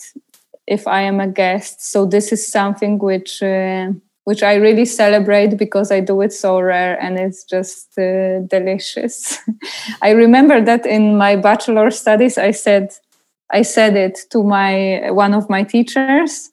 if 0.67 0.87
i 0.89 1.03
am 1.03 1.21
a 1.21 1.29
guest. 1.29 1.83
So 1.93 2.07
this 2.07 2.33
is 2.33 2.51
something 2.51 2.99
which 2.99 3.43
uh, 3.43 3.93
which 4.29 4.43
I 4.43 4.57
really 4.57 4.85
celebrate 4.85 5.57
because 5.57 5.91
I 5.91 6.01
do 6.01 6.21
it 6.21 6.35
so 6.35 6.61
rare 6.61 7.01
and 7.01 7.19
it's 7.19 7.45
just 7.45 7.99
uh, 7.99 8.41
delicious. 8.41 9.39
I 10.03 10.11
remember 10.11 10.61
that 10.61 10.85
in 10.85 11.17
my 11.17 11.35
bachelor 11.35 11.91
studies, 11.91 12.37
I 12.37 12.51
said, 12.51 12.93
I 13.51 13.63
said 13.63 13.97
it 13.97 14.19
to 14.33 14.43
my 14.43 15.11
one 15.13 15.33
of 15.33 15.49
my 15.49 15.63
teachers, 15.63 16.51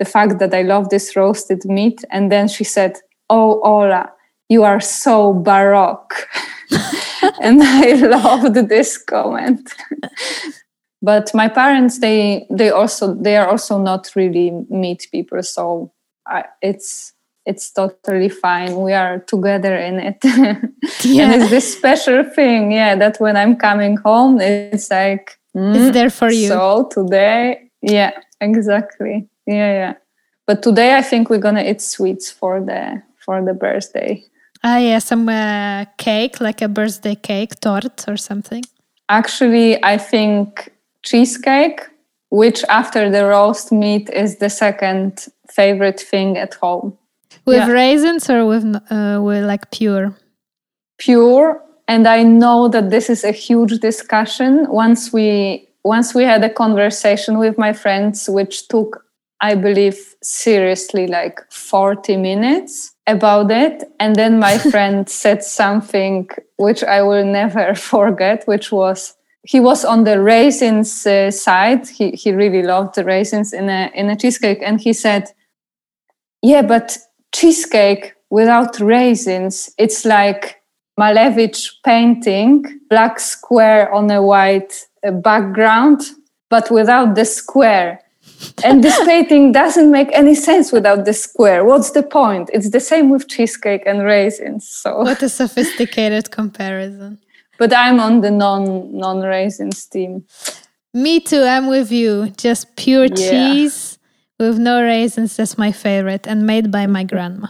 the 0.00 0.04
fact 0.04 0.40
that 0.40 0.52
I 0.52 0.62
love 0.62 0.88
this 0.88 1.14
roasted 1.14 1.64
meat, 1.64 2.02
and 2.10 2.32
then 2.32 2.48
she 2.48 2.64
said, 2.64 2.98
"Oh, 3.30 3.60
Ola, 3.62 4.10
you 4.48 4.64
are 4.64 4.80
so 4.80 5.34
baroque," 5.34 6.16
and 7.40 7.62
I 7.62 7.92
loved 8.18 8.56
this 8.68 8.98
comment. 8.98 9.72
but 11.00 11.30
my 11.32 11.46
parents, 11.46 12.00
they 12.00 12.44
they 12.50 12.70
also 12.70 13.14
they 13.14 13.36
are 13.36 13.46
also 13.46 13.78
not 13.78 14.10
really 14.16 14.50
meat 14.68 15.06
people, 15.12 15.44
so 15.44 15.93
I, 16.26 16.44
it's 16.62 17.12
it's 17.46 17.70
totally 17.70 18.28
fine. 18.28 18.76
We 18.76 18.92
are 18.94 19.18
together 19.18 19.76
in 19.76 20.00
it. 20.00 20.16
yeah. 21.04 21.32
and 21.32 21.42
it's 21.42 21.50
this 21.50 21.76
special 21.76 22.24
thing, 22.24 22.72
yeah, 22.72 22.94
that 22.96 23.20
when 23.20 23.36
I'm 23.36 23.56
coming 23.56 23.98
home, 23.98 24.40
it's 24.40 24.90
like 24.90 25.38
mm, 25.54 25.76
it's 25.76 25.92
there 25.92 26.10
for 26.10 26.30
you. 26.30 26.48
So 26.48 26.88
today, 26.90 27.70
yeah, 27.82 28.12
exactly. 28.40 29.28
Yeah, 29.46 29.72
yeah. 29.72 29.94
But 30.46 30.62
today 30.62 30.96
I 30.96 31.02
think 31.02 31.30
we're 31.30 31.38
gonna 31.38 31.62
eat 31.62 31.82
sweets 31.82 32.30
for 32.30 32.60
the 32.60 33.02
for 33.18 33.44
the 33.44 33.54
birthday. 33.54 34.24
Ah, 34.62 34.78
yeah, 34.78 34.98
some 34.98 35.28
uh, 35.28 35.84
cake, 35.98 36.40
like 36.40 36.62
a 36.62 36.68
birthday 36.68 37.14
cake, 37.14 37.60
tort 37.60 38.08
or 38.08 38.16
something. 38.16 38.64
Actually, 39.10 39.82
I 39.84 39.98
think 39.98 40.72
cheesecake, 41.02 41.82
which 42.30 42.64
after 42.70 43.10
the 43.10 43.26
roast 43.26 43.70
meat 43.70 44.08
is 44.08 44.38
the 44.38 44.48
second 44.48 45.28
favorite 45.50 46.00
thing 46.00 46.36
at 46.36 46.54
home. 46.54 46.96
With 47.46 47.56
yeah. 47.56 47.70
raisins 47.70 48.30
or 48.30 48.46
with 48.46 48.64
uh, 48.90 49.20
with 49.22 49.44
like 49.44 49.70
pure? 49.70 50.14
Pure, 50.98 51.62
and 51.88 52.06
I 52.06 52.22
know 52.22 52.68
that 52.68 52.90
this 52.90 53.10
is 53.10 53.24
a 53.24 53.32
huge 53.32 53.78
discussion. 53.80 54.66
Once 54.68 55.12
we 55.12 55.68
once 55.82 56.14
we 56.14 56.24
had 56.24 56.42
a 56.44 56.50
conversation 56.50 57.38
with 57.38 57.58
my 57.58 57.72
friends, 57.72 58.28
which 58.28 58.68
took, 58.68 59.04
I 59.40 59.54
believe, 59.54 59.98
seriously 60.22 61.06
like 61.06 61.40
forty 61.50 62.16
minutes 62.16 62.94
about 63.06 63.50
it, 63.50 63.84
and 64.00 64.16
then 64.16 64.38
my 64.38 64.58
friend 64.70 65.08
said 65.08 65.42
something 65.42 66.28
which 66.56 66.82
I 66.84 67.02
will 67.02 67.24
never 67.24 67.74
forget, 67.92 68.46
which 68.46 68.72
was 68.72 69.14
he 69.46 69.60
was 69.60 69.84
on 69.84 70.04
the 70.04 70.20
raisins 70.20 71.06
uh, 71.06 71.30
side. 71.30 71.86
He 71.88 72.10
he 72.10 72.32
really 72.32 72.62
loved 72.62 72.94
the 72.94 73.04
raisins 73.04 73.52
in 73.52 73.68
a 73.68 73.90
in 73.94 74.10
a 74.10 74.16
cheesecake, 74.16 74.62
and 74.62 74.80
he 74.80 74.92
said, 74.92 75.32
"Yeah, 76.42 76.62
but 76.62 76.98
cheesecake 77.34 78.14
without 78.30 78.80
raisins 78.80 79.70
it's 79.76 80.04
like 80.04 80.62
malevich 81.00 81.60
painting 81.84 82.64
black 82.88 83.18
square 83.18 83.92
on 83.92 84.10
a 84.10 84.22
white 84.22 84.86
uh, 85.06 85.10
background 85.10 86.00
but 86.50 86.70
without 86.70 87.14
the 87.14 87.24
square. 87.24 88.00
And 88.62 88.84
this 88.84 88.98
painting 89.10 89.52
doesn't 89.52 89.90
make 89.90 90.10
any 90.12 90.34
sense 90.34 90.70
without 90.70 91.04
the 91.04 91.12
square. 91.12 91.64
What's 91.64 91.90
the 91.90 92.02
point? 92.02 92.50
It's 92.52 92.70
the 92.70 92.80
same 92.80 93.10
with 93.10 93.28
cheesecake 93.28 93.84
and 93.86 94.04
raisins 94.04 94.68
so. 94.68 94.90
What 95.08 95.22
a 95.22 95.28
sophisticated 95.28 96.30
comparison 96.30 97.18
but 97.58 97.72
I'm 97.72 98.00
on 98.00 98.20
the 98.20 98.30
non 98.30 98.96
non 98.96 99.20
raisins 99.20 99.86
team. 99.86 100.24
Me 100.92 101.20
too. 101.20 101.42
I'm 101.42 101.68
with 101.68 101.90
you. 101.90 102.30
Just 102.36 102.76
pure 102.76 103.06
yeah. 103.06 103.30
cheese 103.30 103.98
with 104.38 104.58
no 104.58 104.82
raisins. 104.82 105.36
That's 105.36 105.58
my 105.58 105.72
favorite, 105.72 106.26
and 106.26 106.46
made 106.46 106.70
by 106.70 106.86
my 106.86 107.04
grandma. 107.04 107.48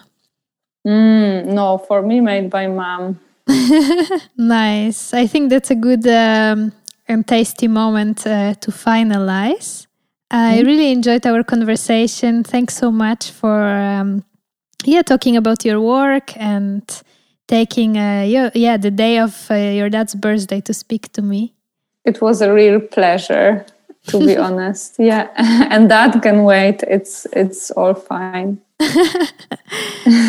Mm, 0.87 1.47
no, 1.47 1.79
for 1.79 2.03
me, 2.03 2.21
made 2.21 2.51
by 2.51 2.67
mom. 2.67 3.21
nice. 4.37 5.15
I 5.15 5.27
think 5.27 5.51
that's 5.51 5.71
a 5.71 5.75
good 5.75 6.07
um, 6.07 6.73
and 7.09 7.27
tasty 7.27 7.69
moment 7.69 8.27
uh, 8.27 8.55
to 8.55 8.71
finalize. 8.71 9.87
I 10.31 10.57
mm-hmm. 10.57 10.67
really 10.67 10.93
enjoyed 10.93 11.27
our 11.27 11.45
conversation. 11.45 12.45
Thanks 12.45 12.77
so 12.77 12.91
much 12.91 13.31
for 13.31 13.63
um, 13.63 14.25
yeah 14.85 15.03
talking 15.03 15.37
about 15.37 15.65
your 15.65 15.81
work 15.81 16.37
and 16.37 16.83
taking 17.47 17.97
uh, 17.97 18.23
your, 18.23 18.51
yeah 18.55 18.77
the 18.77 18.91
day 18.91 19.19
of 19.19 19.51
uh, 19.51 19.55
your 19.55 19.89
dad's 19.91 20.15
birthday 20.15 20.61
to 20.63 20.75
speak 20.75 21.13
to 21.13 21.23
me. 21.23 21.55
It 22.05 22.21
was 22.21 22.43
a 22.43 22.53
real 22.53 22.81
pleasure, 22.81 23.65
to 24.09 24.19
be 24.19 24.37
honest. 24.47 24.97
Yeah, 24.99 25.29
and 25.71 25.91
that 25.91 26.23
can 26.23 26.45
wait. 26.45 26.83
It's 26.89 27.27
it's 27.33 27.71
all 27.71 27.95
fine. 27.95 28.61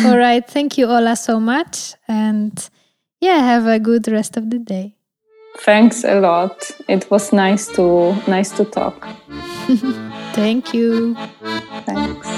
all 0.04 0.16
right. 0.16 0.46
Thank 0.46 0.78
you, 0.78 0.86
Ola, 0.86 1.16
so 1.16 1.40
much, 1.40 1.94
and 2.08 2.70
yeah, 3.20 3.38
have 3.38 3.66
a 3.66 3.78
good 3.78 4.08
rest 4.08 4.36
of 4.36 4.50
the 4.50 4.58
day. 4.58 4.94
Thanks 5.58 6.04
a 6.04 6.20
lot. 6.20 6.70
It 6.88 7.10
was 7.10 7.32
nice 7.32 7.66
to 7.76 8.14
nice 8.28 8.50
to 8.56 8.64
talk. 8.64 9.06
Thank 10.34 10.74
you. 10.74 11.16
Thanks. 11.86 12.28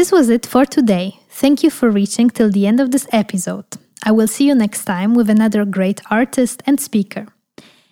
This 0.00 0.10
was 0.10 0.30
it 0.30 0.46
for 0.46 0.64
today. 0.64 1.20
Thank 1.28 1.62
you 1.62 1.68
for 1.68 1.90
reaching 1.90 2.30
till 2.30 2.50
the 2.50 2.66
end 2.66 2.80
of 2.80 2.90
this 2.90 3.06
episode. 3.12 3.66
I 4.02 4.12
will 4.12 4.26
see 4.26 4.46
you 4.46 4.54
next 4.54 4.86
time 4.86 5.12
with 5.12 5.28
another 5.28 5.66
great 5.66 6.00
artist 6.10 6.62
and 6.64 6.80
speaker. 6.80 7.26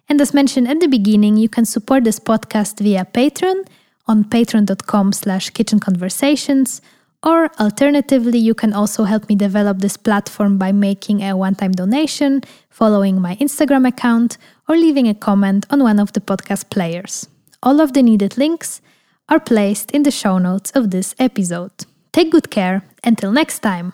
And 0.09 0.19
as 0.19 0.33
mentioned 0.33 0.69
at 0.69 0.81
the 0.81 0.87
beginning, 0.87 1.37
you 1.37 1.51
can 1.51 1.67
support 1.67 2.05
this 2.05 2.19
podcast 2.19 2.81
via 2.81 3.05
Patreon 3.05 3.67
on 4.07 4.25
patreon.com 4.25 5.13
slash 5.13 5.51
kitchenconversations, 5.51 6.81
or 7.23 7.51
alternatively, 7.61 8.39
you 8.39 8.55
can 8.55 8.73
also 8.73 9.05
help 9.05 9.29
me 9.29 9.37
develop 9.37 9.81
this 9.81 9.99
platform 9.99 10.57
by 10.57 10.73
making 10.73 11.21
a 11.21 11.37
one-time 11.37 11.73
donation, 11.73 12.41
following 12.71 13.21
my 13.21 13.37
Instagram 13.37 13.87
account, 13.87 14.39
or 14.67 14.79
leaving 14.79 15.09
a 15.09 15.15
comment 15.15 15.67
on 15.69 15.83
one 15.83 16.01
of 16.01 16.15
the 16.15 16.23
podcast 16.23 16.71
players. 16.71 17.29
All 17.63 17.83
of 17.83 17.93
the 17.93 18.03
needed 18.03 18.39
links 18.39 18.81
are 19.29 19.41
placed 19.41 19.91
in 19.91 20.05
the 20.05 20.11
show 20.11 20.39
notes 20.39 20.71
of 20.71 20.91
this 20.91 21.15
episode. 21.19 21.85
Take 22.13 22.31
good 22.31 22.51
care. 22.51 22.83
Until 23.05 23.33
next 23.33 23.61
time. 23.61 23.93